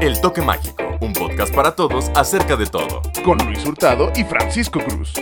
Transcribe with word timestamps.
El 0.00 0.20
Toque 0.20 0.40
Mágico, 0.42 0.84
un 1.00 1.12
podcast 1.12 1.52
para 1.52 1.74
todos 1.74 2.08
acerca 2.14 2.54
de 2.54 2.66
todo. 2.66 3.02
Con 3.24 3.36
Luis 3.38 3.66
Hurtado 3.66 4.12
y 4.14 4.22
Francisco 4.22 4.78
Cruz. 4.78 5.12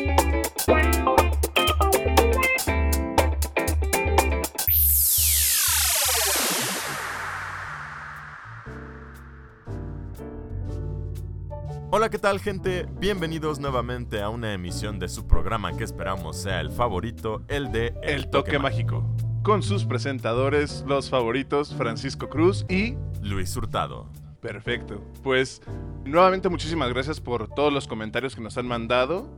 Hola, 11.90 12.11
¿qué 12.11 12.19
tal 12.19 12.38
gente? 12.38 12.87
Bienvenidos 12.98 13.58
nuevamente 13.58 14.20
a 14.20 14.29
una 14.29 14.52
emisión 14.52 14.98
de 14.98 15.08
su 15.08 15.26
programa 15.26 15.74
que 15.74 15.84
esperamos 15.84 16.37
sea 16.37 16.61
el 16.61 16.70
favorito, 16.70 17.43
el 17.48 17.73
de 17.73 17.95
El, 18.02 18.29
Toque, 18.29 18.59
Mágico. 18.59 19.02
Con 19.43 19.62
sus 19.62 19.87
presentadores, 19.87 20.84
los 20.87 21.09
favoritos 21.09 21.74
Francisco 21.74 22.29
Cruz 22.29 22.66
y... 22.69 22.95
Luis 23.23 23.56
Hurtado. 23.56 24.26
Perfecto. 24.41 25.03
Pues 25.23 25.63
nuevamente 26.05 26.49
muchísimas 26.49 26.93
gracias 26.93 27.21
por 27.21 27.49
todos 27.49 27.73
los 27.73 27.89
comentarios 27.89 28.35
que 28.35 28.41
nos 28.41 28.57
han 28.59 28.67
mandado 28.67 29.29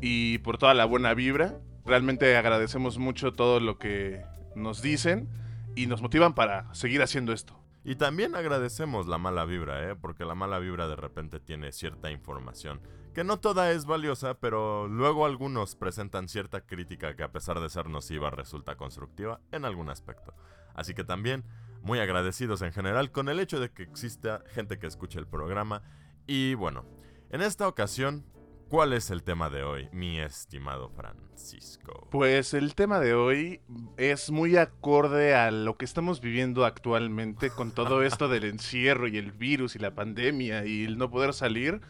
y 0.00 0.38
por 0.38 0.58
toda 0.58 0.74
la 0.74 0.84
buena 0.84 1.14
vibra. 1.14 1.58
Realmente 1.84 2.36
agradecemos 2.36 2.98
mucho 2.98 3.32
todo 3.32 3.60
lo 3.60 3.78
que 3.78 4.24
nos 4.54 4.82
dicen 4.82 5.28
y 5.74 5.86
nos 5.86 6.02
motivan 6.02 6.34
para 6.34 6.72
seguir 6.74 7.02
haciendo 7.02 7.32
esto. 7.32 7.58
Y 7.84 7.96
también 7.96 8.36
agradecemos 8.36 9.08
la 9.08 9.18
mala 9.18 9.44
vibra, 9.44 9.90
¿eh? 9.90 9.96
porque 9.96 10.24
la 10.24 10.36
mala 10.36 10.60
vibra 10.60 10.86
de 10.86 10.94
repente 10.94 11.40
tiene 11.40 11.72
cierta 11.72 12.12
información, 12.12 12.80
que 13.12 13.24
no 13.24 13.40
toda 13.40 13.72
es 13.72 13.86
valiosa, 13.86 14.34
pero 14.34 14.86
luego 14.86 15.26
algunos 15.26 15.74
presentan 15.74 16.28
cierta 16.28 16.60
crítica 16.60 17.16
que 17.16 17.24
a 17.24 17.32
pesar 17.32 17.58
de 17.58 17.68
ser 17.68 17.88
nociva 17.88 18.30
resulta 18.30 18.76
constructiva 18.76 19.40
en 19.50 19.64
algún 19.64 19.90
aspecto. 19.90 20.32
Así 20.74 20.94
que 20.94 21.02
también 21.02 21.44
muy 21.82 21.98
agradecidos 21.98 22.62
en 22.62 22.72
general 22.72 23.10
con 23.10 23.28
el 23.28 23.40
hecho 23.40 23.60
de 23.60 23.70
que 23.70 23.82
exista 23.82 24.42
gente 24.54 24.78
que 24.78 24.86
escuche 24.86 25.18
el 25.18 25.26
programa. 25.26 25.82
Y 26.26 26.54
bueno, 26.54 26.84
en 27.30 27.42
esta 27.42 27.66
ocasión, 27.66 28.24
¿cuál 28.68 28.92
es 28.92 29.10
el 29.10 29.22
tema 29.22 29.50
de 29.50 29.62
hoy, 29.62 29.88
mi 29.92 30.20
estimado 30.20 30.90
Francisco? 30.90 32.08
Pues 32.10 32.54
el 32.54 32.74
tema 32.74 33.00
de 33.00 33.14
hoy 33.14 33.60
es 33.96 34.30
muy 34.30 34.56
acorde 34.56 35.34
a 35.34 35.50
lo 35.50 35.76
que 35.76 35.84
estamos 35.84 36.20
viviendo 36.20 36.64
actualmente 36.64 37.50
con 37.50 37.72
todo 37.72 38.02
esto 38.04 38.28
del 38.28 38.44
encierro 38.44 39.08
y 39.08 39.18
el 39.18 39.32
virus 39.32 39.76
y 39.76 39.78
la 39.78 39.94
pandemia 39.94 40.64
y 40.64 40.84
el 40.84 40.98
no 40.98 41.10
poder 41.10 41.34
salir. 41.34 41.80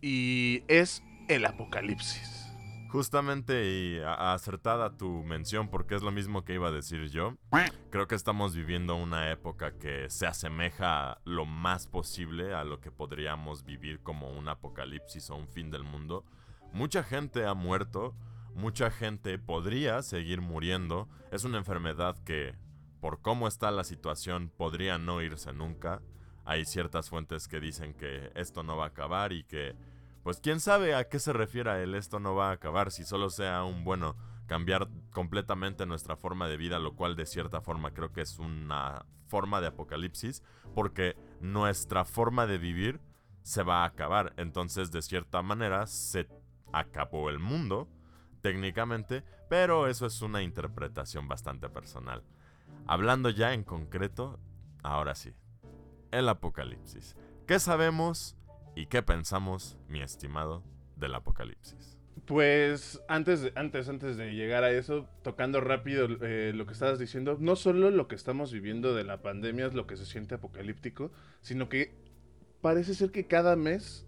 Y 0.00 0.62
es 0.68 1.02
el 1.28 1.44
apocalipsis. 1.46 2.45
Justamente 2.96 3.68
y 3.68 4.00
acertada 4.02 4.96
tu 4.96 5.22
mención 5.22 5.68
porque 5.68 5.96
es 5.96 6.02
lo 6.02 6.10
mismo 6.12 6.46
que 6.46 6.54
iba 6.54 6.68
a 6.68 6.72
decir 6.72 7.10
yo. 7.10 7.36
Creo 7.90 8.08
que 8.08 8.14
estamos 8.14 8.56
viviendo 8.56 8.96
una 8.96 9.30
época 9.30 9.72
que 9.72 10.08
se 10.08 10.26
asemeja 10.26 11.20
lo 11.26 11.44
más 11.44 11.88
posible 11.88 12.54
a 12.54 12.64
lo 12.64 12.80
que 12.80 12.90
podríamos 12.90 13.66
vivir 13.66 14.00
como 14.00 14.30
un 14.30 14.48
apocalipsis 14.48 15.28
o 15.28 15.36
un 15.36 15.46
fin 15.46 15.70
del 15.70 15.84
mundo. 15.84 16.24
Mucha 16.72 17.02
gente 17.02 17.44
ha 17.44 17.52
muerto, 17.52 18.14
mucha 18.54 18.90
gente 18.90 19.38
podría 19.38 20.00
seguir 20.00 20.40
muriendo. 20.40 21.06
Es 21.30 21.44
una 21.44 21.58
enfermedad 21.58 22.16
que, 22.24 22.54
por 23.02 23.20
cómo 23.20 23.46
está 23.46 23.70
la 23.72 23.84
situación, 23.84 24.50
podría 24.56 24.96
no 24.96 25.20
irse 25.20 25.52
nunca. 25.52 26.00
Hay 26.46 26.64
ciertas 26.64 27.10
fuentes 27.10 27.46
que 27.46 27.60
dicen 27.60 27.92
que 27.92 28.32
esto 28.34 28.62
no 28.62 28.78
va 28.78 28.84
a 28.84 28.88
acabar 28.88 29.34
y 29.34 29.44
que 29.44 29.76
pues 30.26 30.40
quién 30.40 30.58
sabe 30.58 30.92
a 30.96 31.08
qué 31.08 31.20
se 31.20 31.32
refiere 31.32 31.84
el 31.84 31.94
esto 31.94 32.18
no 32.18 32.34
va 32.34 32.48
a 32.48 32.54
acabar 32.54 32.90
si 32.90 33.04
solo 33.04 33.30
sea 33.30 33.62
un 33.62 33.84
bueno 33.84 34.16
cambiar 34.48 34.88
completamente 35.12 35.86
nuestra 35.86 36.16
forma 36.16 36.48
de 36.48 36.56
vida, 36.56 36.80
lo 36.80 36.96
cual 36.96 37.14
de 37.14 37.26
cierta 37.26 37.60
forma 37.60 37.92
creo 37.92 38.12
que 38.12 38.22
es 38.22 38.40
una 38.40 39.06
forma 39.28 39.60
de 39.60 39.68
apocalipsis, 39.68 40.42
porque 40.74 41.14
nuestra 41.40 42.04
forma 42.04 42.48
de 42.48 42.58
vivir 42.58 43.00
se 43.42 43.62
va 43.62 43.84
a 43.84 43.86
acabar. 43.86 44.34
Entonces, 44.36 44.90
de 44.90 45.00
cierta 45.00 45.42
manera, 45.42 45.86
se 45.86 46.26
acabó 46.72 47.30
el 47.30 47.38
mundo, 47.38 47.88
técnicamente, 48.40 49.22
pero 49.48 49.86
eso 49.86 50.06
es 50.06 50.22
una 50.22 50.42
interpretación 50.42 51.28
bastante 51.28 51.68
personal. 51.68 52.24
Hablando 52.88 53.30
ya 53.30 53.54
en 53.54 53.62
concreto, 53.62 54.40
ahora 54.82 55.14
sí, 55.14 55.32
el 56.10 56.28
apocalipsis. 56.28 57.14
¿Qué 57.46 57.60
sabemos 57.60 58.35
y 58.76 58.86
qué 58.86 59.02
pensamos, 59.02 59.76
mi 59.88 60.02
estimado, 60.02 60.62
del 60.96 61.14
apocalipsis? 61.14 61.96
Pues 62.26 63.00
antes 63.08 63.52
antes, 63.54 63.88
antes 63.88 64.16
de 64.16 64.34
llegar 64.34 64.64
a 64.64 64.70
eso, 64.70 65.08
tocando 65.22 65.60
rápido 65.60 66.08
eh, 66.22 66.52
lo 66.54 66.66
que 66.66 66.74
estabas 66.74 66.98
diciendo, 66.98 67.36
no 67.40 67.56
solo 67.56 67.90
lo 67.90 68.06
que 68.06 68.14
estamos 68.14 68.52
viviendo 68.52 68.94
de 68.94 69.04
la 69.04 69.22
pandemia 69.22 69.66
es 69.66 69.74
lo 69.74 69.86
que 69.86 69.96
se 69.96 70.04
siente 70.04 70.34
apocalíptico, 70.34 71.10
sino 71.40 71.68
que 71.68 71.94
parece 72.60 72.94
ser 72.94 73.10
que 73.10 73.26
cada 73.26 73.56
mes 73.56 74.06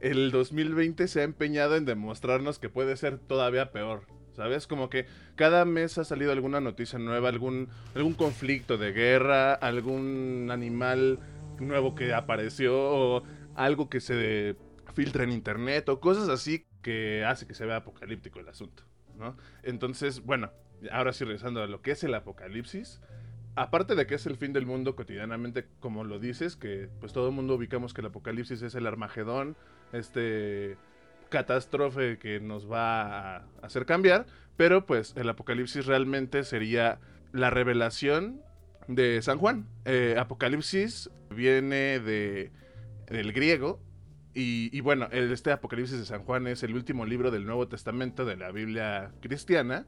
el 0.00 0.30
2020 0.30 1.06
se 1.08 1.20
ha 1.20 1.24
empeñado 1.24 1.76
en 1.76 1.84
demostrarnos 1.84 2.58
que 2.58 2.68
puede 2.68 2.96
ser 2.96 3.18
todavía 3.18 3.72
peor. 3.72 4.02
¿Sabes? 4.32 4.68
Como 4.68 4.88
que 4.88 5.06
cada 5.34 5.64
mes 5.64 5.98
ha 5.98 6.04
salido 6.04 6.30
alguna 6.30 6.60
noticia 6.60 6.96
nueva, 7.00 7.28
algún, 7.28 7.68
algún 7.96 8.14
conflicto 8.14 8.78
de 8.78 8.92
guerra, 8.92 9.52
algún 9.52 10.50
animal 10.52 11.18
nuevo 11.58 11.96
que 11.96 12.14
apareció, 12.14 12.72
o 12.78 13.24
algo 13.58 13.90
que 13.90 14.00
se 14.00 14.56
filtra 14.94 15.24
en 15.24 15.32
internet, 15.32 15.88
o 15.88 16.00
cosas 16.00 16.28
así 16.28 16.66
que 16.80 17.24
hace 17.24 17.46
que 17.46 17.54
se 17.54 17.66
vea 17.66 17.76
apocalíptico 17.76 18.38
el 18.38 18.48
asunto, 18.48 18.84
¿no? 19.18 19.36
Entonces, 19.62 20.24
bueno, 20.24 20.50
ahora 20.92 21.12
sí 21.12 21.24
regresando 21.24 21.62
a 21.62 21.66
lo 21.66 21.82
que 21.82 21.90
es 21.90 22.04
el 22.04 22.14
apocalipsis, 22.14 23.00
aparte 23.56 23.96
de 23.96 24.06
que 24.06 24.14
es 24.14 24.26
el 24.26 24.36
fin 24.36 24.52
del 24.52 24.64
mundo 24.64 24.94
cotidianamente, 24.94 25.66
como 25.80 26.04
lo 26.04 26.20
dices, 26.20 26.56
que 26.56 26.88
pues 27.00 27.12
todo 27.12 27.28
el 27.28 27.34
mundo 27.34 27.56
ubicamos 27.56 27.92
que 27.92 28.00
el 28.00 28.06
apocalipsis 28.06 28.62
es 28.62 28.74
el 28.76 28.86
Armagedón, 28.86 29.56
este 29.92 30.76
catástrofe 31.28 32.18
que 32.18 32.40
nos 32.40 32.70
va 32.70 33.36
a 33.36 33.44
hacer 33.62 33.86
cambiar, 33.86 34.26
pero 34.56 34.86
pues 34.86 35.14
el 35.16 35.28
apocalipsis 35.28 35.84
realmente 35.86 36.44
sería 36.44 37.00
la 37.32 37.50
revelación 37.50 38.40
de 38.86 39.20
San 39.20 39.38
Juan. 39.38 39.66
Eh, 39.84 40.16
apocalipsis 40.18 41.10
viene 41.30 42.00
de, 42.00 42.50
del 43.10 43.32
griego 43.32 43.80
y, 44.40 44.80
bueno, 44.82 45.08
el, 45.10 45.32
este 45.32 45.50
Apocalipsis 45.50 45.98
de 45.98 46.04
San 46.04 46.22
Juan 46.22 46.46
es 46.46 46.62
el 46.62 46.74
último 46.74 47.04
libro 47.04 47.32
del 47.32 47.44
Nuevo 47.44 47.66
Testamento 47.66 48.24
de 48.24 48.36
la 48.36 48.52
Biblia 48.52 49.10
cristiana 49.20 49.86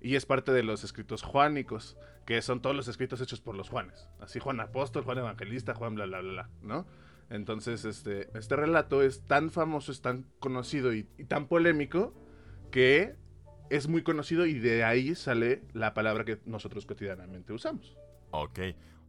y 0.00 0.16
es 0.16 0.26
parte 0.26 0.50
de 0.52 0.64
los 0.64 0.82
escritos 0.82 1.22
juánicos, 1.22 1.96
que 2.26 2.42
son 2.42 2.60
todos 2.60 2.74
los 2.74 2.88
escritos 2.88 3.20
hechos 3.20 3.40
por 3.40 3.54
los 3.54 3.68
Juanes. 3.68 4.08
Así 4.20 4.40
Juan 4.40 4.58
Apóstol, 4.58 5.04
Juan 5.04 5.18
Evangelista, 5.18 5.74
Juan 5.74 5.94
bla 5.94 6.06
bla 6.06 6.20
bla, 6.20 6.50
¿no? 6.60 6.86
Entonces, 7.30 7.84
este, 7.84 8.28
este 8.36 8.56
relato 8.56 9.00
es 9.02 9.22
tan 9.22 9.50
famoso, 9.50 9.92
es 9.92 10.02
tan 10.02 10.26
conocido 10.40 10.92
y, 10.92 11.08
y 11.16 11.24
tan 11.24 11.46
polémico 11.46 12.12
que 12.70 13.14
es 13.70 13.88
muy 13.88 14.02
conocido 14.02 14.44
y 14.44 14.58
de 14.58 14.82
ahí 14.82 15.14
sale 15.14 15.62
la 15.72 15.94
palabra 15.94 16.24
que 16.24 16.40
nosotros 16.46 16.84
cotidianamente 16.84 17.52
usamos. 17.52 17.96
Ok. 18.32 18.58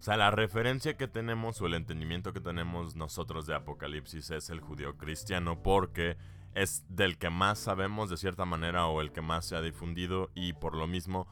O 0.06 0.08
sea, 0.08 0.18
la 0.18 0.30
referencia 0.30 0.98
que 0.98 1.08
tenemos 1.08 1.60
o 1.60 1.66
el 1.66 1.74
entendimiento 1.74 2.32
que 2.32 2.40
tenemos 2.40 2.96
nosotros 2.96 3.48
de 3.48 3.56
Apocalipsis 3.56 4.30
es 4.30 4.52
el 4.52 4.60
judío 4.60 4.98
cristiano 4.98 5.64
porque 5.64 6.16
es 6.54 6.86
del 6.90 7.18
que 7.18 7.32
más 7.32 7.58
sabemos 7.58 8.12
de 8.12 8.18
cierta 8.18 8.46
manera 8.46 8.86
o 8.86 9.02
el 9.02 9.12
que 9.12 9.22
más 9.22 9.46
se 9.46 9.56
ha 9.56 9.64
difundido 9.64 10.30
y 10.36 10.54
por 10.54 10.76
lo 10.76 10.86
mismo 10.86 11.26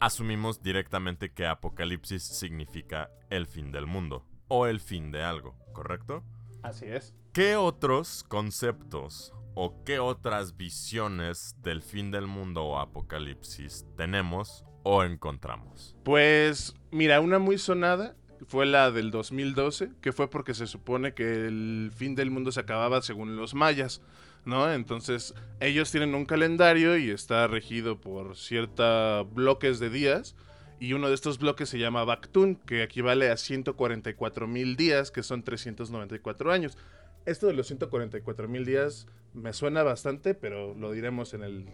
asumimos 0.00 0.62
directamente 0.62 1.34
que 1.34 1.46
Apocalipsis 1.46 2.22
significa 2.22 3.10
el 3.28 3.46
fin 3.46 3.70
del 3.70 3.86
mundo 3.86 4.24
o 4.48 4.66
el 4.66 4.80
fin 4.80 5.10
de 5.10 5.22
algo, 5.22 5.54
¿correcto? 5.74 6.24
Así 6.62 6.86
es. 6.86 7.14
¿Qué 7.34 7.56
otros 7.56 8.24
conceptos 8.26 9.34
o 9.54 9.84
qué 9.84 9.98
otras 9.98 10.56
visiones 10.56 11.54
del 11.60 11.82
fin 11.82 12.10
del 12.10 12.26
mundo 12.26 12.64
o 12.64 12.78
apocalipsis 12.78 13.84
tenemos 13.94 14.65
o 14.88 15.02
encontramos? 15.02 15.96
Pues 16.04 16.76
mira, 16.92 17.20
una 17.20 17.40
muy 17.40 17.58
sonada 17.58 18.14
fue 18.46 18.66
la 18.66 18.92
del 18.92 19.10
2012, 19.10 19.90
que 20.00 20.12
fue 20.12 20.30
porque 20.30 20.54
se 20.54 20.68
supone 20.68 21.12
que 21.12 21.46
el 21.46 21.90
fin 21.92 22.14
del 22.14 22.30
mundo 22.30 22.52
se 22.52 22.60
acababa 22.60 23.02
según 23.02 23.36
los 23.36 23.54
mayas, 23.54 24.00
¿no? 24.44 24.72
Entonces 24.72 25.34
ellos 25.58 25.90
tienen 25.90 26.14
un 26.14 26.24
calendario 26.24 26.96
y 26.96 27.10
está 27.10 27.48
regido 27.48 28.00
por 28.00 28.36
ciertos 28.36 29.28
bloques 29.34 29.80
de 29.80 29.90
días. 29.90 30.36
Y 30.78 30.92
uno 30.92 31.08
de 31.08 31.14
estos 31.14 31.38
bloques 31.38 31.68
se 31.68 31.80
llama 31.80 32.04
Bactún, 32.04 32.54
que 32.54 32.84
equivale 32.84 33.30
a 33.30 33.36
144 33.36 34.46
mil 34.46 34.76
días, 34.76 35.10
que 35.10 35.24
son 35.24 35.42
394 35.42 36.52
años. 36.52 36.78
Esto 37.24 37.48
de 37.48 37.54
los 37.54 37.66
144 37.66 38.46
mil 38.46 38.64
días 38.64 39.08
me 39.34 39.52
suena 39.52 39.82
bastante, 39.82 40.34
pero 40.34 40.74
lo 40.74 40.92
diremos 40.92 41.34
en 41.34 41.42
el 41.42 41.66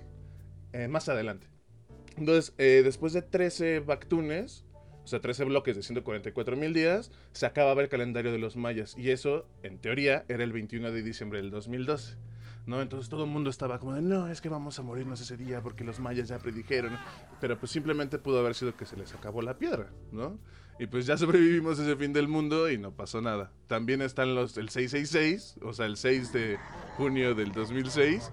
eh, 0.73 0.89
más 0.89 1.11
adelante. 1.11 1.52
Entonces, 2.17 2.55
eh, 2.59 2.83
después 2.85 3.13
de 3.13 3.23
13 3.23 3.81
Bactunes, 3.81 4.65
o 5.05 5.07
sea, 5.07 5.21
13 5.21 5.45
bloques 5.45 5.77
de 5.77 5.83
144 5.83 6.57
mil 6.57 6.73
días, 6.73 7.11
se 7.33 7.47
acababa 7.47 7.83
el 7.83 7.89
calendario 7.89 8.33
de 8.33 8.39
los 8.39 8.57
mayas. 8.57 8.97
Y 8.97 9.11
eso, 9.11 9.47
en 9.63 9.79
teoría, 9.79 10.25
era 10.29 10.45
el 10.45 10.53
21 10.53 10.93
de 10.93 11.03
diciembre 11.03 11.41
del 11.41 11.51
2012. 11.51 12.17
¿no? 12.67 12.81
Entonces 12.81 13.09
todo 13.09 13.25
el 13.25 13.31
mundo 13.31 13.51
estaba 13.51 13.79
como 13.79 13.95
de, 13.95 14.03
no, 14.03 14.29
es 14.29 14.41
que 14.41 14.49
vamos 14.49 14.79
a 14.79 14.83
morirnos 14.83 15.21
ese 15.21 15.37
día 15.37 15.61
porque 15.61 15.85
los 15.85 16.01
mayas 16.01 16.29
ya 16.29 16.39
predijeron. 16.39 16.97
Pero 17.41 17.59
pues 17.59 17.73
simplemente 17.73 18.19
pudo 18.19 18.39
haber 18.39 18.55
sido 18.55 18.77
que 18.77 18.87
se 18.87 18.97
les 18.97 19.15
acabó 19.15 19.43
la 19.43 19.59
piedra, 19.59 19.91
¿no? 20.13 20.39
Y 20.79 20.87
pues 20.87 21.07
ya 21.07 21.17
sobrevivimos 21.17 21.79
ese 21.79 21.97
fin 21.97 22.13
del 22.13 22.29
mundo 22.29 22.71
y 22.71 22.79
no 22.79 22.93
pasó 22.93 23.21
nada. 23.21 23.53
También 23.67 24.03
están 24.03 24.35
los 24.35 24.57
el 24.57 24.69
666, 24.69 25.57
o 25.63 25.73
sea, 25.73 25.87
el 25.87 25.97
6 25.97 26.33
de 26.33 26.59
junio 26.97 27.35
del 27.35 27.53
2006, 27.53 28.31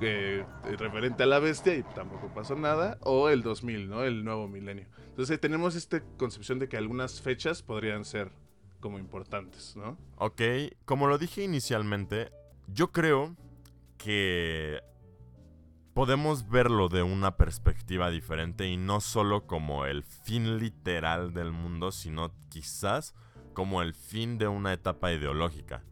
eh, 0.00 0.44
referente 0.78 1.22
a 1.22 1.26
la 1.26 1.38
bestia 1.38 1.74
y 1.74 1.82
tampoco 1.82 2.32
pasó 2.34 2.56
nada, 2.56 2.98
o 3.02 3.28
el 3.28 3.42
2000, 3.42 3.88
¿no? 3.88 4.04
El 4.04 4.24
nuevo 4.24 4.48
milenio. 4.48 4.86
Entonces 5.08 5.40
tenemos 5.40 5.74
esta 5.74 6.00
concepción 6.16 6.58
de 6.58 6.68
que 6.68 6.76
algunas 6.76 7.20
fechas 7.20 7.62
podrían 7.62 8.04
ser 8.04 8.32
como 8.80 8.98
importantes, 8.98 9.76
¿no? 9.76 9.98
Ok, 10.16 10.42
como 10.84 11.06
lo 11.06 11.18
dije 11.18 11.42
inicialmente, 11.42 12.30
yo 12.66 12.92
creo 12.92 13.36
que 13.98 14.80
podemos 15.92 16.48
verlo 16.48 16.88
de 16.88 17.02
una 17.02 17.36
perspectiva 17.36 18.10
diferente 18.10 18.66
y 18.66 18.76
no 18.76 19.00
solo 19.00 19.46
como 19.46 19.84
el 19.84 20.02
fin 20.02 20.58
literal 20.58 21.34
del 21.34 21.52
mundo, 21.52 21.92
sino 21.92 22.32
quizás 22.48 23.14
como 23.52 23.82
el 23.82 23.94
fin 23.94 24.38
de 24.38 24.48
una 24.48 24.72
etapa 24.72 25.12
ideológica. 25.12 25.82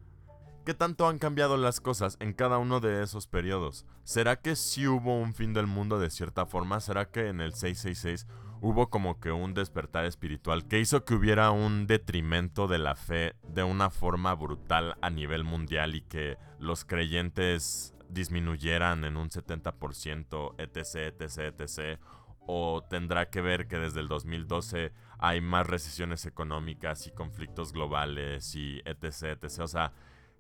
¿Qué 0.69 0.75
tanto 0.75 1.09
han 1.09 1.19
cambiado 1.19 1.57
las 1.57 1.81
cosas 1.81 2.19
en 2.21 2.35
cada 2.35 2.59
uno 2.59 2.81
de 2.81 3.03
esos 3.03 3.27
periodos? 3.27 3.87
¿Será 4.05 4.37
que 4.37 4.55
sí 4.55 4.87
hubo 4.87 5.19
un 5.19 5.33
fin 5.33 5.55
del 5.55 5.67
mundo 5.67 5.99
de 5.99 6.11
cierta 6.11 6.45
forma? 6.45 6.81
¿Será 6.81 7.11
que 7.11 7.29
en 7.29 7.41
el 7.41 7.55
666 7.55 8.27
hubo 8.61 8.91
como 8.91 9.19
que 9.19 9.33
un 9.33 9.55
despertar 9.55 10.05
espiritual 10.05 10.69
que 10.69 10.79
hizo 10.79 11.07
que 11.07 11.15
hubiera 11.15 11.53
un 11.53 11.87
detrimento 11.87 12.69
de 12.69 12.77
la 12.77 12.97
fe 12.97 13.35
de 13.45 13.63
una 13.63 13.89
forma 13.89 14.35
brutal 14.35 14.99
a 15.01 15.09
nivel 15.09 15.43
mundial 15.43 15.95
y 15.95 16.03
que 16.03 16.37
los 16.59 16.85
creyentes 16.85 17.95
disminuyeran 18.11 19.07
en 19.07 19.17
un 19.17 19.31
70%, 19.31 20.55
etc, 20.59 21.15
etc, 21.19 21.61
etc. 21.63 21.99
O 22.47 22.85
tendrá 22.91 23.31
que 23.31 23.41
ver 23.41 23.69
que 23.69 23.79
desde 23.79 24.01
el 24.01 24.09
2012 24.09 24.93
hay 25.19 25.41
más 25.41 25.67
recesiones 25.67 26.27
económicas 26.27 27.07
y 27.07 27.11
conflictos 27.11 27.73
globales 27.73 28.55
y 28.55 28.83
etc, 28.85 29.43
etc. 29.43 29.61
O 29.61 29.67
sea, 29.67 29.95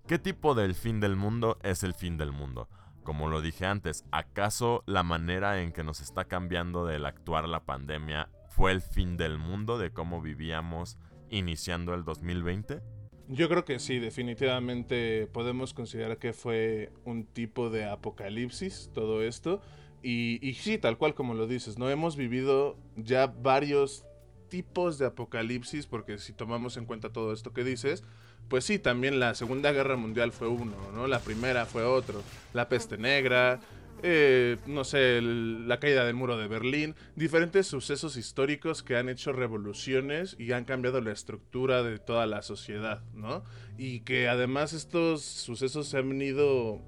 ¿qué 0.09 0.19
tipo 0.19 0.55
del 0.55 0.75
fin 0.75 1.01
del 1.01 1.17
mundo 1.17 1.59
es 1.63 1.83
el 1.83 1.93
fin 1.93 2.17
del 2.17 2.33
mundo? 2.33 2.67
Como 3.03 3.29
lo 3.29 3.43
dije 3.43 3.67
antes, 3.67 4.07
¿acaso 4.11 4.83
la 4.87 5.03
manera 5.03 5.61
en 5.61 5.71
que 5.71 5.85
nos 5.85 6.01
está 6.01 6.25
cambiando 6.25 6.87
del 6.87 7.05
actuar 7.05 7.47
la 7.47 7.67
pandemia 7.67 8.31
fue 8.49 8.73
el 8.73 8.81
fin 8.81 9.19
del 9.19 9.37
mundo 9.37 9.77
de 9.77 9.91
cómo 9.91 10.23
vivíamos 10.23 10.97
iniciando 11.29 11.93
el 11.93 12.05
2020? 12.05 12.81
Yo 13.29 13.51
creo 13.51 13.67
que 13.67 13.79
sí, 13.79 13.99
definitivamente 13.99 15.27
podemos 15.27 15.75
considerar 15.75 16.17
que 16.17 16.33
fue 16.33 16.91
un 17.05 17.27
tipo 17.27 17.69
de 17.69 17.85
apocalipsis 17.85 18.91
todo 18.95 19.23
esto. 19.23 19.61
Y, 20.03 20.39
y, 20.41 20.55
sí, 20.55 20.79
tal 20.79 20.97
cual 20.97 21.15
como 21.15 21.35
lo 21.35 21.47
dices, 21.47 21.77
¿no? 21.77 21.91
Hemos 21.91 22.17
vivido 22.17 22.79
ya 22.97 23.27
varios 23.27 24.07
tipos 24.49 24.97
de 24.97 25.05
apocalipsis, 25.05 25.87
porque 25.87 26.17
si 26.17 26.33
tomamos 26.33 26.79
en 26.79 26.87
cuenta 26.87 27.13
todo 27.13 27.35
esto 27.35 27.53
que 27.53 27.63
dices, 27.63 28.05
pues 28.49 28.65
sí, 28.65 28.79
también 28.79 29.21
la 29.21 29.35
Segunda 29.35 29.73
Guerra 29.73 29.97
Mundial 29.97 30.33
fue 30.33 30.49
uno, 30.49 30.77
¿no? 30.95 31.07
La 31.07 31.21
primera 31.21 31.67
fue 31.67 31.85
otro. 31.85 32.23
La 32.53 32.69
peste 32.69 32.97
negra, 32.97 33.61
eh, 34.03 34.59
no 34.67 34.85
sé, 34.85 35.21
la 35.21 35.81
caída 35.81 36.05
del 36.05 36.15
muro 36.15 36.39
de 36.39 36.47
Berlín, 36.47 36.95
diferentes 37.17 37.67
sucesos 37.67 38.17
históricos 38.17 38.83
que 38.83 38.97
han 38.97 39.09
hecho 39.09 39.33
revoluciones 39.33 40.37
y 40.39 40.53
han 40.53 40.65
cambiado 40.65 41.01
la 41.01 41.13
estructura 41.13 41.83
de 41.83 41.99
toda 41.99 42.27
la 42.27 42.43
sociedad, 42.43 43.03
¿no? 43.13 43.45
Y 43.77 44.01
que 44.01 44.29
además 44.29 44.73
estos 44.73 45.23
sucesos 45.23 45.89
se 45.89 45.99
han 45.99 46.09
venido 46.09 46.81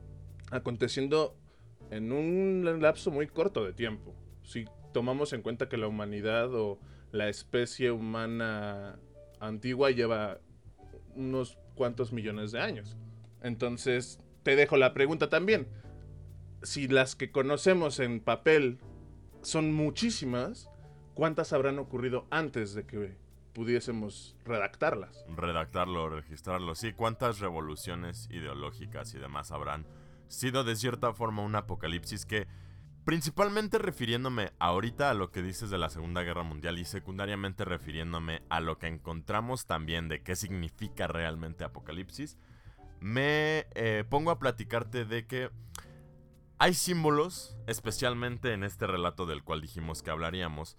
aconteciendo 0.51 1.37
en 1.91 2.13
un 2.13 2.81
lapso 2.81 3.11
muy 3.11 3.27
corto 3.27 3.65
de 3.65 3.73
tiempo. 3.73 4.15
Si 4.45 4.67
tomamos 4.93 5.33
en 5.33 5.43
cuenta 5.43 5.69
que 5.69 5.77
la 5.77 5.89
humanidad 5.89 6.55
o 6.55 6.79
la 7.13 7.29
especie 7.29 7.91
humana 7.91 8.99
antigua 9.41 9.91
lleva 9.91 10.39
unos 11.15 11.59
cuantos 11.75 12.13
millones 12.13 12.53
de 12.53 12.61
años. 12.61 12.97
Entonces, 13.43 14.19
te 14.43 14.57
dejo 14.57 14.77
la 14.77 14.95
pregunta 14.95 15.29
también. 15.29 15.69
Si 16.63 16.89
las 16.89 17.17
que 17.17 17.31
conocemos 17.31 17.99
en 18.01 18.21
papel 18.21 18.79
son 19.43 19.73
muchísimas, 19.73 20.69
¿cuántas 21.15 21.53
habrán 21.53 21.79
ocurrido 21.79 22.27
antes 22.31 22.75
de 22.75 22.85
que 22.85 23.17
pudiésemos 23.53 24.37
redactarlas? 24.45 25.25
Redactarlo, 25.37 26.09
registrarlo, 26.11 26.75
sí. 26.75 26.93
¿Cuántas 26.93 27.41
revoluciones 27.41 28.29
ideológicas 28.31 29.15
y 29.15 29.19
demás 29.19 29.51
habrán 29.51 29.87
sido 30.29 30.65
de 30.65 30.77
cierta 30.77 31.13
forma 31.13 31.43
un 31.43 31.57
apocalipsis 31.57 32.25
que 32.27 32.47
Principalmente 33.05 33.79
refiriéndome 33.79 34.53
ahorita 34.59 35.11
a 35.11 35.15
lo 35.15 35.31
que 35.31 35.43
dices 35.43 35.71
de 35.71 35.79
la 35.79 35.89
Segunda 35.89 36.23
Guerra 36.23 36.43
Mundial 36.43 36.79
y 36.79 36.85
secundariamente 36.85 37.65
refiriéndome 37.65 38.43
a 38.51 38.61
lo 38.61 38.79
que 38.79 38.89
encontramos 38.89 39.67
también 39.67 40.09
de 40.09 40.23
qué 40.23 40.37
significa 40.37 41.07
realmente 41.07 41.65
Apocalipsis, 41.65 42.37
me 43.01 43.67
eh, 43.75 44.05
pongo 44.09 44.31
a 44.31 44.39
platicarte 44.39 45.07
de 45.07 45.27
que 45.27 45.51
hay 46.59 46.75
símbolos, 46.75 47.57
especialmente 47.67 48.53
en 48.53 48.65
este 48.65 48.87
relato 48.87 49.25
del 49.25 49.43
cual 49.43 49.63
dijimos 49.63 50.03
que 50.03 50.11
hablaríamos, 50.11 50.77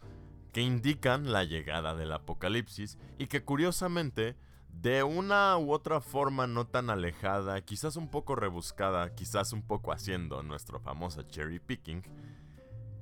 que 0.54 0.62
indican 0.62 1.32
la 1.32 1.44
llegada 1.44 1.96
del 1.96 2.12
Apocalipsis 2.12 3.00
y 3.18 3.26
que 3.28 3.44
curiosamente 3.44 4.36
de 4.74 5.04
una 5.04 5.58
u 5.58 5.72
otra 5.72 6.02
forma 6.02 6.48
no 6.48 6.66
tan 6.66 6.90
alejada, 6.90 7.62
quizás 7.62 7.96
un 7.96 8.10
poco 8.10 8.36
rebuscada, 8.36 9.14
quizás 9.14 9.54
un 9.54 9.62
poco 9.62 9.92
haciendo 9.92 10.42
nuestro 10.44 10.80
famoso 10.80 11.22
cherry 11.24 11.60
picking, 11.60 12.04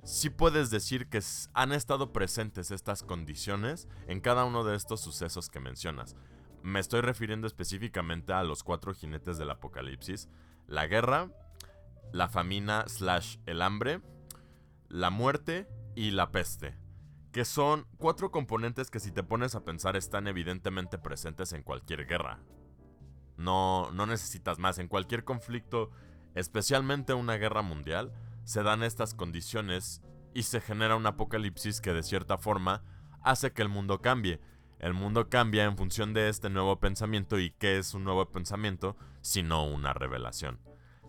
sí 0.04 0.30
puedes 0.30 0.70
decir 0.72 1.08
que 1.08 1.22
han 1.54 1.72
estado 1.72 2.12
presentes 2.12 2.72
estas 2.72 3.04
condiciones 3.04 3.88
en 4.08 4.20
cada 4.20 4.46
uno 4.46 4.64
de 4.64 4.76
estos 4.76 5.02
sucesos 5.02 5.50
que 5.50 5.60
mencionas. 5.60 6.16
Me 6.64 6.80
estoy 6.80 7.02
refiriendo 7.02 7.48
específicamente 7.48 8.34
a 8.34 8.44
los 8.44 8.64
cuatro 8.64 8.94
jinetes 8.94 9.38
del 9.38 9.52
apocalipsis, 9.52 10.28
la 10.68 10.88
guerra, 10.88 11.32
la 12.12 12.28
famina 12.28 12.86
slash 12.88 13.38
el 13.46 13.62
hambre, 13.62 14.02
la 14.90 15.10
muerte 15.10 15.68
y 15.96 16.12
la 16.12 16.32
peste 16.32 16.79
que 17.32 17.46
son 17.46 17.86
cuatro 17.98 18.32
componentes 18.32 18.90
que 18.90 19.00
si 19.00 19.12
te 19.12 19.24
pones 19.24 19.54
a 19.56 19.64
pensar 19.64 19.96
están 19.96 20.28
evidentemente 20.28 20.98
presentes 20.98 21.54
en 21.54 21.64
cualquier 21.64 22.08
guerra. 22.08 22.40
No, 23.38 23.92
no 23.92 24.06
necesitas 24.06 24.58
más. 24.58 24.80
En 24.80 24.88
cualquier 24.88 25.24
conflicto, 25.24 25.92
especialmente 26.34 27.14
una 27.14 27.38
guerra 27.38 27.62
mundial, 27.62 28.12
se 28.44 28.64
dan 28.64 28.84
estas 28.84 29.14
condiciones 29.14 30.02
y 30.34 30.44
se 30.44 30.60
genera 30.60 30.96
un 30.96 31.06
apocalipsis 31.06 31.82
que 31.82 31.94
de 31.94 32.04
cierta 32.04 32.38
forma 32.38 32.84
hace 33.22 33.52
que 33.52 33.62
el 33.62 33.70
mundo 33.70 34.02
cambie. 34.02 34.42
El 34.80 34.94
mundo 34.94 35.30
cambia 35.30 35.66
en 35.66 35.78
función 35.78 36.14
de 36.14 36.30
este 36.30 36.50
nuevo 36.50 36.80
pensamiento 36.80 37.38
y 37.38 37.52
qué 37.52 37.78
es 37.78 37.94
un 37.94 38.06
nuevo 38.06 38.32
pensamiento 38.32 38.96
sino 39.22 39.66
una 39.66 39.94
revelación. 39.94 40.60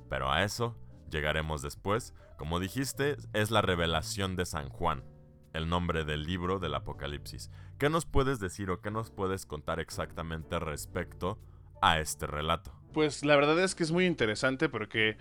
Pero 0.09 0.31
a 0.31 0.43
eso 0.43 0.77
llegaremos 1.09 1.63
después. 1.63 2.13
Como 2.37 2.61
dijiste, 2.61 3.17
es 3.33 3.51
la 3.51 3.63
revelación 3.63 4.37
de 4.37 4.45
San 4.45 4.69
Juan 4.69 5.05
el 5.53 5.69
nombre 5.69 6.05
del 6.05 6.25
libro 6.25 6.59
del 6.59 6.75
Apocalipsis. 6.75 7.51
¿Qué 7.79 7.91
nos 7.91 8.07
puedes 8.07 8.41
decir 8.41 8.71
o 8.71 8.81
qué 8.81 8.91
nos 8.91 9.11
puedes 9.11 9.47
contar 9.47 9.81
exactamente 9.81 10.59
respecto 10.59 11.39
a 11.81 12.01
este 12.01 12.27
relato? 12.27 12.73
Pues 12.93 13.25
la 13.25 13.37
verdad 13.37 13.59
es 13.63 13.75
que 13.75 13.83
es 13.83 13.93
muy 13.93 14.07
interesante 14.07 14.69
porque 14.69 15.17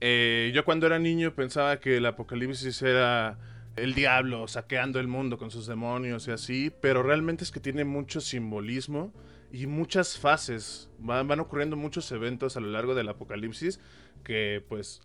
eh, 0.00 0.52
yo 0.54 0.64
cuando 0.64 0.86
era 0.86 0.98
niño 0.98 1.34
pensaba 1.34 1.78
que 1.78 1.96
el 1.96 2.06
Apocalipsis 2.06 2.82
era 2.82 3.38
el 3.76 3.94
diablo 3.94 4.46
saqueando 4.46 5.00
el 5.00 5.08
mundo 5.08 5.38
con 5.38 5.50
sus 5.50 5.66
demonios 5.66 6.28
y 6.28 6.30
así, 6.30 6.72
pero 6.80 7.02
realmente 7.02 7.44
es 7.44 7.50
que 7.50 7.60
tiene 7.60 7.84
mucho 7.84 8.20
simbolismo 8.20 9.12
y 9.52 9.66
muchas 9.66 10.18
fases. 10.18 10.90
Van, 10.98 11.26
van 11.26 11.40
ocurriendo 11.40 11.76
muchos 11.76 12.10
eventos 12.12 12.56
a 12.56 12.60
lo 12.60 12.68
largo 12.68 12.94
del 12.94 13.08
Apocalipsis 13.08 13.80
que 14.22 14.64
pues 14.68 15.00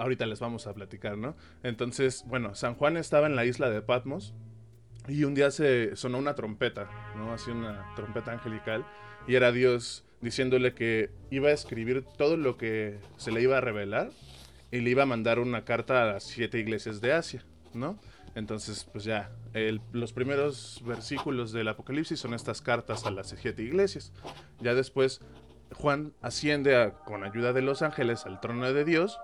ahorita 0.00 0.26
les 0.26 0.40
vamos 0.40 0.66
a 0.66 0.74
platicar, 0.74 1.16
¿no? 1.16 1.36
Entonces, 1.62 2.24
bueno, 2.26 2.54
San 2.54 2.74
Juan 2.74 2.96
estaba 2.96 3.26
en 3.26 3.36
la 3.36 3.44
isla 3.44 3.70
de 3.70 3.82
Patmos 3.82 4.34
y 5.08 5.24
un 5.24 5.34
día 5.34 5.50
se 5.50 5.94
sonó 5.96 6.18
una 6.18 6.34
trompeta, 6.34 6.90
¿no? 7.16 7.32
Así 7.32 7.50
una 7.50 7.94
trompeta 7.94 8.32
angelical 8.32 8.84
y 9.26 9.34
era 9.34 9.52
Dios 9.52 10.04
diciéndole 10.20 10.74
que 10.74 11.10
iba 11.30 11.48
a 11.48 11.52
escribir 11.52 12.04
todo 12.18 12.36
lo 12.36 12.56
que 12.56 12.98
se 13.16 13.32
le 13.32 13.42
iba 13.42 13.58
a 13.58 13.60
revelar 13.60 14.10
y 14.70 14.80
le 14.80 14.90
iba 14.90 15.04
a 15.04 15.06
mandar 15.06 15.38
una 15.38 15.64
carta 15.64 16.02
a 16.02 16.12
las 16.12 16.24
siete 16.24 16.58
iglesias 16.58 17.00
de 17.00 17.12
Asia, 17.12 17.44
¿no? 17.74 17.98
Entonces, 18.34 18.84
pues 18.84 19.04
ya, 19.04 19.32
los 19.92 20.12
primeros 20.12 20.82
versículos 20.86 21.52
del 21.52 21.68
Apocalipsis 21.68 22.20
son 22.20 22.34
estas 22.34 22.62
cartas 22.62 23.04
a 23.04 23.10
las 23.10 23.28
siete 23.28 23.62
iglesias. 23.62 24.12
Ya 24.60 24.74
después, 24.74 25.20
Juan 25.74 26.12
asciende 26.20 26.92
con 27.06 27.24
ayuda 27.24 27.52
de 27.52 27.62
los 27.62 27.82
ángeles 27.82 28.26
al 28.26 28.40
trono 28.40 28.72
de 28.72 28.84
Dios 28.84 29.18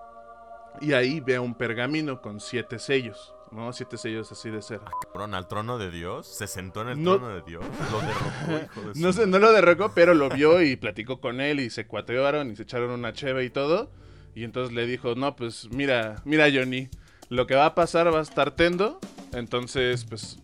y 0.81 0.93
ahí 0.93 1.19
ve 1.19 1.39
un 1.39 1.55
pergamino 1.55 2.21
con 2.21 2.39
siete 2.39 2.79
sellos, 2.79 3.33
¿no? 3.51 3.71
Siete 3.73 3.97
sellos 3.97 4.31
así 4.31 4.49
de 4.49 4.61
ser. 4.61 4.81
Ah, 4.85 4.91
cabrón, 5.03 5.33
al 5.33 5.47
trono 5.47 5.77
de 5.77 5.91
Dios. 5.91 6.27
Se 6.27 6.47
sentó 6.47 6.81
en 6.81 6.89
el 6.89 7.03
trono 7.03 7.29
de 7.29 7.41
Dios. 7.41 7.63
Lo 7.91 7.99
derrocó, 8.01 8.65
hijo 8.81 8.93
de 8.93 8.99
No, 8.99 9.13
sé, 9.13 9.27
no 9.27 9.39
lo 9.39 9.51
derrocó, 9.51 9.91
pero 9.93 10.13
lo 10.13 10.29
vio 10.29 10.61
y 10.61 10.75
platicó 10.75 11.19
con 11.19 11.41
él 11.41 11.59
y 11.59 11.69
se 11.69 11.87
cuatearon 11.87 12.51
y 12.51 12.55
se 12.55 12.63
echaron 12.63 12.91
una 12.91 13.13
cheve 13.13 13.45
y 13.45 13.49
todo. 13.49 13.91
Y 14.35 14.43
entonces 14.43 14.75
le 14.75 14.85
dijo, 14.85 15.15
no, 15.15 15.35
pues 15.35 15.67
mira, 15.71 16.21
mira 16.23 16.47
Johnny, 16.53 16.89
lo 17.29 17.47
que 17.47 17.55
va 17.55 17.65
a 17.65 17.75
pasar 17.75 18.13
va 18.13 18.19
a 18.19 18.23
estar 18.23 18.51
tendo. 18.51 18.99
Entonces, 19.33 20.05
pues 20.05 20.39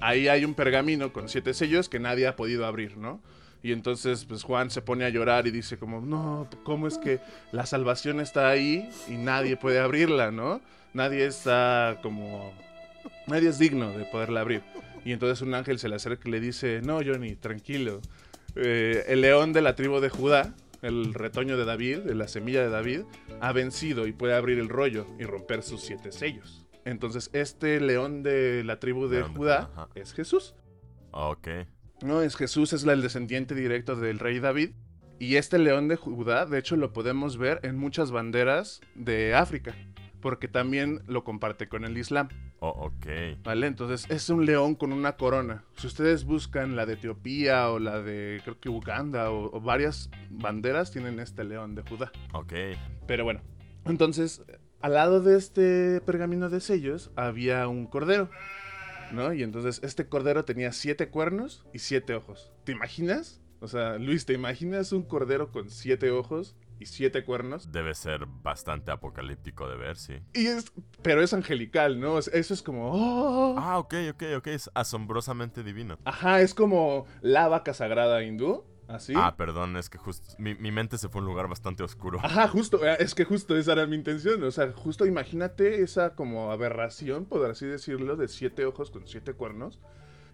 ahí 0.00 0.28
hay 0.28 0.44
un 0.44 0.54
pergamino 0.54 1.12
con 1.12 1.28
siete 1.28 1.54
sellos 1.54 1.88
que 1.88 2.00
nadie 2.00 2.26
ha 2.26 2.36
podido 2.36 2.66
abrir, 2.66 2.96
¿no? 2.96 3.22
Y 3.62 3.72
entonces, 3.72 4.24
pues 4.24 4.44
Juan 4.44 4.70
se 4.70 4.82
pone 4.82 5.04
a 5.04 5.08
llorar 5.08 5.46
y 5.46 5.50
dice 5.50 5.78
como, 5.78 6.00
no, 6.00 6.48
¿cómo 6.62 6.86
es 6.86 6.98
que 6.98 7.20
la 7.52 7.66
salvación 7.66 8.20
está 8.20 8.48
ahí 8.48 8.88
y 9.08 9.12
nadie 9.12 9.56
puede 9.56 9.80
abrirla, 9.80 10.30
¿no? 10.30 10.60
Nadie 10.94 11.26
está 11.26 11.98
como, 12.02 12.52
nadie 13.26 13.48
es 13.48 13.58
digno 13.58 13.90
de 13.96 14.04
poderla 14.04 14.40
abrir. 14.40 14.62
Y 15.04 15.12
entonces 15.12 15.42
un 15.42 15.54
ángel 15.54 15.78
se 15.78 15.88
le 15.88 15.96
acerca 15.96 16.28
y 16.28 16.32
le 16.32 16.40
dice, 16.40 16.80
no, 16.82 17.00
Johnny, 17.04 17.34
tranquilo. 17.34 18.00
Eh, 18.54 19.04
el 19.08 19.20
león 19.20 19.52
de 19.52 19.62
la 19.62 19.74
tribu 19.74 20.00
de 20.00 20.08
Judá, 20.08 20.54
el 20.82 21.14
retoño 21.14 21.56
de 21.56 21.64
David, 21.64 21.98
de 22.00 22.14
la 22.14 22.28
semilla 22.28 22.62
de 22.62 22.70
David, 22.70 23.02
ha 23.40 23.52
vencido 23.52 24.06
y 24.06 24.12
puede 24.12 24.34
abrir 24.34 24.58
el 24.58 24.68
rollo 24.68 25.06
y 25.18 25.24
romper 25.24 25.62
sus 25.62 25.82
siete 25.82 26.12
sellos. 26.12 26.64
Entonces, 26.84 27.30
este 27.32 27.80
león 27.80 28.22
de 28.22 28.62
la 28.64 28.78
tribu 28.78 29.08
de 29.08 29.18
León 29.18 29.34
Judá 29.34 29.70
es 29.94 30.12
Jesús. 30.14 30.54
Ok. 31.10 31.48
No, 32.02 32.22
es 32.22 32.36
Jesús, 32.36 32.72
es 32.72 32.84
el 32.84 33.02
descendiente 33.02 33.54
directo 33.54 33.96
del 33.96 34.18
rey 34.18 34.38
David. 34.38 34.70
Y 35.18 35.34
este 35.36 35.58
león 35.58 35.88
de 35.88 35.96
Judá, 35.96 36.46
de 36.46 36.58
hecho, 36.58 36.76
lo 36.76 36.92
podemos 36.92 37.38
ver 37.38 37.58
en 37.64 37.76
muchas 37.76 38.12
banderas 38.12 38.80
de 38.94 39.34
África, 39.34 39.74
porque 40.20 40.46
también 40.46 41.02
lo 41.08 41.24
comparte 41.24 41.68
con 41.68 41.84
el 41.84 41.98
Islam, 41.98 42.28
Oh, 42.60 42.70
ok. 42.70 43.40
¿vale? 43.44 43.68
Entonces, 43.68 44.06
es 44.10 44.30
un 44.30 44.44
león 44.44 44.74
con 44.74 44.92
una 44.92 45.12
corona. 45.16 45.62
Si 45.76 45.86
ustedes 45.86 46.24
buscan 46.24 46.74
la 46.74 46.86
de 46.86 46.94
Etiopía 46.94 47.70
o 47.70 47.78
la 47.78 48.02
de, 48.02 48.40
creo 48.42 48.58
que 48.58 48.68
Uganda 48.68 49.30
o, 49.30 49.56
o 49.56 49.60
varias 49.60 50.10
banderas, 50.28 50.90
tienen 50.90 51.20
este 51.20 51.44
león 51.44 51.76
de 51.76 51.82
Judá. 51.82 52.10
Ok. 52.32 52.52
Pero 53.06 53.22
bueno, 53.22 53.42
entonces, 53.84 54.42
al 54.80 54.94
lado 54.94 55.20
de 55.22 55.36
este 55.36 56.00
pergamino 56.00 56.50
de 56.50 56.60
sellos 56.60 57.12
había 57.14 57.68
un 57.68 57.86
cordero, 57.86 58.28
¿no? 59.12 59.32
Y 59.32 59.42
entonces 59.42 59.80
este 59.82 60.08
cordero 60.08 60.44
tenía 60.44 60.72
siete 60.72 61.08
cuernos 61.08 61.64
y 61.72 61.78
siete 61.80 62.14
ojos. 62.14 62.52
¿Te 62.64 62.72
imaginas? 62.72 63.40
O 63.60 63.68
sea, 63.68 63.98
Luis, 63.98 64.24
¿te 64.24 64.32
imaginas 64.34 64.92
un 64.92 65.02
cordero 65.02 65.50
con 65.50 65.70
siete 65.70 66.10
ojos 66.10 66.56
y 66.78 66.86
siete 66.86 67.24
cuernos? 67.24 67.72
Debe 67.72 67.94
ser 67.94 68.26
bastante 68.26 68.92
apocalíptico 68.92 69.68
de 69.68 69.76
ver, 69.76 69.96
sí. 69.96 70.14
Y 70.34 70.46
es, 70.46 70.72
pero 71.02 71.22
es 71.22 71.34
angelical, 71.34 71.98
¿no? 71.98 72.18
Eso 72.18 72.54
es 72.54 72.62
como, 72.62 72.92
¡oh! 72.92 73.56
Ah, 73.58 73.78
ok, 73.78 73.94
ok, 74.12 74.22
ok. 74.36 74.46
Es 74.48 74.70
asombrosamente 74.74 75.64
divino. 75.64 75.98
Ajá, 76.04 76.40
es 76.40 76.54
como 76.54 77.06
la 77.20 77.48
vaca 77.48 77.74
sagrada 77.74 78.22
hindú, 78.22 78.64
así. 78.88 79.12
Ah, 79.16 79.34
perdón, 79.36 79.76
es 79.76 79.88
que 79.90 79.98
justo 79.98 80.34
mi, 80.38 80.54
mi 80.54 80.72
mente 80.72 80.98
se 80.98 81.08
fue 81.08 81.20
a 81.20 81.22
un 81.22 81.28
lugar 81.28 81.48
bastante 81.48 81.82
oscuro. 81.82 82.18
Ajá, 82.22 82.48
justo, 82.48 82.84
eh, 82.86 82.96
es 82.98 83.14
que 83.14 83.24
justo 83.24 83.56
esa 83.56 83.72
era 83.72 83.86
mi 83.86 83.96
intención. 83.96 84.42
O 84.42 84.50
sea, 84.50 84.72
justo 84.72 85.06
imagínate 85.06 85.82
esa 85.82 86.14
como 86.14 86.50
aberración, 86.50 87.24
por 87.24 87.48
así 87.50 87.66
decirlo, 87.66 88.16
de 88.16 88.28
siete 88.28 88.64
ojos 88.64 88.90
con 88.90 89.06
siete 89.06 89.32
cuernos. 89.34 89.78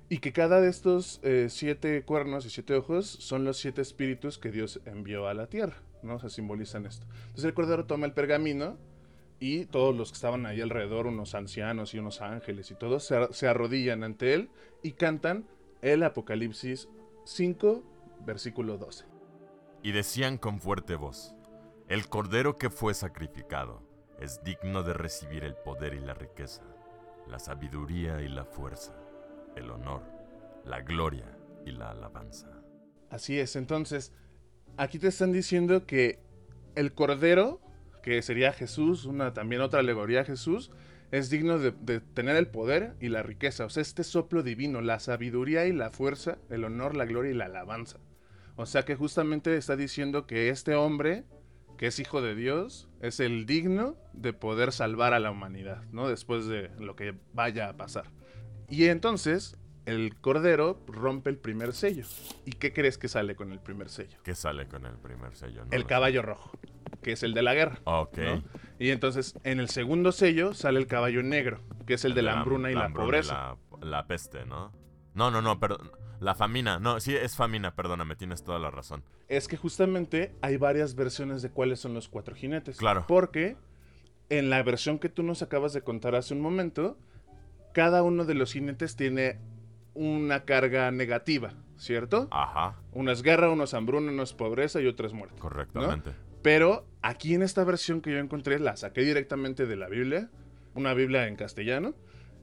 Y 0.08 0.18
que 0.18 0.32
cada 0.32 0.60
de 0.60 0.68
estos 0.68 1.18
eh, 1.22 1.46
siete 1.48 2.02
cuernos 2.04 2.44
y 2.46 2.50
siete 2.50 2.74
ojos 2.74 3.06
son 3.06 3.44
los 3.44 3.56
siete 3.56 3.80
espíritus 3.82 4.38
que 4.38 4.50
Dios 4.50 4.80
envió 4.84 5.28
a 5.28 5.34
la 5.34 5.46
tierra, 5.46 5.76
¿no? 6.02 6.16
O 6.16 6.18
sea, 6.18 6.28
simbolizan 6.28 6.84
esto. 6.84 7.06
Entonces 7.22 7.44
el 7.46 7.54
cordero 7.54 7.86
toma 7.86 8.04
el 8.06 8.12
pergamino 8.12 8.76
y 9.40 9.64
todos 9.64 9.96
los 9.96 10.10
que 10.10 10.16
estaban 10.16 10.44
ahí 10.44 10.60
alrededor, 10.60 11.06
unos 11.06 11.34
ancianos 11.34 11.94
y 11.94 11.98
unos 11.98 12.20
ángeles 12.20 12.70
y 12.70 12.74
todos, 12.74 13.04
se, 13.04 13.16
ar- 13.16 13.32
se 13.32 13.48
arrodillan 13.48 14.04
ante 14.04 14.34
él 14.34 14.50
y 14.82 14.92
cantan 14.92 15.46
el 15.80 16.02
Apocalipsis 16.02 16.88
5, 17.24 17.82
versículo 18.24 18.78
12. 18.78 19.04
Y 19.82 19.92
decían 19.92 20.38
con 20.38 20.60
fuerte 20.60 20.96
voz, 20.96 21.34
el 21.88 22.08
cordero 22.08 22.56
que 22.56 22.70
fue 22.70 22.94
sacrificado 22.94 23.82
es 24.18 24.42
digno 24.42 24.82
de 24.82 24.94
recibir 24.94 25.44
el 25.44 25.54
poder 25.54 25.94
y 25.94 26.00
la 26.00 26.14
riqueza, 26.14 26.62
la 27.28 27.38
sabiduría 27.38 28.22
y 28.22 28.28
la 28.28 28.44
fuerza, 28.44 28.94
el 29.56 29.70
honor, 29.70 30.02
la 30.64 30.80
gloria 30.80 31.36
y 31.66 31.72
la 31.72 31.90
alabanza. 31.90 32.48
Así 33.10 33.38
es, 33.38 33.56
entonces, 33.56 34.12
aquí 34.76 34.98
te 34.98 35.08
están 35.08 35.32
diciendo 35.32 35.86
que 35.86 36.20
el 36.74 36.94
Cordero, 36.94 37.60
que 38.02 38.22
sería 38.22 38.52
Jesús, 38.52 39.04
una 39.04 39.34
también 39.34 39.60
otra 39.60 39.80
alegoría 39.80 40.22
a 40.22 40.24
Jesús, 40.24 40.70
es 41.10 41.30
digno 41.30 41.58
de, 41.58 41.72
de 41.72 42.00
tener 42.00 42.36
el 42.36 42.48
poder 42.48 42.96
y 43.00 43.08
la 43.08 43.22
riqueza. 43.22 43.66
O 43.66 43.70
sea, 43.70 43.82
este 43.82 44.02
soplo 44.04 44.42
divino, 44.42 44.80
la 44.80 44.98
sabiduría 44.98 45.66
y 45.66 45.72
la 45.72 45.90
fuerza, 45.90 46.38
el 46.50 46.64
honor, 46.64 46.96
la 46.96 47.04
gloria 47.04 47.30
y 47.30 47.34
la 47.34 47.44
alabanza. 47.44 47.98
O 48.56 48.66
sea 48.66 48.84
que 48.84 48.94
justamente 48.94 49.56
está 49.56 49.76
diciendo 49.76 50.26
que 50.26 50.48
este 50.48 50.74
hombre, 50.74 51.24
que 51.76 51.88
es 51.88 51.98
hijo 51.98 52.22
de 52.22 52.34
Dios, 52.34 52.88
es 53.00 53.20
el 53.20 53.46
digno 53.46 53.96
de 54.12 54.32
poder 54.32 54.72
salvar 54.72 55.12
a 55.12 55.20
la 55.20 55.30
humanidad, 55.30 55.82
¿no? 55.90 56.08
Después 56.08 56.46
de 56.46 56.70
lo 56.78 56.94
que 56.94 57.14
vaya 57.32 57.68
a 57.68 57.76
pasar. 57.76 58.04
Y 58.68 58.86
entonces, 58.86 59.56
el 59.86 60.16
Cordero 60.20 60.80
rompe 60.86 61.30
el 61.30 61.36
primer 61.36 61.72
sello. 61.72 62.06
¿Y 62.44 62.52
qué 62.52 62.72
crees 62.72 62.96
que 62.96 63.08
sale 63.08 63.34
con 63.34 63.52
el 63.52 63.58
primer 63.58 63.88
sello? 63.88 64.18
¿Qué 64.22 64.34
sale 64.34 64.66
con 64.66 64.86
el 64.86 64.94
primer 64.94 65.34
sello? 65.34 65.64
No 65.64 65.72
el 65.72 65.82
lo 65.82 65.86
caballo 65.88 66.22
rojo, 66.22 66.52
que 67.02 67.12
es 67.12 67.22
el 67.24 67.34
de 67.34 67.42
la 67.42 67.54
guerra. 67.54 67.80
Ok. 67.84 68.18
¿no? 68.18 68.42
Y 68.78 68.90
entonces, 68.90 69.34
en 69.42 69.58
el 69.58 69.68
segundo 69.68 70.12
sello 70.12 70.54
sale 70.54 70.78
el 70.78 70.86
caballo 70.86 71.22
negro, 71.22 71.60
que 71.86 71.94
es 71.94 72.04
el 72.04 72.14
de 72.14 72.22
la 72.22 72.38
hambruna 72.38 72.70
y 72.70 72.74
la, 72.74 72.86
hambruna 72.86 73.04
pobreza. 73.04 73.56
la, 73.80 73.86
la 73.86 74.06
peste, 74.06 74.46
¿no? 74.46 74.72
No, 75.14 75.30
no, 75.30 75.42
no, 75.42 75.58
perdón. 75.58 75.90
La 76.24 76.34
famina. 76.34 76.78
No, 76.78 76.98
sí, 77.00 77.14
es 77.14 77.36
famina, 77.36 77.74
perdóname, 77.74 78.16
tienes 78.16 78.42
toda 78.42 78.58
la 78.58 78.70
razón. 78.70 79.02
Es 79.28 79.46
que 79.46 79.56
justamente 79.58 80.32
hay 80.40 80.56
varias 80.56 80.94
versiones 80.94 81.42
de 81.42 81.50
cuáles 81.50 81.80
son 81.80 81.92
los 81.92 82.08
cuatro 82.08 82.34
jinetes. 82.34 82.78
Claro. 82.78 83.04
Porque 83.06 83.56
en 84.30 84.48
la 84.48 84.62
versión 84.62 84.98
que 84.98 85.10
tú 85.10 85.22
nos 85.22 85.42
acabas 85.42 85.72
de 85.74 85.82
contar 85.82 86.14
hace 86.14 86.32
un 86.32 86.40
momento, 86.40 86.96
cada 87.74 88.02
uno 88.02 88.24
de 88.24 88.34
los 88.34 88.52
jinetes 88.54 88.96
tiene 88.96 89.38
una 89.92 90.44
carga 90.44 90.90
negativa, 90.90 91.52
¿cierto? 91.76 92.28
Ajá, 92.30 92.76
Uno 92.92 93.12
es 93.12 93.22
guerra, 93.22 93.50
uno 93.50 93.64
es 93.64 93.74
hambruna, 93.74 94.10
uno 94.10 94.22
es 94.22 94.32
pobreza 94.32 94.80
y 94.80 94.86
otro 94.86 95.06
es 95.06 95.12
muerte. 95.12 95.38
correctamente. 95.38 96.12
Pero 96.42 96.86
aquí 97.02 97.34
en 97.34 97.42
esta 97.42 97.64
versión 97.64 98.00
que 98.00 98.10
yo 98.12 98.18
encontré, 98.18 98.58
la 98.58 98.76
saqué 98.76 99.02
directamente 99.02 99.66
de 99.66 99.76
la 99.76 99.88
Biblia, 99.88 100.30
una 100.74 100.94
Biblia 100.94 101.26
en 101.28 101.36
castellano, 101.36 101.94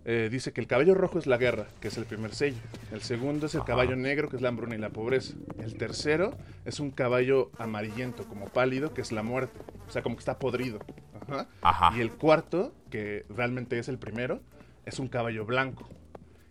eh, 0.05 0.29
dice 0.31 0.51
que 0.51 0.61
el 0.61 0.67
caballo 0.67 0.95
rojo 0.95 1.19
es 1.19 1.27
la 1.27 1.37
guerra, 1.37 1.67
que 1.79 1.89
es 1.89 1.97
el 1.97 2.05
primer 2.05 2.33
sello. 2.33 2.57
El 2.91 3.01
segundo 3.01 3.45
es 3.45 3.53
el 3.55 3.61
Ajá. 3.61 3.67
caballo 3.67 3.95
negro, 3.95 4.29
que 4.29 4.35
es 4.35 4.41
la 4.41 4.49
hambruna 4.49 4.75
y 4.75 4.79
la 4.79 4.89
pobreza. 4.89 5.33
El 5.59 5.75
tercero 5.75 6.37
es 6.65 6.79
un 6.79 6.91
caballo 6.91 7.51
amarillento, 7.57 8.25
como 8.27 8.47
pálido, 8.47 8.93
que 8.93 9.01
es 9.01 9.11
la 9.11 9.23
muerte. 9.23 9.59
O 9.87 9.91
sea, 9.91 10.01
como 10.01 10.15
que 10.15 10.21
está 10.21 10.39
podrido. 10.39 10.79
Ajá. 11.21 11.47
Ajá. 11.61 11.97
Y 11.97 12.01
el 12.01 12.11
cuarto, 12.11 12.73
que 12.89 13.25
realmente 13.29 13.77
es 13.77 13.87
el 13.89 13.99
primero, 13.99 14.41
es 14.85 14.99
un 14.99 15.07
caballo 15.07 15.45
blanco. 15.45 15.87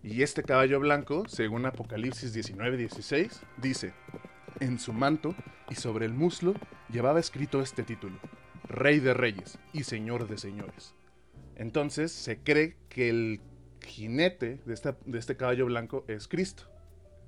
Y 0.03 0.23
este 0.23 0.43
caballo 0.43 0.81
blanco, 0.81 1.25
según 1.29 1.67
Apocalipsis 1.67 2.35
19:16, 2.35 3.41
dice, 3.59 3.93
en 4.61 4.79
su 4.79 4.93
manto 4.93 5.35
y 5.69 5.75
sobre 5.75 6.07
el 6.07 6.15
muslo 6.15 6.55
llevaba 6.91 7.21
escrito 7.21 7.61
este 7.61 7.83
título, 7.83 8.19
Rey 8.69 9.01
de 9.01 9.13
Reyes 9.15 9.59
y 9.73 9.85
Señor 9.85 10.27
de 10.29 10.39
Señores. 10.39 10.95
Entonces 11.61 12.11
se 12.11 12.39
cree 12.39 12.79
que 12.89 13.11
el 13.11 13.41
jinete 13.85 14.61
de, 14.65 14.73
esta- 14.73 14.97
de 15.05 15.19
este 15.19 15.37
caballo 15.37 15.67
blanco 15.67 16.07
es 16.09 16.27
Cristo. 16.27 16.63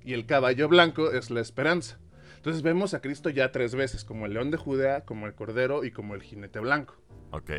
Y 0.03 0.13
el 0.13 0.25
caballo 0.25 0.67
blanco 0.67 1.11
es 1.11 1.29
la 1.29 1.39
esperanza. 1.39 1.99
Entonces 2.37 2.63
vemos 2.63 2.95
a 2.95 2.99
Cristo 2.99 3.29
ya 3.29 3.51
tres 3.51 3.75
veces, 3.75 4.03
como 4.03 4.25
el 4.25 4.33
león 4.33 4.49
de 4.49 4.57
Judea, 4.57 5.05
como 5.05 5.27
el 5.27 5.35
cordero 5.35 5.83
y 5.85 5.91
como 5.91 6.15
el 6.15 6.23
jinete 6.23 6.59
blanco. 6.59 6.95
Ok. 7.29 7.51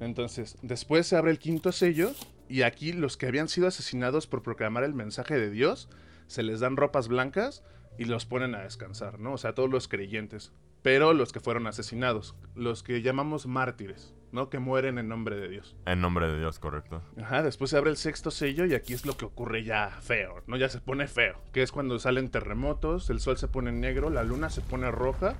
Entonces, 0.00 0.58
después 0.60 1.06
se 1.06 1.16
abre 1.16 1.30
el 1.30 1.38
quinto 1.38 1.72
sello 1.72 2.12
y 2.46 2.60
aquí 2.62 2.92
los 2.92 3.16
que 3.16 3.26
habían 3.26 3.48
sido 3.48 3.66
asesinados 3.68 4.26
por 4.26 4.42
proclamar 4.42 4.84
el 4.84 4.92
mensaje 4.94 5.38
de 5.38 5.50
Dios, 5.50 5.88
se 6.26 6.42
les 6.42 6.60
dan 6.60 6.76
ropas 6.76 7.08
blancas 7.08 7.64
y 7.98 8.04
los 8.04 8.26
ponen 8.26 8.54
a 8.54 8.62
descansar, 8.64 9.18
¿no? 9.18 9.32
O 9.32 9.38
sea, 9.38 9.54
todos 9.54 9.70
los 9.70 9.88
creyentes, 9.88 10.52
pero 10.82 11.14
los 11.14 11.32
que 11.32 11.40
fueron 11.40 11.66
asesinados, 11.66 12.34
los 12.54 12.82
que 12.82 13.00
llamamos 13.02 13.46
mártires, 13.46 14.14
¿no? 14.32 14.48
Que 14.48 14.58
mueren 14.58 14.98
en 14.98 15.08
nombre 15.08 15.36
de 15.36 15.48
Dios. 15.48 15.76
En 15.86 16.00
nombre 16.00 16.26
de 16.26 16.38
Dios, 16.38 16.58
correcto. 16.58 17.02
Ajá, 17.20 17.42
después 17.42 17.70
se 17.70 17.76
abre 17.76 17.90
el 17.90 17.96
sexto 17.96 18.30
sello 18.30 18.64
y 18.64 18.74
aquí 18.74 18.94
es 18.94 19.06
lo 19.06 19.16
que 19.16 19.26
ocurre 19.26 19.62
ya 19.62 19.90
feo, 20.00 20.42
¿no? 20.46 20.56
Ya 20.56 20.68
se 20.68 20.80
pone 20.80 21.06
feo, 21.06 21.40
que 21.52 21.62
es 21.62 21.70
cuando 21.70 21.98
salen 21.98 22.30
terremotos, 22.30 23.10
el 23.10 23.20
sol 23.20 23.36
se 23.36 23.48
pone 23.48 23.70
negro, 23.70 24.10
la 24.10 24.24
luna 24.24 24.50
se 24.50 24.62
pone 24.62 24.90
roja, 24.90 25.34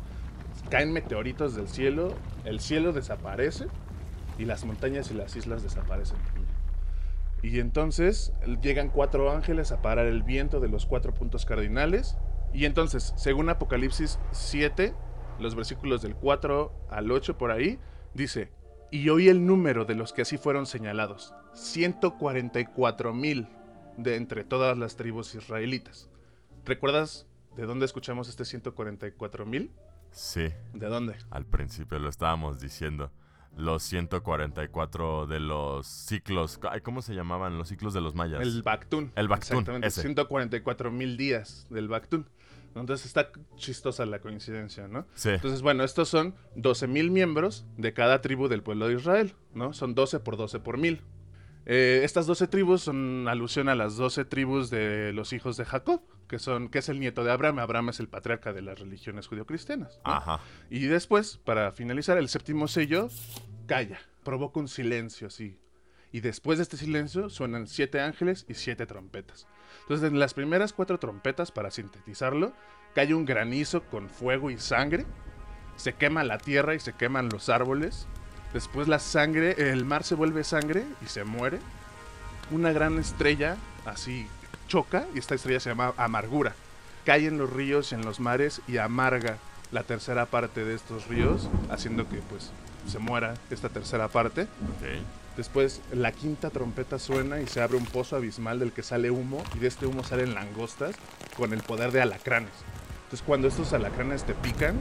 caen 0.70 0.92
meteoritos 0.92 1.56
del 1.56 1.68
cielo, 1.68 2.14
el 2.44 2.60
cielo 2.60 2.92
desaparece 2.92 3.66
y 4.38 4.44
las 4.44 4.64
montañas 4.64 5.10
y 5.10 5.14
las 5.14 5.34
islas 5.36 5.62
desaparecen. 5.62 6.18
Y 7.42 7.58
entonces 7.58 8.32
llegan 8.62 8.88
cuatro 8.88 9.32
ángeles 9.32 9.72
a 9.72 9.82
parar 9.82 10.06
el 10.06 10.22
viento 10.22 10.60
de 10.60 10.68
los 10.68 10.86
cuatro 10.86 11.12
puntos 11.12 11.44
cardinales. 11.44 12.16
Y 12.54 12.66
entonces, 12.66 13.12
según 13.16 13.48
Apocalipsis 13.48 14.20
7, 14.30 14.94
los 15.40 15.56
versículos 15.56 16.02
del 16.02 16.14
4 16.14 16.72
al 16.90 17.10
8 17.10 17.38
por 17.38 17.50
ahí, 17.50 17.80
dice, 18.14 18.52
y 18.92 19.08
oí 19.08 19.28
el 19.28 19.44
número 19.44 19.84
de 19.84 19.96
los 19.96 20.12
que 20.12 20.22
así 20.22 20.36
fueron 20.38 20.66
señalados, 20.66 21.34
144 21.54 23.12
mil 23.14 23.48
de 23.96 24.16
entre 24.16 24.44
todas 24.44 24.76
las 24.78 24.96
tribus 24.96 25.34
israelitas. 25.34 26.08
¿Recuerdas 26.64 27.26
de 27.56 27.64
dónde 27.66 27.86
escuchamos 27.86 28.28
este 28.28 28.44
144 28.44 29.46
mil? 29.46 29.72
Sí, 30.12 30.48
¿De 30.74 30.86
dónde? 30.86 31.16
al 31.30 31.46
principio 31.46 31.98
lo 31.98 32.08
estábamos 32.10 32.60
diciendo. 32.60 33.10
Los 33.56 33.82
144 33.82 35.26
de 35.26 35.40
los 35.40 35.86
ciclos. 35.86 36.58
¿Cómo 36.82 37.02
se 37.02 37.14
llamaban? 37.14 37.58
Los 37.58 37.68
ciclos 37.68 37.92
de 37.92 38.00
los 38.00 38.14
mayas. 38.14 38.40
El 38.40 38.62
Bactún. 38.62 39.12
El 39.14 39.28
Bactún, 39.28 39.58
Exactamente, 39.58 39.88
ese. 39.88 40.00
144 40.00 40.90
mil 40.90 41.18
días 41.18 41.66
del 41.68 41.88
Bactún. 41.88 42.26
Entonces 42.74 43.06
está 43.06 43.30
chistosa 43.56 44.06
la 44.06 44.20
coincidencia, 44.20 44.88
¿no? 44.88 45.06
Sí. 45.14 45.30
Entonces, 45.30 45.62
bueno, 45.62 45.84
estos 45.84 46.08
son 46.08 46.34
12 46.56 46.86
mil 46.86 47.10
miembros 47.10 47.66
de 47.76 47.92
cada 47.92 48.20
tribu 48.20 48.48
del 48.48 48.62
pueblo 48.62 48.88
de 48.88 48.94
Israel, 48.94 49.34
¿no? 49.54 49.72
Son 49.72 49.94
12 49.94 50.20
por 50.20 50.36
12 50.36 50.60
por 50.60 50.78
mil. 50.78 51.02
Eh, 51.64 52.00
estas 52.02 52.26
12 52.26 52.48
tribus 52.48 52.82
son 52.82 53.28
alusión 53.28 53.68
a 53.68 53.74
las 53.74 53.96
12 53.96 54.24
tribus 54.24 54.70
de 54.70 55.12
los 55.12 55.32
hijos 55.32 55.56
de 55.56 55.64
Jacob, 55.64 56.02
que, 56.26 56.38
son, 56.38 56.68
que 56.68 56.78
es 56.78 56.88
el 56.88 56.98
nieto 56.98 57.22
de 57.24 57.30
Abraham. 57.30 57.60
Abraham 57.60 57.90
es 57.90 58.00
el 58.00 58.08
patriarca 58.08 58.52
de 58.52 58.62
las 58.62 58.78
religiones 58.78 59.28
judio-cristianas. 59.28 60.00
¿no? 60.04 60.12
Ajá. 60.12 60.40
Y 60.70 60.86
después, 60.86 61.38
para 61.44 61.72
finalizar, 61.72 62.18
el 62.18 62.28
séptimo 62.28 62.66
sello 62.68 63.08
calla, 63.66 64.00
provoca 64.24 64.58
un 64.60 64.68
silencio 64.68 65.28
así. 65.28 65.58
Y 66.12 66.20
después 66.20 66.58
de 66.58 66.62
este 66.62 66.76
silencio 66.76 67.30
suenan 67.30 67.66
siete 67.66 68.00
ángeles 68.00 68.44
y 68.48 68.54
siete 68.54 68.86
trompetas. 68.86 69.46
Entonces, 69.82 70.10
en 70.10 70.18
las 70.18 70.34
primeras 70.34 70.72
cuatro 70.72 70.98
trompetas, 70.98 71.50
para 71.50 71.70
sintetizarlo, 71.70 72.52
cae 72.94 73.14
un 73.14 73.24
granizo 73.24 73.82
con 73.84 74.10
fuego 74.10 74.50
y 74.50 74.58
sangre. 74.58 75.06
Se 75.76 75.94
quema 75.94 76.22
la 76.22 76.38
tierra 76.38 76.74
y 76.74 76.80
se 76.80 76.92
queman 76.92 77.30
los 77.30 77.48
árboles. 77.48 78.06
Después 78.52 78.88
la 78.88 78.98
sangre, 78.98 79.70
el 79.70 79.86
mar 79.86 80.04
se 80.04 80.14
vuelve 80.14 80.44
sangre 80.44 80.84
y 81.02 81.06
se 81.06 81.24
muere. 81.24 81.58
Una 82.50 82.72
gran 82.72 82.98
estrella 82.98 83.56
así 83.86 84.26
choca 84.68 85.06
y 85.14 85.18
esta 85.18 85.34
estrella 85.34 85.60
se 85.60 85.70
llama 85.70 85.94
amargura. 85.96 86.54
Cae 87.06 87.26
en 87.26 87.38
los 87.38 87.50
ríos 87.50 87.92
y 87.92 87.94
en 87.94 88.04
los 88.04 88.20
mares 88.20 88.60
y 88.68 88.76
amarga 88.76 89.38
la 89.70 89.82
tercera 89.82 90.26
parte 90.26 90.64
de 90.64 90.74
estos 90.74 91.08
ríos, 91.08 91.48
haciendo 91.70 92.06
que 92.08 92.18
pues 92.18 92.50
se 92.86 92.98
muera 92.98 93.34
esta 93.50 93.68
tercera 93.68 94.08
parte. 94.08 94.42
Ok. 94.42 95.02
Después 95.36 95.80
la 95.92 96.12
quinta 96.12 96.50
trompeta 96.50 96.98
suena 96.98 97.40
y 97.40 97.46
se 97.46 97.62
abre 97.62 97.76
un 97.78 97.86
pozo 97.86 98.16
abismal 98.16 98.58
del 98.58 98.72
que 98.72 98.82
sale 98.82 99.10
humo 99.10 99.42
y 99.56 99.60
de 99.60 99.68
este 99.68 99.86
humo 99.86 100.04
salen 100.04 100.34
langostas 100.34 100.94
con 101.36 101.52
el 101.54 101.62
poder 101.62 101.90
de 101.90 102.02
alacranes. 102.02 102.50
Entonces 103.04 103.22
cuando 103.26 103.48
estos 103.48 103.72
alacranes 103.72 104.24
te 104.24 104.34
pican, 104.34 104.76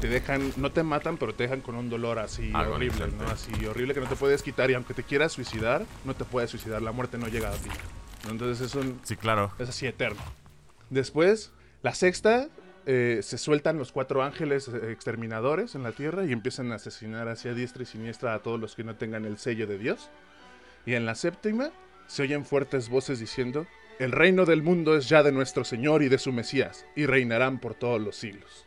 te 0.00 0.08
dejan, 0.08 0.52
no 0.56 0.72
te 0.72 0.82
matan, 0.82 1.16
pero 1.18 1.34
te 1.34 1.44
dejan 1.44 1.60
con 1.60 1.74
un 1.74 1.90
dolor 1.90 2.18
así 2.18 2.50
horrible, 2.54 2.94
Agonizante. 3.04 3.24
¿no? 3.24 3.30
Así 3.30 3.66
horrible 3.66 3.92
que 3.94 4.00
no 4.00 4.06
te 4.06 4.16
puedes 4.16 4.42
quitar 4.42 4.70
y 4.70 4.74
aunque 4.74 4.94
te 4.94 5.02
quieras 5.02 5.32
suicidar, 5.32 5.84
no 6.04 6.14
te 6.14 6.24
puedes 6.24 6.50
suicidar, 6.50 6.80
la 6.82 6.92
muerte 6.92 7.18
no 7.18 7.28
llega 7.28 7.48
a 7.50 7.52
ti. 7.52 7.70
Entonces 8.30 8.66
es 8.66 8.74
un, 8.74 9.00
Sí, 9.02 9.16
claro. 9.16 9.52
es 9.58 9.68
así 9.68 9.86
eterno. 9.86 10.20
Después, 10.90 11.52
la 11.82 11.94
sexta, 11.94 12.48
eh, 12.86 13.20
se 13.22 13.38
sueltan 13.38 13.78
los 13.78 13.92
cuatro 13.92 14.22
ángeles 14.22 14.68
eh, 14.68 14.92
exterminadores 14.92 15.74
en 15.74 15.82
la 15.82 15.92
tierra 15.92 16.24
y 16.24 16.32
empiezan 16.32 16.72
a 16.72 16.76
asesinar 16.76 17.28
hacia 17.28 17.54
diestra 17.54 17.82
y 17.82 17.86
siniestra 17.86 18.34
a 18.34 18.42
todos 18.42 18.60
los 18.60 18.74
que 18.74 18.84
no 18.84 18.96
tengan 18.96 19.24
el 19.24 19.38
sello 19.38 19.66
de 19.66 19.78
Dios. 19.78 20.10
Y 20.84 20.94
en 20.94 21.06
la 21.06 21.14
séptima, 21.14 21.70
se 22.06 22.22
oyen 22.22 22.44
fuertes 22.44 22.88
voces 22.88 23.18
diciendo, 23.20 23.66
el 23.98 24.12
reino 24.12 24.44
del 24.44 24.62
mundo 24.62 24.96
es 24.96 25.08
ya 25.08 25.22
de 25.22 25.32
nuestro 25.32 25.64
Señor 25.64 26.02
y 26.02 26.08
de 26.08 26.18
su 26.18 26.32
Mesías, 26.32 26.84
y 26.94 27.06
reinarán 27.06 27.58
por 27.58 27.74
todos 27.74 28.00
los 28.00 28.16
siglos. 28.16 28.66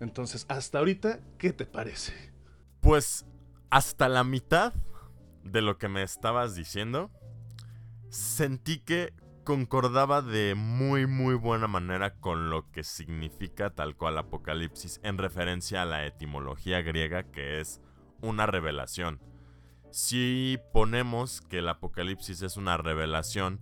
Entonces, 0.00 0.46
hasta 0.48 0.78
ahorita, 0.78 1.20
¿qué 1.38 1.52
te 1.52 1.66
parece? 1.66 2.12
Pues 2.80 3.24
hasta 3.70 4.08
la 4.08 4.22
mitad 4.22 4.74
de 5.42 5.62
lo 5.62 5.78
que 5.78 5.88
me 5.88 6.02
estabas 6.02 6.54
diciendo, 6.54 7.10
sentí 8.10 8.78
que 8.78 9.12
concordaba 9.44 10.22
de 10.22 10.54
muy 10.54 11.06
muy 11.06 11.34
buena 11.34 11.66
manera 11.66 12.14
con 12.14 12.50
lo 12.50 12.70
que 12.70 12.84
significa 12.84 13.70
tal 13.70 13.96
cual 13.96 14.18
Apocalipsis 14.18 15.00
en 15.02 15.18
referencia 15.18 15.82
a 15.82 15.86
la 15.86 16.06
etimología 16.06 16.82
griega 16.82 17.24
que 17.24 17.60
es 17.60 17.80
una 18.20 18.46
revelación. 18.46 19.20
Si 19.90 20.58
ponemos 20.72 21.40
que 21.40 21.58
el 21.58 21.68
Apocalipsis 21.68 22.42
es 22.42 22.56
una 22.56 22.76
revelación 22.76 23.60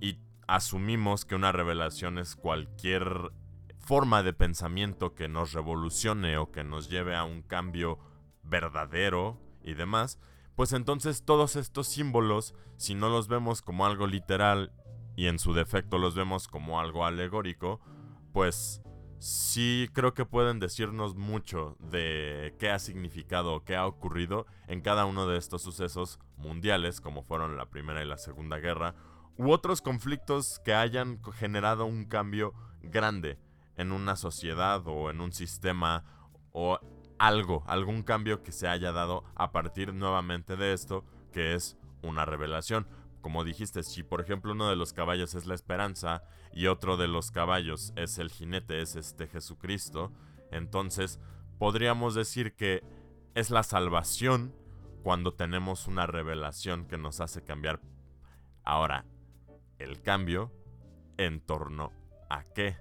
y 0.00 0.18
asumimos 0.48 1.24
que 1.24 1.34
una 1.34 1.52
revelación 1.52 2.18
es 2.18 2.34
cualquier 2.34 3.30
forma 3.78 4.24
de 4.24 4.32
pensamiento 4.32 5.14
que 5.14 5.28
nos 5.28 5.52
revolucione 5.52 6.36
o 6.38 6.50
que 6.50 6.64
nos 6.64 6.90
lleve 6.90 7.14
a 7.14 7.24
un 7.24 7.42
cambio 7.42 8.00
verdadero 8.42 9.40
y 9.62 9.74
demás, 9.74 10.18
pues 10.56 10.72
entonces 10.72 11.24
todos 11.24 11.54
estos 11.54 11.86
símbolos, 11.86 12.54
si 12.76 12.94
no 12.94 13.08
los 13.08 13.28
vemos 13.28 13.62
como 13.62 13.86
algo 13.86 14.06
literal 14.06 14.72
y 15.16 15.26
en 15.26 15.38
su 15.38 15.54
defecto 15.54 15.98
los 15.98 16.14
vemos 16.14 16.46
como 16.46 16.78
algo 16.78 17.04
alegórico, 17.04 17.80
pues 18.32 18.82
sí 19.18 19.88
creo 19.92 20.14
que 20.14 20.26
pueden 20.26 20.60
decirnos 20.60 21.16
mucho 21.16 21.76
de 21.80 22.54
qué 22.58 22.70
ha 22.70 22.78
significado 22.78 23.54
o 23.54 23.64
qué 23.64 23.76
ha 23.76 23.86
ocurrido 23.86 24.46
en 24.68 24.82
cada 24.82 25.06
uno 25.06 25.26
de 25.26 25.38
estos 25.38 25.62
sucesos 25.62 26.18
mundiales, 26.36 27.00
como 27.00 27.22
fueron 27.22 27.56
la 27.56 27.70
Primera 27.70 28.02
y 28.02 28.06
la 28.06 28.18
Segunda 28.18 28.58
Guerra, 28.58 28.94
u 29.38 29.50
otros 29.50 29.82
conflictos 29.82 30.60
que 30.64 30.74
hayan 30.74 31.22
generado 31.32 31.86
un 31.86 32.04
cambio 32.04 32.54
grande 32.82 33.38
en 33.76 33.92
una 33.92 34.16
sociedad 34.16 34.82
o 34.86 35.10
en 35.10 35.20
un 35.20 35.32
sistema 35.32 36.04
o 36.52 36.78
algo, 37.18 37.64
algún 37.66 38.02
cambio 38.02 38.42
que 38.42 38.52
se 38.52 38.68
haya 38.68 38.92
dado 38.92 39.24
a 39.34 39.52
partir 39.52 39.94
nuevamente 39.94 40.56
de 40.56 40.72
esto, 40.72 41.04
que 41.32 41.54
es 41.54 41.78
una 42.02 42.24
revelación. 42.24 42.86
Como 43.26 43.42
dijiste, 43.42 43.82
si 43.82 44.04
por 44.04 44.20
ejemplo 44.20 44.52
uno 44.52 44.70
de 44.70 44.76
los 44.76 44.92
caballos 44.92 45.34
es 45.34 45.46
la 45.46 45.56
esperanza 45.56 46.22
y 46.52 46.68
otro 46.68 46.96
de 46.96 47.08
los 47.08 47.32
caballos 47.32 47.92
es 47.96 48.18
el 48.18 48.30
jinete, 48.30 48.80
es 48.80 48.94
este 48.94 49.26
Jesucristo, 49.26 50.12
entonces 50.52 51.18
podríamos 51.58 52.14
decir 52.14 52.54
que 52.54 52.84
es 53.34 53.50
la 53.50 53.64
salvación 53.64 54.54
cuando 55.02 55.34
tenemos 55.34 55.88
una 55.88 56.06
revelación 56.06 56.86
que 56.86 56.98
nos 56.98 57.20
hace 57.20 57.42
cambiar. 57.42 57.80
Ahora, 58.62 59.04
el 59.80 60.00
cambio 60.02 60.52
en 61.16 61.40
torno 61.40 61.90
a 62.30 62.44
qué? 62.44 62.76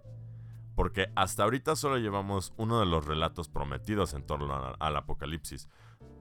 Porque 0.76 1.08
hasta 1.16 1.42
ahorita 1.42 1.76
solo 1.76 1.98
llevamos 1.98 2.54
uno 2.58 2.80
de 2.80 2.86
los 2.86 3.04
relatos 3.04 3.50
prometidos 3.50 4.14
en 4.14 4.22
torno 4.28 4.76
al 4.78 4.96
apocalipsis. 4.96 5.70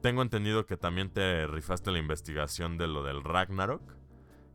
Tengo 0.00 0.22
entendido 0.22 0.64
que 0.64 0.78
también 0.78 1.10
te 1.10 1.46
rifaste 1.46 1.90
la 1.90 1.98
investigación 1.98 2.78
de 2.78 2.88
lo 2.88 3.02
del 3.02 3.22
Ragnarok, 3.22 4.02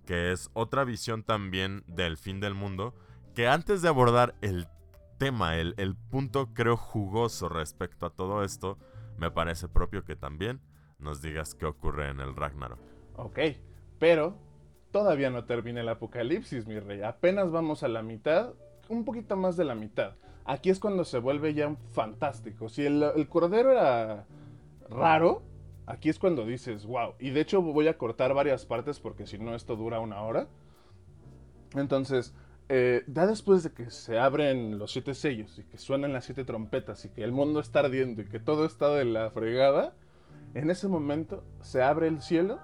que 0.10 0.32
es 0.32 0.50
otra 0.56 0.86
visión 0.86 1.22
también 1.22 1.84
del 1.86 2.18
fin 2.18 2.40
del 2.40 2.56
mundo, 2.56 2.96
que 3.36 3.48
antes 3.48 3.84
de 3.84 3.90
abordar 3.90 4.34
el 4.42 4.68
tema, 5.20 5.58
el, 5.58 5.76
el 5.78 5.96
punto 5.96 6.52
creo 6.56 6.78
jugoso 6.78 7.48
respecto 7.48 8.08
a 8.08 8.10
todo 8.10 8.44
esto, 8.44 8.80
me 9.20 9.30
parece 9.30 9.68
propio 9.68 10.04
que 10.04 10.16
también 10.16 10.62
nos 10.98 11.22
digas 11.22 11.54
qué 11.54 11.68
ocurre 11.68 12.10
en 12.10 12.22
el 12.22 12.36
Ragnarok. 12.36 12.80
Ok, 13.18 13.38
pero 14.00 14.36
todavía 14.90 15.30
no 15.30 15.46
termina 15.46 15.82
el 15.82 15.90
apocalipsis, 15.90 16.66
mi 16.66 16.80
rey. 16.80 17.04
Apenas 17.04 17.52
vamos 17.52 17.84
a 17.84 17.88
la 17.88 18.02
mitad, 18.02 18.56
un 18.88 19.06
poquito 19.06 19.38
más 19.38 19.58
de 19.58 19.66
la 19.66 19.76
mitad. 19.76 20.16
Aquí 20.44 20.72
es 20.72 20.80
cuando 20.80 21.06
se 21.06 21.20
vuelve 21.20 21.54
ya 21.54 21.76
fantástico. 21.92 22.68
Si 22.68 22.84
el, 22.84 23.04
el 23.04 23.30
cordero 23.30 23.72
era 23.74 24.26
raro, 24.90 25.44
aquí 25.90 26.10
es 26.10 26.20
cuando 26.20 26.46
dices, 26.46 26.86
wow. 26.86 27.16
Y 27.20 27.32
de 27.32 27.42
hecho 27.42 27.62
voy 27.62 27.88
a 27.88 27.98
cortar 27.98 28.34
varias 28.34 28.66
partes 28.66 29.00
porque 29.00 29.26
si 29.26 29.38
no 29.38 29.56
esto 29.56 29.76
dura 29.76 30.00
una 30.00 30.22
hora. 30.22 30.48
Entonces, 31.76 32.34
eh, 32.70 33.04
ya 33.08 33.26
después 33.26 33.64
de 33.64 33.72
que 33.72 33.90
se 33.90 34.20
abren 34.20 34.78
los 34.78 34.92
siete 34.92 35.16
sellos 35.16 35.58
y 35.58 35.64
que 35.64 35.80
suenan 35.80 36.14
las 36.14 36.26
siete 36.26 36.46
trompetas 36.46 37.04
y 37.06 37.10
que 37.10 37.24
el 37.24 37.32
mundo 37.32 37.60
está 37.60 37.80
ardiendo 37.80 38.22
y 38.22 38.26
que 38.26 38.40
todo 38.40 38.66
está 38.66 38.90
de 38.90 39.06
la 39.06 39.32
fregada, 39.32 39.94
en 40.54 40.70
ese 40.70 40.88
momento 40.88 41.44
se 41.62 41.82
abre 41.82 42.08
el 42.08 42.22
cielo 42.22 42.60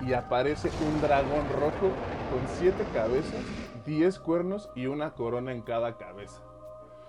y 0.00 0.12
aparece 0.12 0.70
un 0.86 1.00
dragón 1.00 1.46
rojo 1.60 1.92
con 2.30 2.46
siete 2.58 2.84
cabezas, 2.94 3.44
diez 3.84 4.20
cuernos 4.20 4.70
y 4.76 4.86
una 4.86 5.14
corona 5.14 5.50
en 5.50 5.62
cada 5.62 5.98
cabeza. 5.98 6.40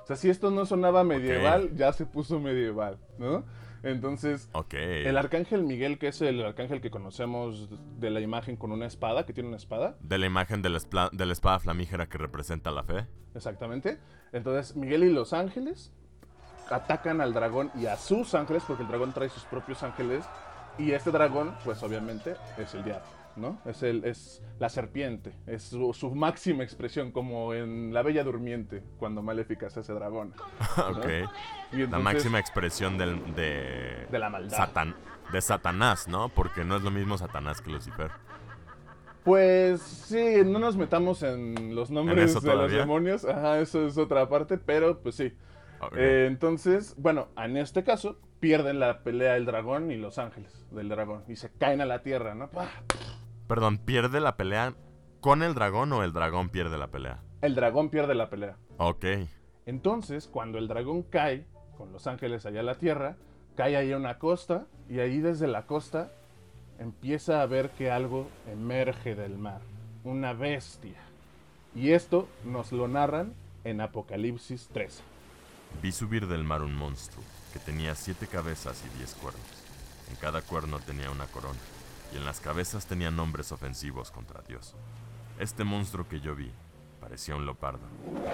O 0.03 0.07
sea, 0.07 0.15
si 0.15 0.31
esto 0.31 0.49
no 0.49 0.65
sonaba 0.65 1.03
medieval, 1.03 1.75
ya 1.75 1.93
se 1.93 2.07
puso 2.07 2.39
medieval, 2.39 2.97
¿no? 3.19 3.43
Entonces, 3.83 4.49
el 4.71 5.17
arcángel 5.17 5.63
Miguel, 5.63 5.97
que 5.97 6.07
es 6.09 6.21
el 6.21 6.43
arcángel 6.43 6.81
que 6.81 6.89
conocemos 6.91 7.69
de 7.99 8.09
la 8.09 8.19
imagen 8.21 8.55
con 8.57 8.71
una 8.71 8.85
espada, 8.85 9.25
que 9.25 9.33
tiene 9.33 9.47
una 9.49 9.57
espada, 9.57 9.97
De 10.01 10.17
la 10.17 10.25
imagen 10.25 10.61
de 10.61 10.69
la, 10.69 11.09
de 11.11 11.25
la 11.25 11.33
espada 11.33 11.59
flamígera 11.59 12.07
que 12.07 12.17
representa 12.17 12.71
la 12.71 12.83
fe. 12.83 13.05
exactamente. 13.35 13.99
Entonces, 14.33 14.75
Miguel 14.75 15.03
y 15.05 15.13
los 15.13 15.33
ángeles 15.33 15.91
atacan 16.69 17.19
al 17.21 17.33
dragón 17.33 17.71
y 17.75 17.85
a 17.87 17.95
sus 17.97 18.35
ángeles, 18.35 18.63
porque 18.67 18.83
el 18.83 18.89
dragón 18.89 19.13
trae 19.13 19.29
sus 19.29 19.43
propios 19.45 19.81
ángeles. 19.81 20.25
Y 20.77 20.91
este 20.91 21.11
dragón, 21.11 21.55
pues 21.65 21.81
obviamente, 21.83 22.35
es 22.57 22.73
el 22.73 22.83
diablo, 22.85 23.05
¿no? 23.35 23.59
Es, 23.65 23.83
el, 23.83 24.05
es 24.05 24.41
la 24.59 24.69
serpiente, 24.69 25.33
es 25.45 25.63
su, 25.63 25.93
su 25.93 26.13
máxima 26.15 26.63
expresión, 26.63 27.11
como 27.11 27.53
en 27.53 27.93
La 27.93 28.01
Bella 28.01 28.23
Durmiente, 28.23 28.81
cuando 28.97 29.21
Maléfica 29.21 29.69
se 29.69 29.81
hace 29.81 29.93
dragón. 29.93 30.33
ok. 30.77 31.07
Y 31.73 31.85
La 31.87 31.99
máxima 31.99 32.39
expresión 32.39 32.97
del, 32.97 33.35
de, 33.35 34.07
De 34.09 34.19
la 34.19 34.29
maldad. 34.29 34.57
Satan- 34.57 34.95
de 35.33 35.41
Satanás, 35.41 36.07
¿no? 36.07 36.29
Porque 36.29 36.63
no 36.63 36.77
es 36.77 36.81
lo 36.81 36.91
mismo 36.91 37.17
Satanás 37.17 37.61
que 37.61 37.69
Lucifer. 37.71 38.09
Pues 39.23 39.81
sí, 39.81 40.37
no 40.45 40.59
nos 40.59 40.75
metamos 40.77 41.21
en 41.23 41.75
los 41.75 41.91
nombres 41.91 42.41
de 42.41 42.55
los 42.55 42.71
demonios. 42.71 43.25
Ajá, 43.25 43.59
eso 43.59 43.85
es 43.85 43.97
otra 43.97 44.27
parte, 44.29 44.57
pero 44.57 44.99
pues 45.01 45.15
sí. 45.15 45.33
Eh, 45.95 46.25
entonces, 46.27 46.95
bueno, 46.97 47.27
en 47.37 47.57
este 47.57 47.83
caso, 47.83 48.17
pierden 48.39 48.79
la 48.79 48.99
pelea 48.99 49.35
el 49.35 49.45
dragón 49.45 49.91
y 49.91 49.97
los 49.97 50.17
ángeles 50.17 50.65
del 50.71 50.89
dragón. 50.89 51.23
Y 51.27 51.35
se 51.35 51.49
caen 51.51 51.81
a 51.81 51.85
la 51.85 52.01
tierra, 52.01 52.35
¿no? 52.35 52.49
¡Pah! 52.49 52.69
Perdón, 53.47 53.77
¿pierde 53.77 54.19
la 54.19 54.37
pelea 54.37 54.73
con 55.19 55.43
el 55.43 55.53
dragón 55.53 55.91
o 55.93 56.03
el 56.03 56.13
dragón 56.13 56.49
pierde 56.49 56.77
la 56.77 56.87
pelea? 56.87 57.19
El 57.41 57.55
dragón 57.55 57.89
pierde 57.89 58.15
la 58.15 58.29
pelea. 58.29 58.57
Ok. 58.77 59.05
Entonces, 59.65 60.27
cuando 60.27 60.57
el 60.57 60.67
dragón 60.67 61.03
cae 61.03 61.45
con 61.77 61.91
los 61.91 62.07
ángeles 62.07 62.45
allá 62.45 62.61
a 62.61 62.63
la 62.63 62.75
tierra, 62.75 63.17
cae 63.55 63.75
ahí 63.75 63.91
a 63.91 63.97
una 63.97 64.19
costa 64.19 64.65
y 64.89 64.99
ahí 64.99 65.19
desde 65.19 65.47
la 65.47 65.65
costa 65.65 66.11
empieza 66.79 67.41
a 67.41 67.45
ver 67.45 67.69
que 67.71 67.91
algo 67.91 68.27
emerge 68.51 69.15
del 69.15 69.37
mar, 69.37 69.61
una 70.03 70.33
bestia. 70.33 70.99
Y 71.75 71.91
esto 71.91 72.27
nos 72.45 72.71
lo 72.71 72.87
narran 72.87 73.33
en 73.63 73.81
Apocalipsis 73.81 74.69
13. 74.71 75.03
Vi 75.81 75.91
subir 75.91 76.27
del 76.27 76.43
mar 76.43 76.61
un 76.61 76.73
monstruo 76.73 77.23
que 77.53 77.59
tenía 77.59 77.95
siete 77.95 78.27
cabezas 78.27 78.83
y 78.85 78.97
diez 78.97 79.15
cuernos. 79.15 79.41
En 80.09 80.15
cada 80.15 80.41
cuerno 80.41 80.79
tenía 80.79 81.11
una 81.11 81.27
corona, 81.27 81.59
y 82.13 82.17
en 82.17 82.25
las 82.25 82.39
cabezas 82.39 82.85
tenía 82.85 83.11
nombres 83.11 83.51
ofensivos 83.51 84.11
contra 84.11 84.41
Dios. 84.41 84.75
Este 85.39 85.63
monstruo 85.63 86.07
que 86.07 86.19
yo 86.19 86.35
vi 86.35 86.51
parecía 86.99 87.35
un 87.35 87.45
leopardo. 87.45 87.87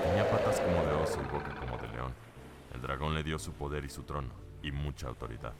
Tenía 0.03 0.29
patas 0.29 0.59
como 0.59 0.83
de 0.83 0.93
oso 0.93 1.21
y 1.21 1.31
boca 1.31 1.53
como 1.55 1.77
de 1.77 1.87
león. 1.89 2.13
El 2.73 2.81
dragón 2.81 3.13
le 3.13 3.23
dio 3.23 3.39
su 3.39 3.53
poder 3.53 3.85
y 3.85 3.89
su 3.89 4.03
trono, 4.03 4.33
y 4.61 4.71
mucha 4.71 5.07
autoridad. 5.07 5.53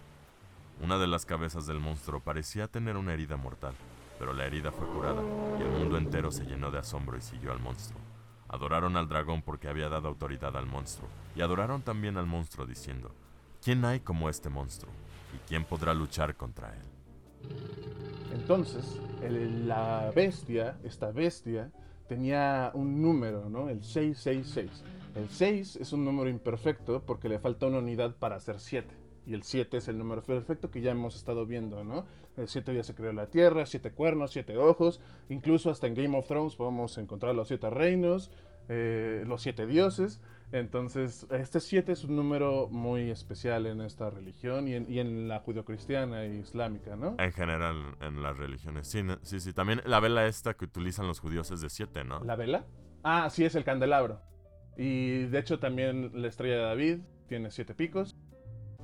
Una 0.82 0.98
de 0.98 1.08
las 1.08 1.26
cabezas 1.26 1.66
del 1.66 1.80
monstruo 1.80 2.20
parecía 2.20 2.68
tener 2.68 2.98
una 2.98 3.14
herida 3.14 3.38
mortal, 3.38 3.74
pero 4.20 4.34
la 4.34 4.46
herida 4.46 4.72
fue 4.72 4.88
curada, 4.88 5.22
y 5.58 5.62
el 5.62 5.70
mundo 5.70 5.98
entero 5.98 6.32
se 6.32 6.46
llenó 6.46 6.72
de 6.72 6.80
asombro 6.80 7.18
y 7.18 7.22
siguió 7.22 7.52
al 7.52 7.60
monstruo. 7.60 8.00
Adoraron 8.50 8.98
al 8.98 9.08
dragón 9.08 9.42
porque 9.42 9.70
había 9.70 9.88
dado 9.88 10.08
autoridad 10.08 10.56
al 10.58 10.66
monstruo, 10.66 11.08
y 11.36 11.42
adoraron 11.42 11.82
también 11.82 12.18
al 12.18 12.26
monstruo 12.26 12.66
diciendo, 12.66 13.14
¿quién 13.66 13.84
hay 13.84 14.00
como 14.00 14.30
este 14.30 14.48
monstruo? 14.50 14.92
¿Y 15.36 15.40
quién 15.50 15.66
podrá 15.66 15.94
luchar 15.94 16.36
contra 16.36 16.70
él? 16.70 16.82
Entonces, 18.34 19.00
el- 19.24 19.68
la 19.68 20.12
bestia, 20.16 20.78
esta 20.84 21.12
bestia, 21.12 21.72
tenía 22.08 22.72
un 22.76 23.02
número, 23.02 23.50
¿no? 23.50 23.68
El 23.70 23.84
666. 23.84 24.84
El 25.16 25.30
6 25.30 25.78
es 25.78 25.94
un 25.94 26.06
número 26.06 26.30
imperfecto 26.30 27.02
porque 27.04 27.28
le 27.28 27.40
falta 27.40 27.66
una 27.66 27.80
unidad 27.80 28.16
para 28.16 28.36
hacer 28.36 28.60
7. 28.60 28.94
Y 29.26 29.34
el 29.34 29.42
7 29.42 29.78
es 29.78 29.88
el 29.88 29.98
número 29.98 30.22
perfecto 30.22 30.70
que 30.70 30.82
ya 30.82 30.92
hemos 30.92 31.16
estado 31.16 31.48
viendo, 31.48 31.84
¿no? 31.84 32.06
El 32.38 32.48
7 32.48 32.76
ya 32.76 32.84
se 32.84 32.94
creó 32.94 33.12
la 33.14 33.26
tierra, 33.28 33.66
7 33.66 33.92
cuernos, 33.92 34.32
7 34.32 34.58
ojos. 34.58 35.00
Incluso 35.30 35.72
hasta 35.72 35.88
en 35.88 35.96
Game 35.96 36.16
of 36.16 36.28
Thrones 36.28 36.56
podemos 36.56 36.98
encontrar 37.00 37.34
los 37.34 37.48
7 37.48 37.70
reinos, 37.72 38.30
eh, 38.70 39.24
los 39.26 39.42
7 39.42 39.66
dioses. 39.66 40.22
Entonces, 40.52 41.28
este 41.32 41.60
7 41.60 41.92
es 41.92 42.04
un 42.04 42.16
número 42.16 42.68
muy 42.70 43.10
especial 43.10 43.66
en 43.66 43.82
esta 43.82 44.10
religión 44.10 44.68
y 44.68 44.76
en, 44.76 44.90
y 44.92 45.00
en 45.00 45.28
la 45.28 45.40
judio-cristiana 45.40 46.24
e 46.24 46.36
islámica, 46.36 46.96
¿no? 46.96 47.16
En 47.20 47.32
general, 47.34 47.96
en 48.02 48.22
las 48.24 48.38
religiones. 48.38 48.88
Sí, 48.88 49.04
no- 49.04 49.20
sí, 49.22 49.40
sí. 49.40 49.54
También 49.54 49.82
la 49.86 50.00
vela 50.00 50.26
esta 50.28 50.54
que 50.54 50.66
utilizan 50.66 51.08
los 51.08 51.20
judíos 51.20 51.52
es 51.52 51.62
de 51.62 51.70
siete, 51.70 52.04
¿no? 52.04 52.20
¿La 52.24 52.36
vela? 52.36 52.66
Ah, 53.04 53.30
sí, 53.30 53.44
es 53.44 53.56
el 53.56 53.64
candelabro. 53.64 54.22
Y 54.78 55.24
de 55.26 55.40
hecho 55.40 55.60
también 55.60 56.12
la 56.14 56.28
estrella 56.28 56.56
de 56.58 56.62
David 56.64 57.00
tiene 57.28 57.52
siete 57.52 57.74
picos. 57.74 58.16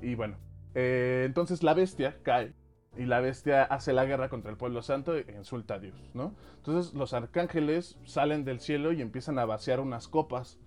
Y 0.02 0.15
bueno, 0.15 0.38
eh, 0.74 1.24
entonces 1.26 1.63
la 1.63 1.74
bestia 1.74 2.17
cae. 2.24 2.54
Y 2.97 3.06
la 3.06 3.21
bestia 3.21 3.63
hace 3.63 3.93
la 3.93 4.04
guerra 4.04 4.28
contra 4.28 4.52
el 4.52 4.58
pueblo 4.58 4.82
santo 4.82 5.15
e 5.15 5.26
insulta 5.38 5.76
a 5.76 5.80
Dios, 5.80 5.95
¿no? 6.13 6.36
Entonces 6.58 6.93
los 6.93 7.13
arcángeles 7.13 7.97
salen 8.04 8.43
del 8.43 8.60
cielo 8.60 8.91
y 8.91 9.02
empiezan 9.02 9.39
a 9.39 9.45
vaciar 9.45 9.80
unas 9.80 10.10
copas. 10.10 10.60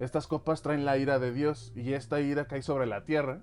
Estas 0.00 0.26
copas 0.26 0.62
traen 0.62 0.84
la 0.84 0.96
ira 0.98 1.18
de 1.18 1.32
Dios 1.32 1.72
y 1.76 1.92
esta 1.92 2.20
ira 2.20 2.46
cae 2.46 2.62
sobre 2.62 2.86
la 2.86 3.04
tierra. 3.04 3.40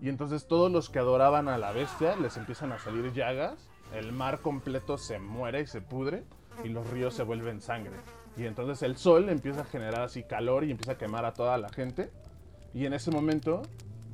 Y 0.00 0.08
entonces 0.08 0.46
todos 0.46 0.70
los 0.70 0.90
que 0.90 0.98
adoraban 0.98 1.48
a 1.48 1.56
la 1.58 1.72
bestia 1.72 2.16
les 2.16 2.36
empiezan 2.36 2.72
a 2.72 2.78
salir 2.78 3.12
llagas. 3.12 3.68
El 3.94 4.12
mar 4.12 4.40
completo 4.40 4.98
se 4.98 5.18
muere 5.18 5.60
y 5.62 5.66
se 5.66 5.80
pudre 5.80 6.24
y 6.62 6.68
los 6.68 6.88
ríos 6.90 7.14
se 7.14 7.22
vuelven 7.22 7.60
sangre. 7.60 7.92
Y 8.36 8.44
entonces 8.44 8.82
el 8.82 8.96
sol 8.96 9.28
empieza 9.28 9.62
a 9.62 9.64
generar 9.64 10.02
así 10.02 10.24
calor 10.24 10.64
y 10.64 10.70
empieza 10.72 10.92
a 10.92 10.98
quemar 10.98 11.24
a 11.24 11.32
toda 11.32 11.56
la 11.58 11.68
gente. 11.68 12.10
Y 12.74 12.86
en 12.86 12.92
ese 12.92 13.10
momento 13.10 13.62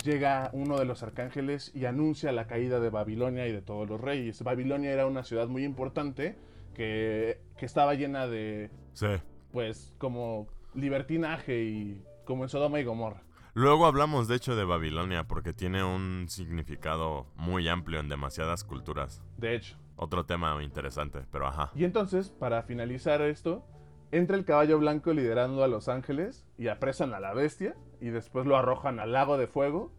llega 0.05 0.51
uno 0.53 0.79
de 0.79 0.85
los 0.85 1.03
arcángeles 1.03 1.73
y 1.75 1.87
anuncia 1.87 2.31
la 2.31 2.47
caída 2.47 2.79
de 2.81 2.91
Babilonia 2.91 3.47
y 3.49 3.53
de 3.53 3.63
todos 3.63 3.89
los 3.89 4.01
reyes. 4.01 4.43
Babilonia 4.43 4.93
era 4.93 5.07
una 5.07 5.25
ciudad 5.25 5.49
muy 5.49 5.65
importante 5.65 6.37
que, 6.75 7.41
que 7.59 7.67
estaba 7.67 7.95
llena 7.95 8.27
de, 8.27 8.71
Sí. 8.93 9.07
pues, 9.53 9.93
como 9.99 10.47
libertinaje 10.75 11.63
y 11.65 12.03
como 12.25 12.45
en 12.45 12.49
Sodoma 12.49 12.81
y 12.81 12.85
Gomorra. 12.85 13.23
Luego 13.55 13.87
hablamos 13.87 14.29
de 14.29 14.37
hecho 14.37 14.55
de 14.55 14.65
Babilonia 14.65 15.25
porque 15.25 15.53
tiene 15.53 15.83
un 15.83 16.27
significado 16.29 17.27
muy 17.37 17.69
amplio 17.69 17.99
en 17.99 18.09
demasiadas 18.09 18.63
culturas. 18.63 19.23
De 19.39 19.57
hecho. 19.57 19.77
Otro 19.97 20.25
tema 20.25 20.63
interesante, 20.63 21.27
pero 21.31 21.47
ajá. 21.47 21.73
Y 21.75 21.85
entonces, 21.85 22.31
para 22.31 22.63
finalizar 22.63 23.21
esto, 23.21 23.67
entra 24.13 24.37
el 24.37 24.45
caballo 24.45 24.79
blanco 24.79 25.13
liderando 25.13 25.63
a 25.63 25.69
los 25.69 25.89
ángeles 25.89 26.47
y 26.57 26.69
apresan 26.69 27.13
a 27.13 27.21
la 27.21 27.35
bestia 27.35 27.75
y 28.01 28.09
después 28.09 28.47
lo 28.47 28.57
arrojan 28.57 28.99
al 28.99 29.13
lago 29.13 29.37
de 29.37 29.47
fuego 29.47 29.93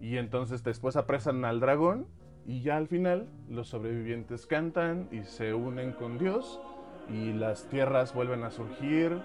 y 0.00 0.16
entonces 0.16 0.64
después 0.64 0.96
apresan 0.96 1.44
al 1.44 1.60
dragón 1.60 2.06
y 2.44 2.62
ya 2.62 2.76
al 2.76 2.88
final 2.88 3.28
los 3.48 3.68
sobrevivientes 3.68 4.46
cantan 4.46 5.08
y 5.10 5.24
se 5.24 5.54
unen 5.54 5.92
con 5.92 6.18
Dios 6.18 6.60
y 7.08 7.32
las 7.32 7.68
tierras 7.68 8.14
vuelven 8.14 8.42
a 8.42 8.50
surgir 8.50 9.20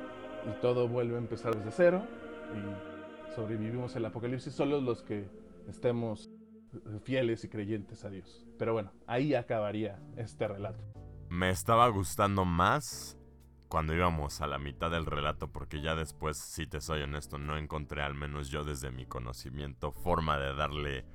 y 0.48 0.62
todo 0.62 0.88
vuelve 0.88 1.16
a 1.16 1.20
empezar 1.20 1.56
desde 1.56 1.72
cero 1.72 2.08
y 2.56 3.36
sobrevivimos 3.36 3.96
el 3.96 4.06
apocalipsis 4.06 4.54
solo 4.54 4.82
los 4.82 5.02
que 5.04 5.30
estemos 5.68 6.30
fieles 7.04 7.44
y 7.44 7.50
creyentes 7.50 8.04
a 8.06 8.10
Dios. 8.10 8.46
Pero 8.58 8.74
bueno, 8.74 8.92
ahí 9.08 9.34
acabaría 9.36 10.00
este 10.18 10.48
relato. 10.48 10.84
Me 11.30 11.50
estaba 11.50 11.88
gustando 11.90 12.46
más 12.46 13.18
cuando 13.68 13.94
íbamos 13.94 14.42
a 14.42 14.48
la 14.48 14.58
mitad 14.58 14.92
del 14.92 15.06
relato 15.06 15.50
porque 15.52 15.82
ya 15.82 15.96
después, 15.96 16.38
si 16.38 16.68
te 16.68 16.82
soy 16.82 17.02
honesto, 17.04 17.38
no 17.38 17.58
encontré 17.58 18.02
al 18.02 18.16
menos 18.16 18.50
yo 18.50 18.64
desde 18.64 18.92
mi 18.92 19.06
conocimiento 19.06 19.92
forma 19.92 20.38
de 20.38 20.54
darle 20.54 21.06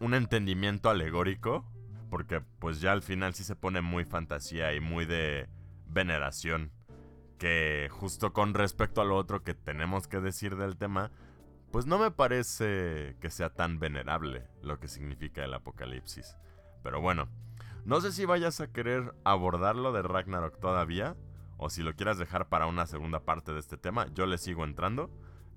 un 0.00 0.14
entendimiento 0.14 0.88
alegórico 0.88 1.70
porque 2.08 2.40
pues 2.58 2.80
ya 2.80 2.92
al 2.92 3.02
final 3.02 3.34
sí 3.34 3.44
se 3.44 3.54
pone 3.54 3.82
muy 3.82 4.04
fantasía 4.04 4.72
y 4.72 4.80
muy 4.80 5.04
de 5.04 5.48
veneración 5.86 6.72
que 7.38 7.88
justo 7.90 8.32
con 8.32 8.54
respecto 8.54 9.00
a 9.00 9.04
lo 9.04 9.16
otro 9.16 9.42
que 9.42 9.54
tenemos 9.54 10.08
que 10.08 10.20
decir 10.20 10.56
del 10.56 10.76
tema 10.76 11.10
pues 11.70 11.86
no 11.86 11.98
me 11.98 12.10
parece 12.10 13.16
que 13.20 13.30
sea 13.30 13.50
tan 13.50 13.78
venerable 13.78 14.46
lo 14.62 14.78
que 14.80 14.88
significa 14.88 15.44
el 15.44 15.54
apocalipsis. 15.54 16.36
Pero 16.82 17.00
bueno, 17.00 17.28
no 17.84 18.00
sé 18.00 18.12
si 18.12 18.24
vayas 18.24 18.60
a 18.60 18.72
querer 18.72 19.14
abordarlo 19.24 19.92
de 19.92 20.02
Ragnarok 20.02 20.58
todavía, 20.58 21.16
o 21.58 21.70
si 21.70 21.82
lo 21.82 21.94
quieras 21.94 22.18
dejar 22.18 22.48
para 22.48 22.66
una 22.66 22.86
segunda 22.86 23.20
parte 23.20 23.52
de 23.52 23.60
este 23.60 23.76
tema, 23.76 24.06
yo 24.14 24.26
le 24.26 24.38
sigo 24.38 24.64
entrando, 24.64 25.10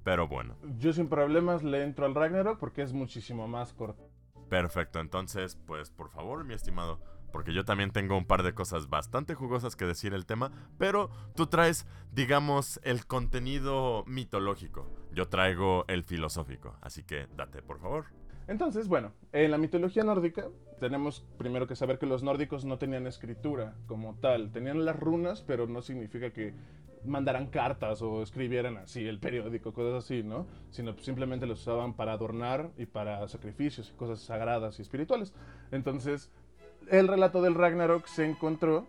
pero 0.04 0.28
bueno, 0.28 0.58
Yo 0.78 0.94
sin 0.94 1.08
problemas 1.08 1.64
le 1.64 1.84
entro 1.84 2.06
al 2.06 2.16
Ragnarok 2.16 2.60
porque 2.60 2.82
es 2.82 2.92
muchísimo 2.92 3.48
más 3.48 3.72
corto. 3.74 4.10
perfecto, 4.50 5.00
entonces 5.00 5.56
pues 5.66 5.92
por 5.92 6.10
favor 6.10 6.44
mi 6.44 6.56
estimado, 6.56 7.00
porque 7.32 7.54
yo 7.54 7.66
también 7.66 7.92
tengo 7.92 8.18
un 8.18 8.26
par 8.26 8.44
de 8.44 8.54
cosas 8.54 8.90
bastante 8.90 9.36
jugosas 9.36 9.76
que 9.76 9.86
decir 9.86 10.14
el 10.14 10.26
tema, 10.26 10.52
pero 10.78 11.10
tú 11.36 11.48
traes, 11.48 11.86
digamos, 12.12 12.80
el 12.84 13.06
contenido 13.06 14.04
mitológico, 14.08 14.90
yo 15.14 15.28
traigo 15.28 15.86
el 15.88 16.04
filosófico, 16.04 16.76
así 16.82 17.04
que 17.04 17.28
date 17.36 17.62
por 17.62 17.80
favor. 17.80 18.06
Entonces, 18.48 18.88
bueno, 18.88 19.14
en 19.32 19.52
la 19.52 19.58
mitología 19.58 20.04
nórdica 20.04 20.48
tenemos 20.80 21.24
primero 21.38 21.68
que 21.68 21.76
saber 21.76 22.00
que 22.00 22.06
los 22.06 22.24
nórdicos 22.24 22.66
no 22.66 22.78
tenían 22.78 23.08
escritura 23.08 23.76
como 23.86 24.16
tal. 24.16 24.52
Tenían 24.52 24.84
las 24.84 25.00
runas, 25.00 25.42
pero 25.42 25.68
no 25.68 25.82
significa 25.82 26.32
que 26.32 26.54
mandaran 27.06 27.48
cartas 27.48 28.02
o 28.02 28.22
escribieran 28.22 28.78
así 28.78 29.08
el 29.08 29.20
periódico, 29.20 29.74
cosas 29.74 30.04
así, 30.04 30.24
¿no? 30.24 30.48
Sino 30.70 30.98
simplemente 30.98 31.46
los 31.46 31.62
usaban 31.62 31.94
para 31.94 32.14
adornar 32.14 32.72
y 32.78 32.86
para 32.86 33.28
sacrificios 33.28 33.90
y 33.90 33.98
cosas 33.98 34.20
sagradas 34.20 34.80
y 34.80 34.82
espirituales. 34.82 35.34
Entonces, 35.72 36.32
el 36.90 37.08
relato 37.08 37.42
del 37.42 37.56
Ragnarok 37.56 38.06
se 38.08 38.26
encontró 38.26 38.86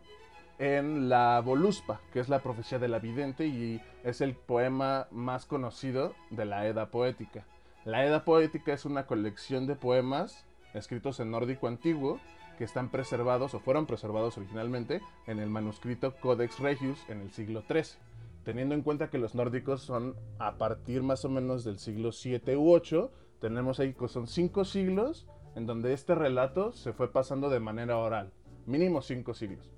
en 0.59 1.09
la 1.09 1.41
Voluspa, 1.41 2.01
que 2.13 2.21
es 2.21 2.29
la 2.29 2.41
profecía 2.41 2.79
de 2.79 2.89
la 2.89 2.99
vidente 2.99 3.47
y 3.47 3.81
es 4.05 4.21
el 4.21 4.35
poema 4.35 5.09
más 5.11 5.47
conocido 5.47 6.15
de 6.31 6.45
la 6.45 6.67
Edda 6.67 6.87
poética. 6.91 7.45
La 7.85 8.05
Edda 8.05 8.25
poética 8.25 8.73
es 8.73 8.85
una 8.85 9.07
colección 9.07 9.67
de 9.67 9.75
poemas 9.75 10.45
escritos 10.75 11.21
en 11.21 11.31
nórdico 11.31 11.67
antiguo 11.67 12.21
que 12.59 12.65
están 12.65 12.91
preservados 12.91 13.55
o 13.55 13.61
fueron 13.61 13.87
preservados 13.87 14.37
originalmente 14.39 15.01
en 15.27 15.41
el 15.41 15.51
manuscrito 15.51 16.15
Codex 16.21 16.61
Regius 16.61 16.99
en 17.09 17.21
el 17.21 17.33
siglo 17.33 17.63
XIII. 17.69 17.99
Teniendo 18.45 18.75
en 18.75 18.83
cuenta 18.83 19.11
que 19.11 19.19
los 19.19 19.35
nórdicos 19.35 19.83
son 19.83 20.15
a 20.39 20.59
partir 20.59 21.03
más 21.03 21.25
o 21.25 21.29
menos 21.29 21.65
del 21.65 21.79
siglo 21.79 22.13
7 22.13 22.57
u 22.57 22.73
8, 22.73 23.11
tenemos 23.41 23.81
ahí 23.81 23.95
que 23.95 24.09
son 24.09 24.27
cinco 24.27 24.65
siglos 24.65 25.27
en 25.55 25.67
donde 25.67 25.93
este 25.93 26.15
relato 26.15 26.73
se 26.73 26.93
fue 26.93 27.13
pasando 27.13 27.51
de 27.51 27.61
manera 27.61 27.99
oral, 27.99 28.33
mínimo 28.67 29.03
cinco 29.03 29.35
siglos. 29.35 29.71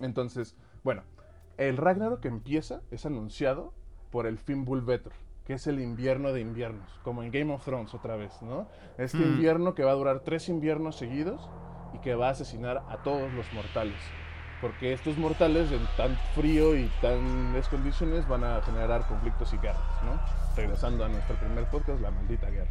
Entonces, 0.00 0.56
bueno, 0.84 1.02
el 1.56 1.76
Ragnarok 1.76 2.24
empieza, 2.24 2.82
es 2.90 3.06
anunciado 3.06 3.72
por 4.10 4.26
el 4.26 4.38
Fimbulvetr, 4.38 5.10
que 5.44 5.54
es 5.54 5.66
el 5.66 5.80
invierno 5.80 6.32
de 6.32 6.40
inviernos, 6.40 6.88
como 7.02 7.22
en 7.22 7.30
Game 7.30 7.52
of 7.52 7.64
Thrones 7.64 7.94
otra 7.94 8.16
vez, 8.16 8.42
¿no? 8.42 8.66
Este 8.96 9.18
Mm. 9.18 9.32
invierno 9.32 9.74
que 9.74 9.84
va 9.84 9.92
a 9.92 9.94
durar 9.94 10.20
tres 10.20 10.48
inviernos 10.48 10.96
seguidos 10.96 11.48
y 11.94 11.98
que 11.98 12.14
va 12.14 12.28
a 12.28 12.32
asesinar 12.32 12.82
a 12.88 12.98
todos 12.98 13.32
los 13.32 13.52
mortales. 13.52 13.96
Porque 14.60 14.92
estos 14.92 15.16
mortales 15.16 15.70
en 15.70 15.86
tan 15.96 16.16
frío 16.34 16.76
y 16.76 16.88
tan 17.00 17.54
condiciones 17.70 18.26
van 18.28 18.44
a 18.44 18.60
generar 18.62 19.06
conflictos 19.06 19.52
y 19.52 19.56
guerras, 19.58 20.02
¿no? 20.04 20.20
Regresando 20.56 21.04
a 21.04 21.08
nuestro 21.08 21.36
primer 21.36 21.64
podcast, 21.66 22.00
la 22.00 22.10
maldita 22.10 22.50
guerra. 22.50 22.70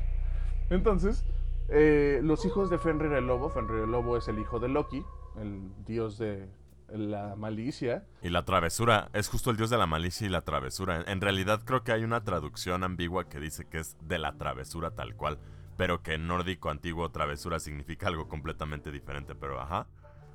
Entonces, 0.70 1.24
eh, 1.70 2.20
los 2.24 2.46
hijos 2.46 2.70
de 2.70 2.78
Fenrir 2.78 3.12
el 3.14 3.28
Lobo, 3.28 3.50
Fenrir 3.50 3.84
el 3.84 3.92
Lobo 3.92 4.18
es 4.18 4.28
el 4.28 4.40
hijo 4.40 4.60
de 4.60 4.70
Loki, 4.70 5.04
el 5.42 5.72
dios 5.86 6.18
de 6.18 6.48
la 6.90 7.36
malicia, 7.36 8.06
Y 8.22 8.30
la 8.30 8.46
travesura, 8.46 9.10
es 9.14 9.28
justo 9.28 9.52
el 9.52 9.58
dios 9.58 9.70
de 9.70 9.78
la 9.78 9.88
malicia 9.88 10.26
y 10.26 10.30
la 10.30 10.42
travesura. 10.42 11.04
En 11.08 11.20
realidad 11.20 11.62
creo 11.66 11.84
que 11.84 11.92
hay 11.92 12.04
una 12.06 12.24
traducción 12.24 12.84
ambigua 12.86 13.28
que 13.28 13.40
dice 13.42 13.66
que 13.66 13.80
es 13.80 13.98
de 14.08 14.18
la 14.18 14.38
travesura 14.38 14.92
tal 14.92 15.16
cual, 15.16 15.38
pero 15.76 16.02
que 16.02 16.14
en 16.14 16.28
nórdico 16.28 16.70
antiguo 16.70 17.10
travesura 17.12 17.60
significa 17.60 18.08
algo 18.08 18.30
completamente 18.30 18.92
diferente, 18.92 19.36
pero 19.36 19.60
ajá. 19.60 19.88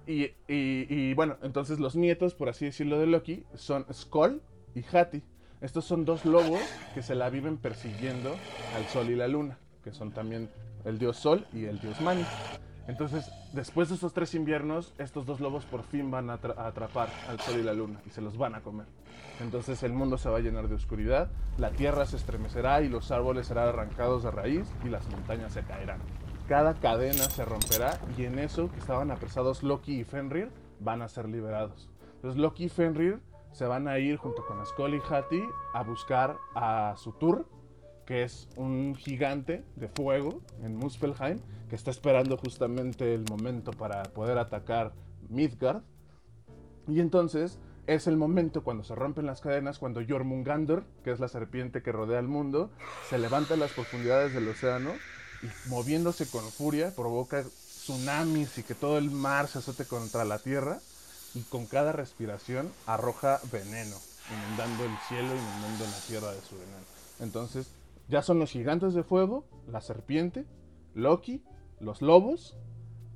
Y, 0.06 0.24
y- 0.46 0.86
y, 0.90 1.14
bueno, 1.14 1.38
entonces 1.42 1.78
los 1.80 1.96
nietos, 1.96 2.34
por 2.34 2.48
así 2.50 2.66
decirlo, 2.66 2.98
de 2.98 3.06
Loki 3.06 3.44
son 3.54 3.86
Skoll 3.92 4.42
y 4.74 4.84
Hati. 4.94 5.22
Estos 5.62 5.84
son 5.86 6.04
dos 6.04 6.24
lobos 6.26 6.60
que 6.92 7.02
se 7.02 7.14
la 7.14 7.30
viven 7.30 7.56
persiguiendo 7.56 8.36
al 8.76 8.84
sol 8.88 9.08
y 9.10 9.14
la 9.16 9.28
luna, 9.28 9.58
que 9.84 9.92
son 9.92 10.10
también 10.12 10.50
el 10.84 10.98
dios 10.98 11.16
sol 11.16 11.46
y 11.52 11.64
el 11.64 11.80
dios 11.80 12.00
Mani. 12.00 12.24
Entonces, 12.88 13.30
después 13.52 13.88
de 13.88 13.94
estos 13.94 14.12
tres 14.12 14.34
inviernos, 14.34 14.92
estos 14.98 15.24
dos 15.24 15.38
lobos 15.40 15.64
por 15.66 15.84
fin 15.84 16.10
van 16.10 16.30
a, 16.30 16.40
atra- 16.40 16.56
a 16.58 16.66
atrapar 16.66 17.08
al 17.28 17.38
sol 17.40 17.60
y 17.60 17.62
la 17.62 17.72
luna 17.72 18.00
y 18.06 18.10
se 18.10 18.20
los 18.20 18.36
van 18.36 18.56
a 18.56 18.60
comer. 18.60 18.86
Entonces 19.40 19.82
el 19.84 19.92
mundo 19.92 20.18
se 20.18 20.28
va 20.28 20.38
a 20.38 20.40
llenar 20.40 20.68
de 20.68 20.74
oscuridad, 20.74 21.30
la 21.58 21.70
tierra 21.70 22.06
se 22.06 22.16
estremecerá 22.16 22.82
y 22.82 22.88
los 22.88 23.10
árboles 23.12 23.46
serán 23.46 23.68
arrancados 23.68 24.24
de 24.24 24.30
raíz 24.32 24.68
y 24.84 24.88
las 24.88 25.08
montañas 25.08 25.52
se 25.52 25.62
caerán. 25.62 26.00
Cada 26.48 26.74
cadena 26.74 27.24
se 27.24 27.44
romperá 27.44 27.98
y 28.18 28.24
en 28.24 28.38
eso 28.40 28.70
que 28.70 28.78
estaban 28.78 29.10
apresados 29.12 29.62
Loki 29.62 30.00
y 30.00 30.04
Fenrir 30.04 30.50
van 30.80 31.02
a 31.02 31.08
ser 31.08 31.28
liberados. 31.28 31.88
Entonces 32.16 32.40
Loki 32.40 32.64
y 32.64 32.68
Fenrir 32.68 33.20
se 33.52 33.64
van 33.66 33.86
a 33.86 33.98
ir 33.98 34.16
junto 34.16 34.44
con 34.44 34.64
Skoll 34.66 34.94
y 34.94 35.00
Hati 35.08 35.42
a 35.72 35.82
buscar 35.82 36.36
a 36.54 36.94
Sutur, 36.96 37.46
que 38.06 38.22
es 38.22 38.48
un 38.56 38.94
gigante 38.94 39.64
de 39.76 39.88
fuego 39.88 40.42
en 40.62 40.76
Muspelheim, 40.76 41.40
que 41.68 41.76
está 41.76 41.90
esperando 41.90 42.36
justamente 42.36 43.14
el 43.14 43.24
momento 43.28 43.72
para 43.72 44.02
poder 44.02 44.38
atacar 44.38 44.92
Midgard. 45.28 45.82
Y 46.88 47.00
entonces 47.00 47.58
es 47.86 48.06
el 48.06 48.16
momento 48.16 48.62
cuando 48.62 48.84
se 48.84 48.94
rompen 48.94 49.26
las 49.26 49.40
cadenas, 49.40 49.78
cuando 49.78 50.02
Jormungandr, 50.06 50.84
que 51.02 51.10
es 51.10 51.20
la 51.20 51.28
serpiente 51.28 51.82
que 51.82 51.92
rodea 51.92 52.20
el 52.20 52.28
mundo, 52.28 52.70
se 53.08 53.18
levanta 53.18 53.54
en 53.54 53.60
las 53.60 53.72
profundidades 53.72 54.32
del 54.34 54.48
océano 54.48 54.92
y 55.42 55.68
moviéndose 55.68 56.26
con 56.28 56.44
furia 56.50 56.94
provoca 56.94 57.42
tsunamis 57.42 58.58
y 58.58 58.62
que 58.62 58.74
todo 58.74 58.98
el 58.98 59.10
mar 59.10 59.48
se 59.48 59.58
azote 59.58 59.84
contra 59.84 60.24
la 60.24 60.38
tierra 60.38 60.78
y 61.34 61.40
con 61.42 61.66
cada 61.66 61.92
respiración 61.92 62.70
arroja 62.86 63.40
veneno, 63.50 63.96
inundando 64.30 64.84
el 64.84 64.96
cielo, 65.08 65.28
inundando 65.28 65.84
la 65.84 66.00
tierra 66.06 66.32
de 66.32 66.40
su 66.42 66.54
veneno. 66.56 66.84
Entonces 67.20 67.70
ya 68.12 68.20
son 68.20 68.38
los 68.38 68.50
gigantes 68.50 68.92
de 68.92 69.02
fuego, 69.02 69.48
la 69.66 69.80
serpiente, 69.80 70.44
Loki, 70.94 71.42
los 71.80 72.02
lobos 72.02 72.58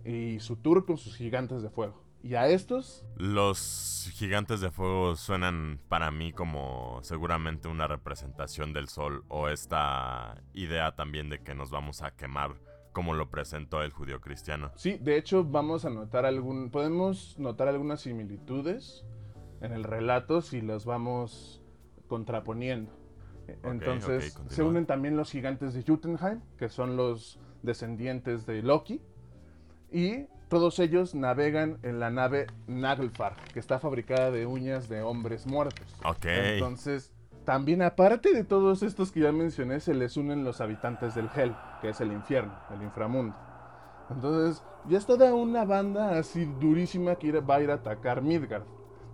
y 0.06 0.40
Sutur 0.40 0.86
con 0.86 0.96
sus 0.96 1.14
gigantes 1.16 1.60
de 1.60 1.68
fuego. 1.68 2.02
Y 2.22 2.34
a 2.34 2.48
estos 2.48 3.06
Los 3.16 4.10
gigantes 4.14 4.62
de 4.62 4.70
fuego 4.70 5.14
suenan 5.14 5.78
para 5.90 6.10
mí 6.10 6.32
como 6.32 6.98
seguramente 7.02 7.68
una 7.68 7.86
representación 7.86 8.72
del 8.72 8.88
sol 8.88 9.22
o 9.28 9.48
esta 9.48 10.42
idea 10.54 10.96
también 10.96 11.28
de 11.28 11.42
que 11.42 11.54
nos 11.54 11.70
vamos 11.70 12.00
a 12.00 12.16
quemar 12.16 12.56
como 12.92 13.12
lo 13.12 13.28
presentó 13.28 13.82
el 13.82 13.92
judío 13.92 14.22
cristiano. 14.22 14.72
Sí, 14.76 14.96
de 14.96 15.18
hecho 15.18 15.44
vamos 15.44 15.84
a 15.84 15.90
notar 15.90 16.24
algún, 16.24 16.70
podemos 16.70 17.38
notar 17.38 17.68
algunas 17.68 18.00
similitudes 18.00 19.04
en 19.60 19.72
el 19.72 19.84
relato 19.84 20.40
si 20.40 20.62
las 20.62 20.86
vamos 20.86 21.62
contraponiendo. 22.08 23.05
Entonces 23.62 24.38
se 24.48 24.62
unen 24.62 24.86
también 24.86 25.16
los 25.16 25.30
gigantes 25.30 25.74
de 25.74 25.82
Jotunheim, 25.82 26.40
que 26.58 26.68
son 26.68 26.96
los 26.96 27.38
descendientes 27.62 28.46
de 28.46 28.62
Loki, 28.62 29.00
y 29.90 30.26
todos 30.48 30.78
ellos 30.78 31.14
navegan 31.14 31.78
en 31.82 31.98
la 31.98 32.10
nave 32.10 32.46
Naglfar, 32.66 33.36
que 33.52 33.58
está 33.58 33.78
fabricada 33.78 34.30
de 34.30 34.46
uñas 34.46 34.88
de 34.88 35.02
hombres 35.02 35.46
muertos. 35.46 35.86
Ok. 36.04 36.26
Entonces, 36.26 37.12
también 37.44 37.82
aparte 37.82 38.32
de 38.32 38.44
todos 38.44 38.82
estos 38.82 39.12
que 39.12 39.20
ya 39.20 39.32
mencioné, 39.32 39.80
se 39.80 39.94
les 39.94 40.16
unen 40.16 40.44
los 40.44 40.60
habitantes 40.60 41.14
del 41.14 41.28
Hell, 41.34 41.54
que 41.80 41.90
es 41.90 42.00
el 42.00 42.12
infierno, 42.12 42.54
el 42.74 42.82
inframundo. 42.82 43.34
Entonces, 44.10 44.62
ya 44.88 44.98
es 44.98 45.06
toda 45.06 45.34
una 45.34 45.64
banda 45.64 46.18
así 46.18 46.44
durísima 46.44 47.16
que 47.16 47.32
va 47.40 47.56
a 47.56 47.60
ir 47.62 47.70
a 47.70 47.74
atacar 47.74 48.22
Midgard. 48.22 48.64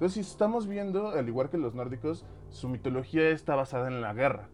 Entonces, 0.02 0.26
si 0.26 0.32
estamos 0.32 0.66
viendo, 0.66 1.10
al 1.10 1.28
igual 1.28 1.48
que 1.48 1.58
los 1.58 1.76
nórdicos, 1.76 2.24
su 2.50 2.68
mitología 2.68 3.28
está 3.30 3.54
basada 3.54 3.86
en 3.86 4.00
la 4.00 4.12
guerra 4.12 4.48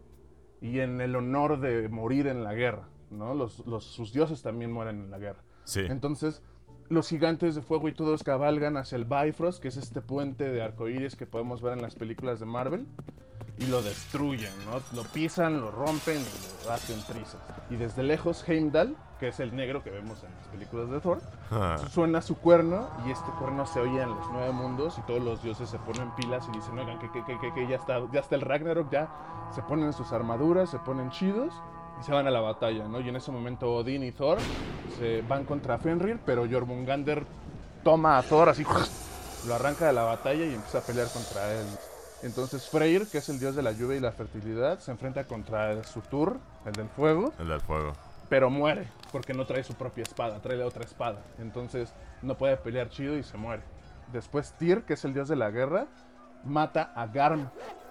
y 0.61 0.81
en 0.81 1.01
el 1.01 1.17
honor 1.17 1.59
de 1.59 1.89
morir 1.89 2.27
en 2.27 2.45
la 2.45 2.53
guerra, 2.53 2.87
¿no? 3.11 3.33
Los, 3.33 3.67
los- 3.67 3.85
sus 3.85 4.13
dioses 4.13 4.43
también 4.43 4.71
mueren 4.71 5.01
en 5.05 5.11
la 5.11 5.17
guerra. 5.17 5.41
Sí. 5.65 5.81
Entonces, 5.89 6.43
los 6.91 7.09
gigantes 7.09 7.55
de 7.55 7.63
fuego 7.63 7.89
y 7.89 7.95
todos 7.95 8.23
cabalgan 8.25 8.77
hacia 8.77 8.97
el 8.97 9.07
Bifrost, 9.07 9.63
que 9.63 9.69
es 9.69 9.79
este 9.79 10.03
puente 10.03 10.45
de 10.53 10.61
arcoíris 10.61 11.17
que 11.17 11.25
podemos 11.25 11.63
ver 11.63 11.73
en 11.73 11.81
las 11.81 11.95
películas 11.95 12.41
de 12.41 12.45
Marvel, 12.45 12.87
y 13.59 13.69
lo 13.69 13.81
destruyen, 13.81 14.53
¿no? 14.67 14.83
Lo 14.95 15.09
pisan, 15.09 15.63
lo 15.63 15.71
rompen 15.71 16.19
y 16.19 16.65
lo 16.67 16.73
hacen 16.73 17.01
trizas. 17.11 17.41
Y 17.71 17.77
desde 17.77 18.03
lejos, 18.03 18.47
Heimdall, 18.47 18.97
que 19.19 19.29
es 19.29 19.41
el 19.41 19.55
negro 19.55 19.83
que 19.83 19.91
vemos 19.91 20.23
en 20.23 20.35
las 20.35 20.47
películas 20.49 20.91
de 20.91 21.01
Thor, 21.01 21.21
Ah, 21.51 21.77
suena 21.91 22.21
su 22.23 22.37
cuerno 22.37 22.89
y 23.07 23.11
este 23.11 23.31
cuerno 23.39 23.67
se 23.67 23.81
oye 23.81 24.03
en 24.03 24.11
los 24.11 24.27
nueve 24.31 24.53
mundos 24.53 24.99
y 24.99 25.03
todos 25.03 25.23
los 25.23 25.43
dioses 25.43 25.69
se 25.71 25.79
ponen 25.79 26.11
pilas 26.15 26.47
y 26.49 26.57
dicen, 26.57 26.79
oigan, 26.79 26.99
que, 26.99 27.11
que, 27.11 27.25
que, 27.25 27.53
que, 27.55 27.67
ya, 27.67 27.77
está, 27.77 28.01
ya 28.13 28.21
está 28.21 28.35
el 28.35 28.43
Ragnarok, 28.43 28.91
ya 28.91 29.09
se 29.55 29.63
ponen 29.63 29.93
sus 29.93 30.13
armaduras, 30.13 30.71
se 30.71 30.79
ponen 30.79 31.11
chidos 31.11 31.55
y 32.01 32.05
se 32.05 32.13
van 32.13 32.27
a 32.27 32.31
la 32.31 32.41
batalla, 32.41 32.87
¿no? 32.87 33.01
Y 33.01 33.09
en 33.09 33.17
ese 33.17 33.33
momento 33.33 33.73
Odín 33.75 34.05
y 34.05 34.13
Thor 34.13 34.39
se 34.99 35.23
van 35.23 35.45
contra 35.45 35.79
Fenrir, 35.79 36.21
pero 36.25 36.47
Jormungandr 36.49 37.25
toma 37.83 38.19
a 38.19 38.23
Thor 38.23 38.51
así, 38.51 38.65
lo 39.47 39.55
arranca 39.55 39.87
de 39.87 39.93
la 39.95 40.03
batalla 40.03 40.45
y 40.45 40.55
empieza 40.55 40.79
a 40.79 40.83
pelear 40.83 41.09
contra 41.09 41.53
él. 41.55 41.67
Entonces 42.23 42.69
Freyr, 42.69 43.07
que 43.07 43.19
es 43.19 43.29
el 43.29 43.39
dios 43.39 43.55
de 43.55 43.63
la 43.63 43.73
lluvia 43.73 43.97
y 43.97 44.01
la 44.01 44.13
fertilidad, 44.13 44.81
se 44.81 44.91
enfrenta 44.91 45.25
contra 45.25 45.73
el 45.73 45.85
Sutur, 45.85 46.37
el 46.67 46.73
del 46.73 46.89
fuego, 46.89 47.33
el 47.39 47.49
del 47.49 47.61
fuego. 47.61 47.93
Pero 48.29 48.51
muere 48.51 48.87
porque 49.13 49.35
no 49.35 49.47
trae 49.47 49.63
su 49.63 49.75
propia 49.75 50.03
espada, 50.03 50.41
trae 50.41 50.57
la 50.57 50.67
otra 50.67 50.85
espada. 50.85 51.21
Entonces 51.39 51.95
no 52.23 52.37
puede 52.37 52.57
pelear 52.57 52.89
chido 52.89 53.17
y 53.17 53.23
se 53.23 53.37
muere. 53.37 53.63
Después 54.13 54.53
Tyr, 54.59 54.85
que 54.85 54.95
es 54.95 55.05
el 55.05 55.15
dios 55.15 55.29
de 55.29 55.37
la 55.37 55.51
guerra, 55.51 55.87
mata 56.45 56.93
a 56.95 57.07
Garm. 57.07 57.51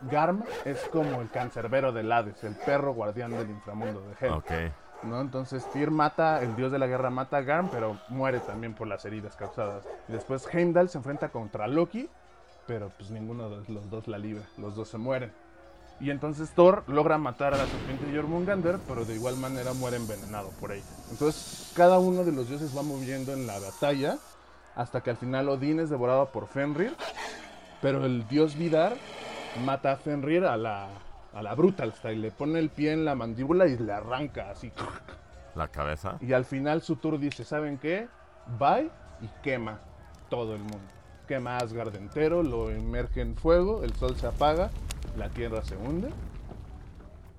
Garm 0.09 0.43
es 0.65 0.79
como 0.91 1.21
el 1.21 1.29
cancerbero 1.29 1.91
del 1.91 2.11
Hades, 2.11 2.43
el 2.43 2.55
perro 2.55 2.93
guardián 2.93 3.31
del 3.31 3.49
inframundo 3.49 4.01
de 4.01 4.15
Hel. 4.19 4.41
¿no? 5.03 5.21
Entonces 5.21 5.69
Tyr 5.71 5.91
mata, 5.91 6.41
el 6.41 6.55
dios 6.55 6.71
de 6.71 6.79
la 6.79 6.87
guerra 6.87 7.09
mata 7.09 7.37
a 7.37 7.41
Garm, 7.41 7.69
pero 7.69 7.99
muere 8.09 8.39
también 8.39 8.73
por 8.73 8.87
las 8.87 9.05
heridas 9.05 9.35
causadas. 9.35 9.87
Después 10.07 10.47
Heimdall 10.51 10.89
se 10.89 10.97
enfrenta 10.97 11.29
contra 11.29 11.67
Loki, 11.67 12.09
pero 12.65 12.89
pues 12.89 13.11
ninguno 13.11 13.49
de 13.49 13.71
los 13.71 13.89
dos 13.89 14.07
la 14.07 14.17
libra, 14.17 14.43
los 14.57 14.75
dos 14.75 14.89
se 14.89 14.97
mueren. 14.97 15.31
Y 15.99 16.11
entonces 16.11 16.51
Thor 16.51 16.83
logra 16.87 17.17
matar 17.17 17.53
a 17.53 17.57
la 17.57 17.65
serpiente 17.65 18.15
Jormungandr, 18.15 18.79
pero 18.87 19.03
de 19.03 19.15
igual 19.15 19.37
manera 19.37 19.73
muere 19.73 19.97
envenenado 19.97 20.49
por 20.59 20.71
ella. 20.71 20.85
Entonces 21.09 21.71
cada 21.75 21.97
uno 21.97 22.23
de 22.23 22.31
los 22.31 22.47
dioses 22.47 22.77
va 22.77 22.83
moviendo 22.83 23.33
en 23.33 23.47
la 23.47 23.59
batalla 23.59 24.17
hasta 24.75 25.01
que 25.01 25.09
al 25.09 25.17
final 25.17 25.49
Odín 25.49 25.79
es 25.79 25.89
devorado 25.89 26.31
por 26.31 26.47
Fenrir, 26.47 26.95
pero 27.81 28.05
el 28.05 28.27
dios 28.27 28.55
Vidar 28.55 28.95
mata 29.65 29.93
a 29.93 29.97
Fenrir 29.97 30.45
a 30.45 30.55
la, 30.55 30.87
a 31.33 31.41
la 31.41 31.55
Brutal 31.55 31.93
Style, 31.93 32.21
le 32.21 32.31
pone 32.31 32.59
el 32.59 32.69
pie 32.69 32.91
en 32.91 33.03
la 33.03 33.15
mandíbula 33.15 33.65
y 33.65 33.75
le 33.75 33.91
arranca 33.91 34.51
así. 34.51 34.71
La 35.55 35.67
cabeza. 35.69 36.17
Y 36.21 36.33
al 36.33 36.45
final 36.45 36.83
Sutur 36.83 37.17
dice, 37.17 37.43
¿saben 37.43 37.79
qué? 37.79 38.07
Bye 38.59 38.91
y 39.21 39.27
quema 39.41 39.79
todo 40.29 40.53
el 40.53 40.61
mundo. 40.61 40.87
Quema 41.27 41.57
Asgard 41.57 41.95
entero, 41.95 42.43
lo 42.43 42.69
emerge 42.69 43.21
en 43.21 43.35
fuego, 43.35 43.83
el 43.83 43.93
sol 43.95 44.15
se 44.15 44.27
apaga, 44.27 44.69
la 45.17 45.29
tierra 45.29 45.63
se 45.63 45.75
hunde. 45.75 46.09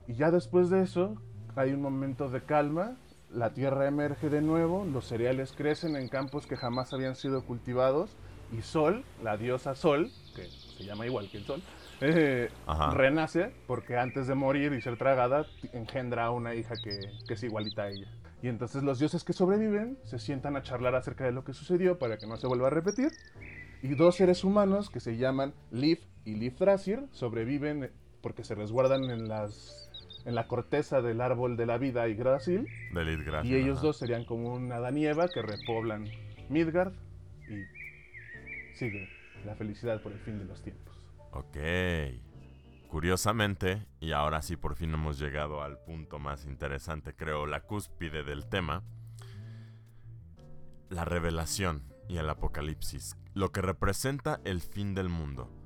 Y 0.07 0.15
ya 0.15 0.31
después 0.31 0.69
de 0.71 0.83
eso 0.83 1.17
hay 1.57 1.73
un 1.73 1.81
momento 1.81 2.29
de 2.29 2.43
calma, 2.43 2.97
la 3.31 3.53
tierra 3.53 3.87
emerge 3.87 4.31
de 4.31 4.41
nuevo, 4.41 4.85
los 4.85 5.07
cereales 5.07 5.53
crecen 5.53 5.97
en 5.97 6.09
campos 6.09 6.47
que 6.47 6.57
jamás 6.57 6.93
habían 6.93 7.15
sido 7.15 7.45
cultivados 7.45 8.17
y 8.57 8.63
Sol, 8.63 9.05
la 9.23 9.37
diosa 9.37 9.75
Sol, 9.75 10.11
que 10.35 10.49
se 10.49 10.85
llama 10.85 11.07
igual 11.07 11.29
que 11.31 11.39
el 11.39 11.45
Sol, 11.45 11.63
eh, 12.01 12.49
renace 12.93 13.53
porque 13.67 13.97
antes 13.97 14.27
de 14.27 14.35
morir 14.35 14.73
y 14.73 14.81
ser 14.81 14.97
tragada 14.97 15.47
engendra 15.73 16.27
a 16.27 16.31
una 16.31 16.55
hija 16.55 16.75
que, 16.83 17.01
que 17.27 17.35
es 17.35 17.43
igualita 17.43 17.83
a 17.83 17.91
ella. 17.91 18.09
Y 18.41 18.49
entonces 18.49 18.83
los 18.83 18.99
dioses 18.99 19.25
que 19.25 19.33
sobreviven 19.33 19.99
se 20.05 20.19
sientan 20.19 20.57
a 20.57 20.63
charlar 20.63 20.95
acerca 20.95 21.25
de 21.25 21.33
lo 21.33 21.45
que 21.45 21.53
sucedió 21.53 21.99
para 21.99 22.19
que 22.19 22.27
no 22.27 22.37
se 22.37 22.47
vuelva 22.47 22.69
a 22.69 22.71
repetir. 22.71 23.11
Y 23.83 23.95
dos 23.95 24.17
seres 24.17 24.43
humanos 24.43 24.91
que 24.91 25.01
se 25.01 25.17
llaman 25.17 25.53
Liv 25.71 26.01
y 26.29 26.35
Liv 26.35 26.57
Thrasir 26.57 27.07
sobreviven 27.13 27.91
porque 28.21 28.45
se 28.45 28.55
resguardan 28.55 29.05
en 29.05 29.29
las, 29.29 29.91
en 30.27 30.35
la 30.35 30.47
corteza 30.47 31.01
del 31.01 31.23
árbol 31.23 31.57
de 31.57 31.65
la 31.65 31.79
vida 31.79 32.07
y 32.07 32.15
Grasil. 32.15 32.69
Y 33.45 33.55
ellos 33.55 33.79
ajá. 33.79 33.87
dos 33.87 33.97
serían 33.97 34.27
como 34.27 34.53
una 34.53 34.77
Adán 34.77 34.99
y 34.99 35.07
Eva 35.07 35.29
que 35.29 35.41
repoblan 35.41 36.05
Midgard 36.51 36.93
y 37.49 38.77
sigue 38.77 39.09
la 39.47 39.55
felicidad 39.55 40.03
por 40.03 40.13
el 40.13 40.19
fin 40.19 40.39
de 40.39 40.45
los 40.45 40.61
tiempos. 40.61 40.95
Ok. 41.33 41.57
Curiosamente, 42.91 43.87
y 43.99 44.13
ahora 44.13 44.43
sí 44.43 44.57
por 44.57 44.75
fin 44.75 44.93
hemos 44.93 45.19
llegado 45.19 45.63
al 45.63 45.79
punto 45.79 46.19
más 46.19 46.45
interesante, 46.45 47.15
creo, 47.15 47.47
la 47.47 47.63
cúspide 47.63 48.23
del 48.23 48.47
tema, 48.47 48.83
la 50.91 51.07
revelación 51.07 51.85
y 52.07 52.19
el 52.19 52.29
apocalipsis, 52.29 53.17
lo 53.33 53.51
que 53.51 53.63
representa 53.63 54.41
el 54.45 54.61
fin 54.61 54.95
del 54.95 55.09
mundo. 55.09 55.58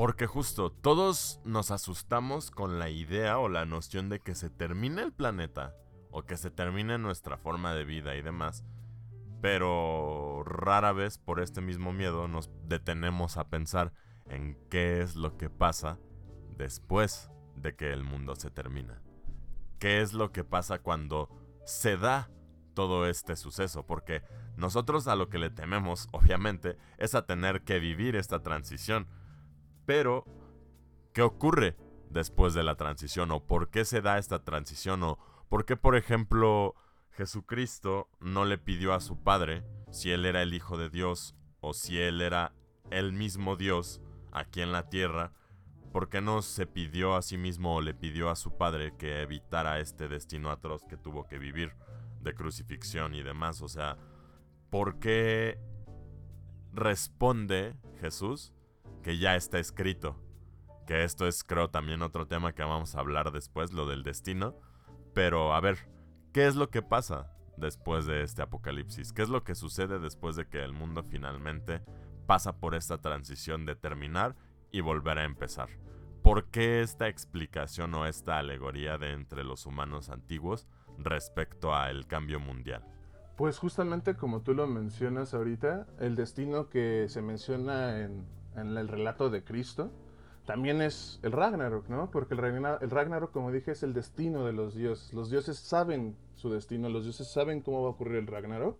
Porque 0.00 0.26
justo 0.26 0.70
todos 0.72 1.42
nos 1.44 1.70
asustamos 1.70 2.50
con 2.50 2.78
la 2.78 2.88
idea 2.88 3.38
o 3.38 3.50
la 3.50 3.66
noción 3.66 4.08
de 4.08 4.18
que 4.18 4.34
se 4.34 4.48
termine 4.48 5.02
el 5.02 5.12
planeta 5.12 5.76
o 6.10 6.22
que 6.22 6.38
se 6.38 6.50
termine 6.50 6.96
nuestra 6.96 7.36
forma 7.36 7.74
de 7.74 7.84
vida 7.84 8.16
y 8.16 8.22
demás. 8.22 8.64
Pero 9.42 10.42
rara 10.46 10.92
vez 10.92 11.18
por 11.18 11.38
este 11.38 11.60
mismo 11.60 11.92
miedo 11.92 12.28
nos 12.28 12.48
detenemos 12.66 13.36
a 13.36 13.50
pensar 13.50 13.92
en 14.24 14.56
qué 14.70 15.02
es 15.02 15.16
lo 15.16 15.36
que 15.36 15.50
pasa 15.50 15.98
después 16.56 17.30
de 17.56 17.76
que 17.76 17.92
el 17.92 18.02
mundo 18.02 18.36
se 18.36 18.50
termina. 18.50 19.02
¿Qué 19.78 20.00
es 20.00 20.14
lo 20.14 20.32
que 20.32 20.44
pasa 20.44 20.78
cuando 20.78 21.28
se 21.66 21.98
da 21.98 22.30
todo 22.72 23.06
este 23.06 23.36
suceso? 23.36 23.84
Porque 23.84 24.22
nosotros 24.56 25.08
a 25.08 25.14
lo 25.14 25.28
que 25.28 25.38
le 25.38 25.50
tememos, 25.50 26.08
obviamente, 26.10 26.78
es 26.96 27.14
a 27.14 27.26
tener 27.26 27.64
que 27.64 27.80
vivir 27.80 28.16
esta 28.16 28.42
transición. 28.42 29.06
Pero, 29.86 30.24
¿qué 31.12 31.22
ocurre 31.22 31.76
después 32.10 32.54
de 32.54 32.62
la 32.62 32.76
transición? 32.76 33.30
¿O 33.30 33.46
por 33.46 33.70
qué 33.70 33.84
se 33.84 34.00
da 34.00 34.18
esta 34.18 34.44
transición? 34.44 35.02
¿O 35.02 35.18
por 35.48 35.64
qué, 35.64 35.76
por 35.76 35.96
ejemplo, 35.96 36.74
Jesucristo 37.12 38.08
no 38.20 38.44
le 38.44 38.58
pidió 38.58 38.94
a 38.94 39.00
su 39.00 39.22
Padre 39.22 39.64
si 39.90 40.10
Él 40.10 40.24
era 40.24 40.42
el 40.42 40.54
Hijo 40.54 40.76
de 40.76 40.90
Dios 40.90 41.34
o 41.60 41.74
si 41.74 41.98
Él 41.98 42.20
era 42.20 42.54
el 42.90 43.12
mismo 43.12 43.56
Dios 43.56 44.00
aquí 44.32 44.60
en 44.60 44.72
la 44.72 44.88
tierra? 44.88 45.32
¿Por 45.92 46.08
qué 46.08 46.20
no 46.20 46.40
se 46.42 46.66
pidió 46.66 47.16
a 47.16 47.22
sí 47.22 47.36
mismo 47.36 47.74
o 47.74 47.80
le 47.80 47.94
pidió 47.94 48.30
a 48.30 48.36
su 48.36 48.56
Padre 48.56 48.94
que 48.96 49.22
evitara 49.22 49.80
este 49.80 50.06
destino 50.06 50.50
atroz 50.50 50.84
que 50.84 50.96
tuvo 50.96 51.26
que 51.26 51.38
vivir 51.38 51.74
de 52.20 52.32
crucifixión 52.34 53.14
y 53.14 53.24
demás? 53.24 53.60
O 53.60 53.68
sea, 53.68 53.98
¿por 54.70 55.00
qué 55.00 55.58
responde 56.72 57.74
Jesús 58.00 58.54
que 59.02 59.18
ya 59.18 59.36
está 59.36 59.58
escrito? 59.58 60.16
Que 60.86 61.04
esto 61.04 61.26
es 61.26 61.44
creo 61.44 61.70
también 61.70 62.02
otro 62.02 62.26
tema 62.26 62.52
que 62.52 62.62
vamos 62.62 62.94
a 62.94 63.00
hablar 63.00 63.32
después, 63.32 63.72
lo 63.72 63.86
del 63.86 64.02
destino. 64.02 64.56
Pero 65.14 65.54
a 65.54 65.60
ver, 65.60 65.78
¿qué 66.32 66.46
es 66.46 66.56
lo 66.56 66.70
que 66.70 66.82
pasa 66.82 67.32
después 67.56 68.06
de 68.06 68.22
este 68.22 68.42
apocalipsis? 68.42 69.12
¿Qué 69.12 69.22
es 69.22 69.28
lo 69.28 69.44
que 69.44 69.54
sucede 69.54 69.98
después 69.98 70.36
de 70.36 70.46
que 70.48 70.62
el 70.62 70.72
mundo 70.72 71.02
finalmente 71.02 71.82
pasa 72.26 72.58
por 72.58 72.74
esta 72.74 72.98
transición 72.98 73.66
de 73.66 73.76
terminar 73.76 74.36
y 74.70 74.80
volver 74.80 75.18
a 75.18 75.24
empezar? 75.24 75.68
¿Por 76.22 76.46
qué 76.50 76.82
esta 76.82 77.08
explicación 77.08 77.94
o 77.94 78.06
esta 78.06 78.38
alegoría 78.38 78.98
de 78.98 79.12
entre 79.12 79.42
los 79.42 79.66
humanos 79.66 80.10
antiguos 80.10 80.68
respecto 80.98 81.74
al 81.74 82.06
cambio 82.06 82.40
mundial? 82.40 82.84
Pues 83.36 83.58
justamente 83.58 84.16
como 84.16 84.42
tú 84.42 84.52
lo 84.52 84.66
mencionas 84.66 85.32
ahorita, 85.32 85.86
el 85.98 86.14
destino 86.14 86.68
que 86.68 87.06
se 87.08 87.22
menciona 87.22 88.00
en, 88.00 88.26
en 88.56 88.76
el 88.76 88.88
relato 88.88 89.30
de 89.30 89.42
Cristo 89.42 89.90
también 90.46 90.82
es 90.82 91.20
el 91.22 91.32
Ragnarok, 91.32 91.88
¿no? 91.88 92.10
Porque 92.10 92.34
el, 92.34 92.40
el 92.40 92.90
Ragnarok, 92.90 93.30
como 93.30 93.52
dije, 93.52 93.70
es 93.70 93.82
el 93.82 93.92
destino 93.92 94.44
de 94.46 94.52
los 94.52 94.74
dioses. 94.74 95.12
Los 95.12 95.30
dioses 95.30 95.58
saben 95.58 96.16
su 96.34 96.50
destino, 96.50 96.88
los 96.88 97.04
dioses 97.04 97.30
saben 97.30 97.60
cómo 97.60 97.82
va 97.82 97.88
a 97.88 97.92
ocurrir 97.92 98.16
el 98.16 98.26
Ragnarok, 98.26 98.76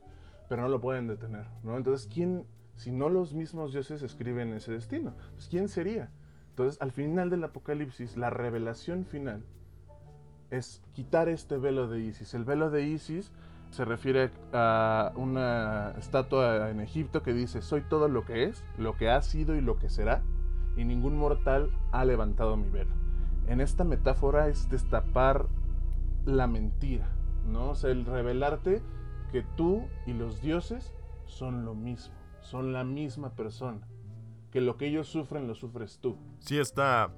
pero 0.49 0.63
no 0.63 0.69
lo 0.69 0.81
pueden 0.81 1.07
detener, 1.07 1.47
¿no? 1.63 1.77
Entonces, 1.77 2.09
¿quién, 2.13 2.45
si 2.75 2.91
no 2.91 3.09
los 3.09 3.35
mismos 3.35 3.73
dioses 3.73 4.03
escriben 4.03 4.53
ese 4.53 4.73
destino? 4.73 5.15
Pues, 5.35 5.47
¿quién 5.49 5.69
sería? 5.69 6.11
Entonces, 6.49 6.81
al 6.83 6.91
final 6.91 7.31
del 7.31 7.45
Apocalipsis, 7.45 8.17
la 8.17 8.31
revelación 8.31 9.05
final 9.05 9.45
es 10.51 10.83
quitar 10.93 11.29
este 11.29 11.57
velo 11.57 11.89
de 11.89 12.01
Isis. 12.01 12.35
El 12.35 12.45
velo 12.45 12.71
de 12.71 12.83
Isis 12.83 13.31
se 13.71 13.85
refiere 13.85 14.31
a 14.53 15.13
una 15.15 15.95
estatua 15.99 16.71
en 16.71 16.81
Egipto 16.81 17.23
que 17.23 17.33
dice, 17.33 17.63
soy 17.63 17.83
todo 17.83 18.09
lo 18.09 18.25
que 18.25 18.45
es, 18.45 18.65
lo 18.77 18.97
que 18.97 19.09
ha 19.09 19.23
sido 19.23 19.55
y 19.55 19.61
lo 19.61 19.79
que 19.79 19.89
será, 19.89 20.23
y 20.77 20.85
ningún 20.85 21.17
mortal 21.17 21.71
ha 21.93 22.05
levantado 22.05 22.57
mi 22.57 22.69
velo. 22.69 22.93
En 23.47 23.61
esta 23.61 23.85
metáfora 23.85 24.49
es 24.49 24.69
destapar 24.69 25.47
la 26.25 26.47
mentira, 26.47 27.09
¿no? 27.47 27.71
O 27.71 27.75
sea, 27.75 27.91
el 27.91 28.05
revelarte 28.05 28.83
que 29.33 29.43
tú 29.57 29.87
y 30.07 30.13
los 30.13 30.41
dioses 30.43 30.93
son 31.27 31.65
lo 31.65 31.75
mismo, 31.75 32.15
son 32.41 32.73
la 32.73 32.85
misma 32.85 33.31
persona, 33.31 33.87
que 34.51 34.61
lo 34.61 34.77
que 34.77 34.89
ellos 34.89 35.07
sufren 35.07 35.47
lo 35.47 35.55
sufres 35.55 36.01
tú. 36.01 36.17
Sí, 36.41 36.59
esta 36.59 37.13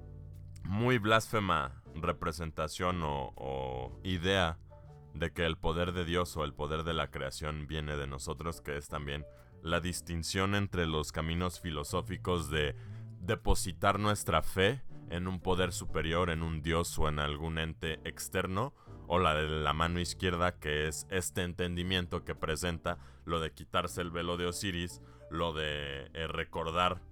muy 0.65 0.99
blasfema 0.99 1.83
representación 1.95 3.01
o 3.03 3.93
idea 4.05 4.59
de 5.14 5.33
que 5.33 5.44
el 5.44 5.57
poder 5.57 5.92
de 5.92 6.05
Dios 6.05 6.37
o 6.37 6.44
el 6.44 6.55
poder 6.55 6.85
de 6.85 6.94
la 6.94 7.11
creación 7.11 7.66
viene 7.66 7.96
de 7.96 8.07
nosotros, 8.07 8.61
que 8.61 8.77
es 8.77 8.88
también 8.88 9.25
la 9.62 9.81
distinción 9.81 10.55
entre 10.55 10.87
los 10.87 11.12
caminos 11.12 11.61
filosóficos 11.61 12.51
de 12.51 12.75
depositar 13.20 13.98
nuestra 13.98 14.42
fe 14.42 14.83
en 15.11 15.29
un 15.29 15.40
poder 15.40 15.72
superior, 15.72 16.31
en 16.31 16.42
un 16.42 16.62
Dios 16.62 16.98
o 16.98 17.09
en 17.09 17.18
algún 17.18 17.59
ente 17.59 18.01
externo, 18.05 18.75
o 19.07 19.18
la 19.18 19.35
de 19.35 19.48
la 19.48 19.72
mano 19.72 20.01
izquierda, 20.01 20.59
que 20.59 20.88
es 20.88 21.07
este 21.11 21.42
entendimiento 21.42 22.25
que 22.25 22.35
presenta 22.35 22.98
lo 23.25 23.40
de 23.40 23.53
quitarse 23.53 24.01
el 24.01 24.11
velo 24.11 24.37
de 24.37 24.46
Osiris, 24.46 25.03
lo 25.31 25.53
de 25.53 26.11
eh, 26.14 26.27
recordar 26.29 27.03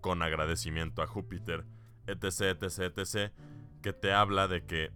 con 0.00 0.22
agradecimiento 0.22 1.02
a 1.02 1.06
Júpiter, 1.06 1.64
etc, 2.06 2.62
etc, 2.62 2.98
etc, 2.98 3.32
que 3.82 3.92
te 3.92 4.12
habla 4.12 4.48
de 4.48 4.64
que 4.64 4.90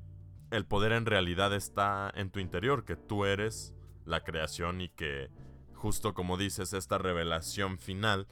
el 0.51 0.67
poder 0.67 0.93
en 0.93 1.07
realidad 1.07 1.55
está 1.55 2.13
en 2.15 2.31
tu 2.31 2.41
interior, 2.41 2.85
que 2.85 2.97
tú 2.97 3.25
eres 3.25 3.75
la 4.05 4.23
creación 4.23 4.81
y 4.81 4.89
que, 4.89 5.31
justo 5.75 6.15
como 6.15 6.37
dices, 6.37 6.73
esta 6.73 6.99
revelación 6.99 7.79
final 7.79 8.27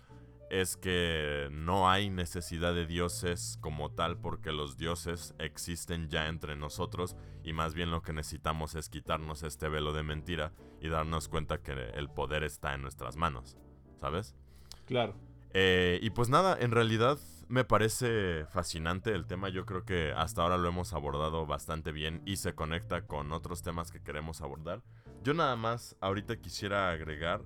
es 0.52 0.76
que 0.76 1.48
no 1.50 1.88
hay 1.88 2.10
necesidad 2.10 2.74
de 2.74 2.86
dioses 2.86 3.58
como 3.62 3.90
tal 3.90 4.18
porque 4.18 4.52
los 4.52 4.76
dioses 4.76 5.34
existen 5.38 6.10
ya 6.10 6.28
entre 6.28 6.56
nosotros 6.56 7.16
y 7.42 7.54
más 7.54 7.72
bien 7.72 7.90
lo 7.90 8.02
que 8.02 8.12
necesitamos 8.12 8.74
es 8.74 8.90
quitarnos 8.90 9.44
este 9.44 9.70
velo 9.70 9.94
de 9.94 10.02
mentira 10.02 10.52
y 10.82 10.90
darnos 10.90 11.28
cuenta 11.28 11.62
que 11.62 11.72
el 11.72 12.10
poder 12.10 12.44
está 12.44 12.74
en 12.74 12.82
nuestras 12.82 13.16
manos, 13.16 13.56
¿sabes? 13.98 14.34
Claro. 14.84 15.14
Eh, 15.54 15.98
y 16.02 16.10
pues 16.10 16.28
nada, 16.28 16.54
en 16.60 16.70
realidad 16.70 17.18
me 17.52 17.64
parece 17.66 18.46
fascinante 18.46 19.12
el 19.12 19.26
tema. 19.26 19.50
Yo 19.50 19.66
creo 19.66 19.84
que 19.84 20.14
hasta 20.16 20.40
ahora 20.40 20.56
lo 20.56 20.68
hemos 20.68 20.94
abordado 20.94 21.44
bastante 21.44 21.92
bien 21.92 22.22
y 22.24 22.36
se 22.36 22.54
conecta 22.54 23.06
con 23.06 23.30
otros 23.30 23.60
temas 23.60 23.92
que 23.92 24.02
queremos 24.02 24.40
abordar. 24.40 24.82
Yo 25.22 25.34
nada 25.34 25.54
más 25.54 25.94
ahorita 26.00 26.40
quisiera 26.40 26.90
agregar 26.90 27.42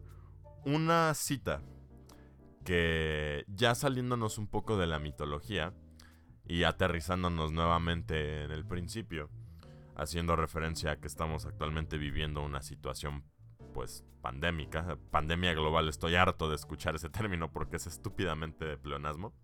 una 0.65 1.13
cita 1.15 1.61
que 2.65 3.45
ya 3.49 3.75
saliéndonos 3.75 4.39
un 4.39 4.47
poco 4.47 4.79
de 4.79 4.87
la 4.87 5.01
mitología 5.01 5.75
y 6.47 6.63
aterrizándonos 6.63 7.51
nuevamente 7.51 8.45
en 8.45 8.53
el 8.53 8.65
principio, 8.65 9.29
haciendo 9.97 10.37
referencia 10.37 10.93
a 10.93 11.01
que 11.01 11.09
estamos 11.09 11.47
actualmente 11.47 11.99
viviendo 11.99 12.45
una 12.45 12.63
situación 12.63 13.25
pues 13.75 14.05
pandémica, 14.23 14.97
pandemia 15.11 15.53
global, 15.53 15.89
estoy 15.89 16.15
harto 16.15 16.49
de 16.49 16.55
escuchar 16.55 16.95
ese 16.95 17.11
término 17.11 17.51
porque 17.51 17.75
es 17.75 17.89
estúpidamente 17.89 18.65
de 18.65 18.79
pleonasmo. 18.79 19.35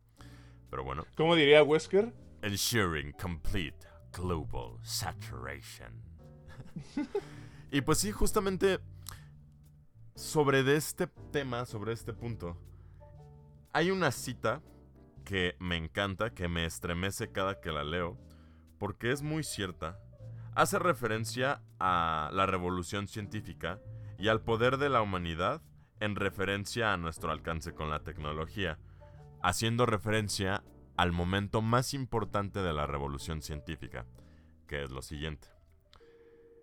Pero 0.73 0.85
bueno, 0.85 1.05
¿Cómo 1.17 1.37
diría 1.37 1.63
Wesker? 1.63 2.15
ensuring 2.41 3.13
complete 3.21 3.77
global 4.11 4.79
saturation. 4.81 5.93
y 7.71 7.83
pues 7.83 7.99
sí, 7.99 8.11
justamente 8.11 8.81
sobre 10.15 10.63
de 10.63 10.77
este 10.77 11.09
tema, 11.31 11.67
sobre 11.67 11.93
este 11.93 12.15
punto, 12.15 12.57
hay 13.75 13.91
una 13.91 14.11
cita 14.13 14.63
que 15.27 15.57
me 15.59 15.77
encanta, 15.77 16.33
que 16.33 16.49
me 16.49 16.65
estremece 16.65 17.31
cada 17.31 17.61
que 17.61 17.71
la 17.71 17.85
leo, 17.85 18.17
porque 18.79 19.13
es 19.13 19.21
muy 19.21 19.45
cierta. 19.45 20.01
Hace 20.55 20.79
referencia 20.79 21.61
a 21.81 22.31
la 22.33 22.47
revolución 22.47 23.09
científica 23.09 23.79
y 24.19 24.29
al 24.29 24.41
poder 24.41 24.79
de 24.79 24.89
la 24.89 25.03
humanidad 25.03 25.61
en 26.01 26.17
referencia 26.17 26.95
a 26.95 26.97
nuestro 26.97 27.31
alcance 27.31 27.75
con 27.75 27.91
la 27.91 28.03
tecnología, 28.03 28.79
haciendo 29.43 29.87
referencia 29.87 30.63
al 30.97 31.13
momento 31.13 31.63
más 31.63 31.95
importante 31.95 32.61
de 32.61 32.73
la 32.73 32.87
revolución 32.87 33.43
científica, 33.43 34.07
que 34.67 34.83
es 34.83 34.91
lo 34.91 35.03
siguiente. 35.03 35.49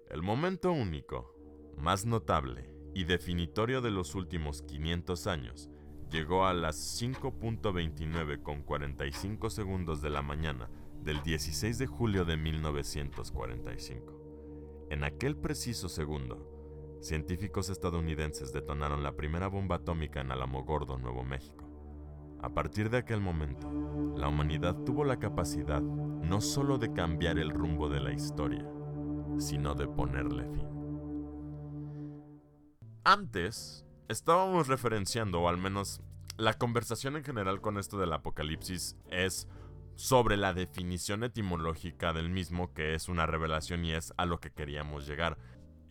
El 0.09 0.23
momento 0.23 0.71
único, 0.71 1.36
más 1.77 2.05
notable 2.05 2.73
y 2.93 3.03
definitorio 3.03 3.82
de 3.82 3.91
los 3.91 4.15
últimos 4.15 4.61
500 4.63 5.27
años 5.27 5.69
llegó 6.09 6.47
a 6.47 6.53
las 6.53 7.01
5.29 7.01 8.41
con 8.41 8.63
45 8.63 9.49
segundos 9.49 10.01
de 10.01 10.09
la 10.09 10.21
mañana 10.21 10.69
del 11.03 11.21
16 11.21 11.77
de 11.77 11.88
julio 11.88 12.25
de 12.25 12.38
1945. 12.38 14.88
En 14.89 15.03
aquel 15.03 15.38
preciso 15.38 15.88
segundo, 15.88 16.97
científicos 17.01 17.69
estadounidenses 17.69 18.51
detonaron 18.51 19.03
la 19.03 19.15
primera 19.15 19.47
bomba 19.47 19.77
atómica 19.77 20.21
en 20.21 20.32
Alamogordo, 20.32 20.97
Nuevo 20.97 21.23
México. 21.23 21.59
A 22.41 22.49
partir 22.49 22.89
de 22.89 22.97
aquel 22.97 23.19
momento, 23.19 23.69
la 24.15 24.27
humanidad 24.27 24.75
tuvo 24.85 25.03
la 25.03 25.19
capacidad 25.19 25.81
no 25.81 26.41
solo 26.41 26.77
de 26.77 26.93
cambiar 26.93 27.37
el 27.37 27.49
rumbo 27.49 27.89
de 27.89 27.99
la 27.99 28.13
historia, 28.13 28.65
sino 29.37 29.75
de 29.75 29.87
ponerle 29.87 30.45
fin. 30.45 30.67
Antes, 33.03 33.85
estábamos 34.07 34.67
referenciando, 34.67 35.41
o 35.41 35.49
al 35.49 35.57
menos 35.57 36.01
la 36.37 36.53
conversación 36.53 37.17
en 37.17 37.23
general 37.23 37.59
con 37.59 37.77
esto 37.77 37.99
del 37.99 38.13
apocalipsis 38.13 38.95
es 39.09 39.47
sobre 39.95 40.37
la 40.37 40.53
definición 40.53 41.25
etimológica 41.25 42.13
del 42.13 42.29
mismo, 42.29 42.73
que 42.73 42.93
es 42.93 43.09
una 43.09 43.25
revelación 43.25 43.83
y 43.83 43.91
es 43.91 44.13
a 44.15 44.25
lo 44.25 44.39
que 44.39 44.51
queríamos 44.51 45.05
llegar. 45.05 45.37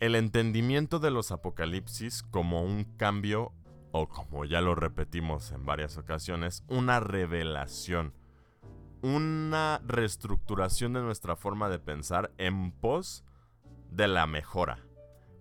El 0.01 0.14
entendimiento 0.14 0.99
de 0.99 1.11
los 1.11 1.32
apocalipsis 1.32 2.22
como 2.22 2.62
un 2.62 2.84
cambio, 2.84 3.53
o 3.93 4.09
como 4.09 4.45
ya 4.45 4.61
lo 4.61 4.74
repetimos 4.74 5.53
en 5.53 5.64
varias 5.64 5.97
ocasiones, 5.97 6.64
una 6.68 7.01
revelación, 7.01 8.12
una 9.03 9.80
reestructuración 9.86 10.93
de 10.93 11.03
nuestra 11.03 11.36
forma 11.36 11.68
de 11.68 11.78
pensar 11.78 12.32
en 12.39 12.72
pos 12.72 13.24
de 13.91 14.09
la 14.09 14.26
mejora. 14.26 14.78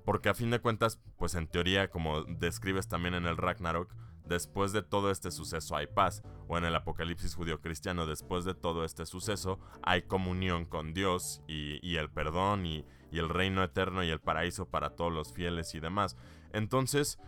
Porque 0.06 0.30
a 0.30 0.34
fin 0.34 0.52
de 0.52 0.60
cuentas, 0.60 1.02
pues 1.18 1.36
en 1.36 1.48
teoría, 1.48 1.90
como 1.90 2.24
describes 2.24 2.88
también 2.88 3.14
en 3.14 3.26
el 3.26 3.36
Ragnarok, 3.36 3.94
después 4.26 4.72
de 4.72 4.82
todo 4.82 5.12
este 5.12 5.32
suceso 5.32 5.76
hay 5.76 5.88
paz, 5.88 6.24
o 6.48 6.58
en 6.58 6.64
el 6.64 6.76
Apocalipsis 6.76 7.36
judío-cristiano, 7.36 8.06
después 8.06 8.46
de 8.46 8.54
todo 8.54 8.86
este 8.86 9.06
suceso 9.06 9.60
hay 9.84 10.04
comunión 10.04 10.66
con 10.66 10.94
Dios 10.94 11.42
y, 11.48 11.96
el 11.96 12.10
perdón 12.10 12.66
y, 12.66 12.86
y 13.12 13.20
el 13.20 13.30
reino 13.30 13.64
eterno 13.64 14.04
y 14.04 14.10
el 14.10 14.20
paraíso 14.20 14.70
para 14.70 14.92
todos 14.92 15.12
los 15.12 15.34
fieles 15.34 15.76
y 15.76 15.80
demás. 15.80 16.16
Entonces, 16.54 17.20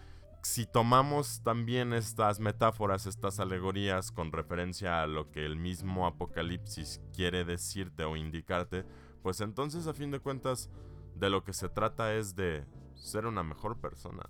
si 0.41 0.65
tomamos 0.65 1.41
también 1.43 1.93
estas 1.93 2.39
metáforas, 2.39 3.05
estas 3.05 3.39
alegorías 3.39 4.11
con 4.11 4.31
referencia 4.31 5.01
a 5.01 5.07
lo 5.07 5.31
que 5.31 5.45
el 5.45 5.57
mismo 5.57 6.07
Apocalipsis 6.07 7.01
quiere 7.13 7.43
decirte 7.43 8.03
o 8.03 8.15
indicarte, 8.15 8.85
pues 9.21 9.41
entonces 9.41 9.87
a 9.87 9.93
fin 9.93 10.11
de 10.11 10.19
cuentas 10.19 10.69
de 11.15 11.29
lo 11.29 11.43
que 11.43 11.53
se 11.53 11.69
trata 11.69 12.13
es 12.13 12.35
de 12.35 12.65
ser 12.95 13.25
una 13.25 13.43
mejor 13.43 13.79
persona, 13.79 14.29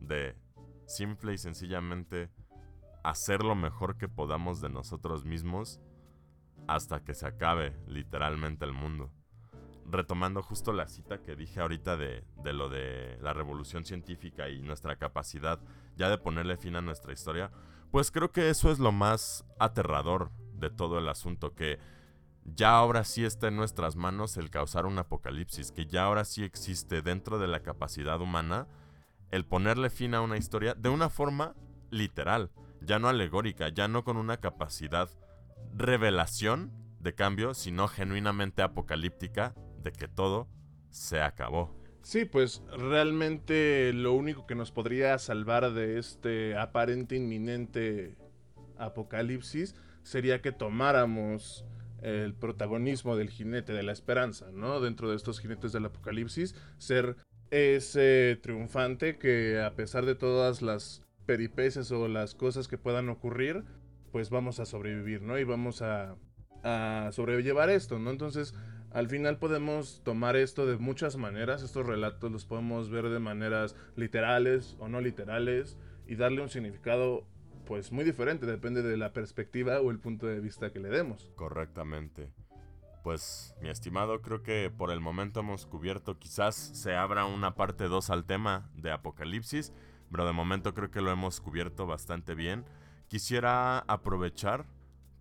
de 0.00 0.36
simple 0.86 1.34
y 1.34 1.38
sencillamente 1.38 2.30
hacer 3.02 3.42
lo 3.42 3.54
mejor 3.54 3.96
que 3.96 4.08
podamos 4.08 4.60
de 4.60 4.68
nosotros 4.68 5.24
mismos 5.24 5.80
hasta 6.66 7.02
que 7.02 7.14
se 7.14 7.26
acabe 7.26 7.76
literalmente 7.86 8.64
el 8.64 8.72
mundo. 8.72 9.10
Retomando 9.90 10.42
justo 10.42 10.72
la 10.72 10.86
cita 10.86 11.22
que 11.22 11.34
dije 11.34 11.60
ahorita 11.60 11.96
de, 11.96 12.24
de, 12.42 12.52
lo 12.52 12.68
de 12.68 13.18
la 13.22 13.32
revolución 13.32 13.84
científica 13.84 14.48
y 14.48 14.60
nuestra 14.60 14.96
capacidad 14.96 15.60
ya 15.96 16.10
de 16.10 16.18
ponerle 16.18 16.56
fin 16.56 16.76
a 16.76 16.82
nuestra 16.82 17.12
historia, 17.12 17.50
pues 17.90 18.10
creo 18.10 18.30
que 18.30 18.50
eso 18.50 18.70
es 18.70 18.78
lo 18.78 18.92
más 18.92 19.44
aterrador 19.58 20.30
de 20.52 20.70
todo 20.70 20.98
el 20.98 21.08
asunto, 21.08 21.54
que 21.54 21.78
ya 22.44 22.76
ahora 22.76 23.04
sí 23.04 23.24
está 23.24 23.48
en 23.48 23.56
nuestras 23.56 23.96
manos 23.96 24.36
el 24.36 24.50
causar 24.50 24.86
un 24.86 24.98
apocalipsis, 24.98 25.72
que 25.72 25.86
ya 25.86 26.04
ahora 26.04 26.24
sí 26.24 26.44
existe 26.44 27.02
dentro 27.02 27.38
de 27.38 27.48
la 27.48 27.60
capacidad 27.60 28.20
humana 28.20 28.66
el 29.30 29.44
ponerle 29.44 29.90
fin 29.90 30.14
a 30.14 30.20
una 30.20 30.36
historia 30.36 30.74
de 30.74 30.88
una 30.88 31.10
forma 31.10 31.54
literal, 31.90 32.50
ya 32.80 32.98
no 32.98 33.08
alegórica, 33.08 33.68
ya 33.68 33.88
no 33.88 34.04
con 34.04 34.16
una 34.16 34.38
capacidad 34.38 35.08
revelación 35.74 36.72
de 37.00 37.14
cambio, 37.14 37.54
sino 37.54 37.88
genuinamente 37.88 38.62
apocalíptica 38.62 39.54
de 39.82 39.92
que 39.92 40.08
todo 40.08 40.48
se 40.90 41.20
acabó. 41.20 41.74
Sí, 42.02 42.24
pues 42.24 42.62
realmente 42.76 43.92
lo 43.92 44.14
único 44.14 44.46
que 44.46 44.54
nos 44.54 44.72
podría 44.72 45.18
salvar 45.18 45.72
de 45.74 45.98
este 45.98 46.56
aparente 46.56 47.16
inminente 47.16 48.16
apocalipsis 48.78 49.74
sería 50.04 50.40
que 50.40 50.52
tomáramos 50.52 51.66
el 52.00 52.34
protagonismo 52.34 53.16
del 53.16 53.28
jinete 53.28 53.72
de 53.72 53.82
la 53.82 53.92
esperanza, 53.92 54.50
¿no? 54.52 54.80
Dentro 54.80 55.10
de 55.10 55.16
estos 55.16 55.40
jinetes 55.40 55.72
del 55.72 55.84
apocalipsis, 55.84 56.54
ser 56.78 57.16
ese 57.50 58.38
triunfante 58.42 59.18
que 59.18 59.60
a 59.60 59.74
pesar 59.74 60.06
de 60.06 60.14
todas 60.14 60.62
las 60.62 61.02
peripecias 61.26 61.90
o 61.92 62.08
las 62.08 62.34
cosas 62.34 62.68
que 62.68 62.78
puedan 62.78 63.08
ocurrir, 63.08 63.64
pues 64.12 64.30
vamos 64.30 64.60
a 64.60 64.66
sobrevivir, 64.66 65.22
¿no? 65.22 65.38
Y 65.38 65.44
vamos 65.44 65.82
a, 65.82 66.16
a 66.62 67.10
sobrellevar 67.12 67.68
esto, 67.68 67.98
¿no? 67.98 68.10
Entonces, 68.10 68.54
al 68.92 69.08
final 69.08 69.38
podemos 69.38 70.02
tomar 70.04 70.36
esto 70.36 70.66
de 70.66 70.78
muchas 70.78 71.16
maneras, 71.16 71.62
estos 71.62 71.86
relatos 71.86 72.32
los 72.32 72.44
podemos 72.44 72.90
ver 72.90 73.08
de 73.08 73.18
maneras 73.18 73.76
literales 73.96 74.76
o 74.78 74.88
no 74.88 75.00
literales 75.00 75.76
y 76.06 76.16
darle 76.16 76.42
un 76.42 76.48
significado 76.48 77.26
pues 77.66 77.92
muy 77.92 78.04
diferente, 78.04 78.46
depende 78.46 78.82
de 78.82 78.96
la 78.96 79.12
perspectiva 79.12 79.80
o 79.80 79.90
el 79.90 79.98
punto 79.98 80.26
de 80.26 80.40
vista 80.40 80.72
que 80.72 80.80
le 80.80 80.88
demos. 80.88 81.30
Correctamente. 81.36 82.30
Pues, 83.04 83.54
mi 83.60 83.68
estimado, 83.68 84.22
creo 84.22 84.42
que 84.42 84.70
por 84.70 84.90
el 84.90 85.00
momento 85.00 85.40
hemos 85.40 85.66
cubierto, 85.66 86.18
quizás 86.18 86.54
se 86.56 86.96
abra 86.96 87.26
una 87.26 87.54
parte 87.54 87.84
2 87.84 88.10
al 88.10 88.24
tema 88.24 88.70
de 88.74 88.90
Apocalipsis, 88.90 89.72
pero 90.10 90.26
de 90.26 90.32
momento 90.32 90.74
creo 90.74 90.90
que 90.90 91.02
lo 91.02 91.10
hemos 91.10 91.40
cubierto 91.40 91.86
bastante 91.86 92.34
bien. 92.34 92.64
Quisiera 93.08 93.80
aprovechar 93.80 94.66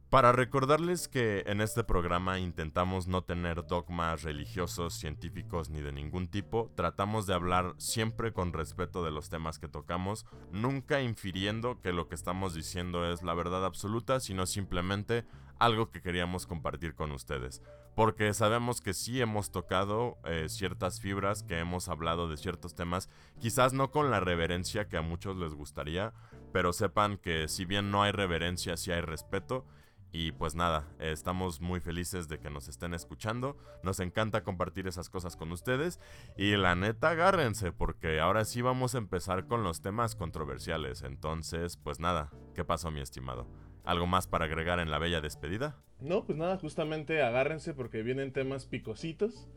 para 0.10 0.32
recordarles 0.32 1.10
que 1.10 1.43
en 1.47 1.60
este 1.60 1.84
programa 1.84 2.39
intentamos 2.39 3.08
no 3.08 3.24
tener 3.24 3.66
dogmas 3.68 4.24
religiosos, 4.24 4.93
científicos 4.93 5.70
ni 5.70 5.82
de 5.82 5.91
ningún 5.91 6.30
tipo, 6.30 6.72
tratamos 6.76 7.28
de 7.28 7.34
hablar 7.34 7.74
siempre 7.78 8.32
con 8.32 8.53
respeto 8.53 9.03
de 9.03 9.12
los 9.12 9.30
temas 9.30 9.60
que 9.60 9.68
tocamos, 9.68 10.26
nunca 10.51 11.01
infiriendo 11.01 11.82
que 11.82 11.91
lo 11.91 12.08
que 12.08 12.16
estamos 12.16 12.53
diciendo 12.53 13.12
es 13.12 13.22
la 13.22 13.34
verdad 13.34 13.66
absoluta, 13.66 14.22
sino 14.22 14.45
simplemente 14.45 15.26
algo 15.60 15.91
que 15.91 16.01
queríamos 16.01 16.47
compartir 16.47 16.95
con 16.95 17.12
ustedes. 17.12 17.62
Porque 17.93 18.34
sabemos 18.34 18.80
que 18.80 18.93
sí 18.93 19.20
hemos 19.20 19.51
tocado 19.51 20.20
eh, 20.24 20.45
ciertas 20.47 21.01
fibras, 21.01 21.43
que 21.43 21.60
hemos 21.60 21.89
hablado 21.89 22.30
de 22.30 22.38
ciertos 22.38 22.76
temas, 22.76 23.10
quizás 23.39 23.74
no 23.74 23.91
con 23.91 24.10
la 24.10 24.22
reverencia 24.22 24.88
que 24.88 24.97
a 24.97 25.01
muchos 25.01 25.36
les 25.36 25.53
gustaría, 25.53 26.14
pero 26.53 26.72
sepan 26.72 27.18
que 27.18 27.49
si 27.49 27.66
bien 27.66 27.91
no 27.91 28.03
hay 28.03 28.14
reverencia, 28.14 28.78
sí 28.78 28.91
hay 28.91 29.01
respeto 29.01 29.66
y 30.12 30.32
pues 30.32 30.55
nada, 30.55 30.88
estamos 30.99 31.60
muy 31.62 31.80
felices 31.80 32.28
de 32.28 32.39
que 32.39 32.49
nos 32.49 32.68
estén 32.68 32.93
escuchando. 32.93 33.58
Nos 33.84 33.99
encanta 33.99 34.43
compartir 34.43 34.88
esas 34.88 35.10
cosas 35.10 35.36
con 35.36 35.51
ustedes. 35.51 35.99
Y 36.38 36.55
la 36.55 36.76
neta, 36.76 37.10
agárrense, 37.10 37.72
porque 37.72 38.20
ahora 38.20 38.45
sí 38.45 38.62
vamos 38.62 38.95
a 38.95 38.99
empezar 38.99 39.47
con 39.47 39.64
los 39.64 39.82
temas 39.82 40.16
controversiales. 40.16 41.03
Entonces, 41.03 41.78
pues 41.78 41.99
nada, 41.99 42.32
¿qué 42.55 42.64
pasó, 42.64 42.89
mi 42.89 43.01
estimado? 43.01 43.47
¿Algo 43.84 44.08
más 44.08 44.28
para 44.28 44.45
agregar 44.45 44.80
en 44.80 44.91
la 44.91 44.97
bella 44.97 45.22
despedida? 45.22 45.78
No, 45.99 46.26
pues 46.26 46.38
nada, 46.38 46.58
justamente 46.58 47.22
agárrense 47.22 47.74
porque 47.74 48.01
vienen 48.01 48.34
temas 48.34 48.66
picositos. 48.66 49.49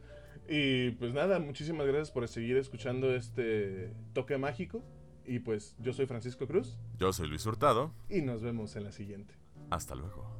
Y 0.48 0.90
pues 0.92 1.14
nada, 1.14 1.38
muchísimas 1.38 1.86
gracias 1.86 2.10
por 2.10 2.26
seguir 2.26 2.56
escuchando 2.56 3.14
este 3.14 3.94
toque 4.12 4.36
mágico. 4.36 4.82
Y 5.24 5.38
pues 5.38 5.76
yo 5.78 5.92
soy 5.92 6.06
Francisco 6.06 6.46
Cruz. 6.46 6.76
Yo 6.98 7.12
soy 7.12 7.28
Luis 7.28 7.46
Hurtado. 7.46 7.94
Y 8.08 8.22
nos 8.22 8.42
vemos 8.42 8.74
en 8.74 8.84
la 8.84 8.92
siguiente. 8.92 9.34
Hasta 9.70 9.94
luego. 9.94 10.39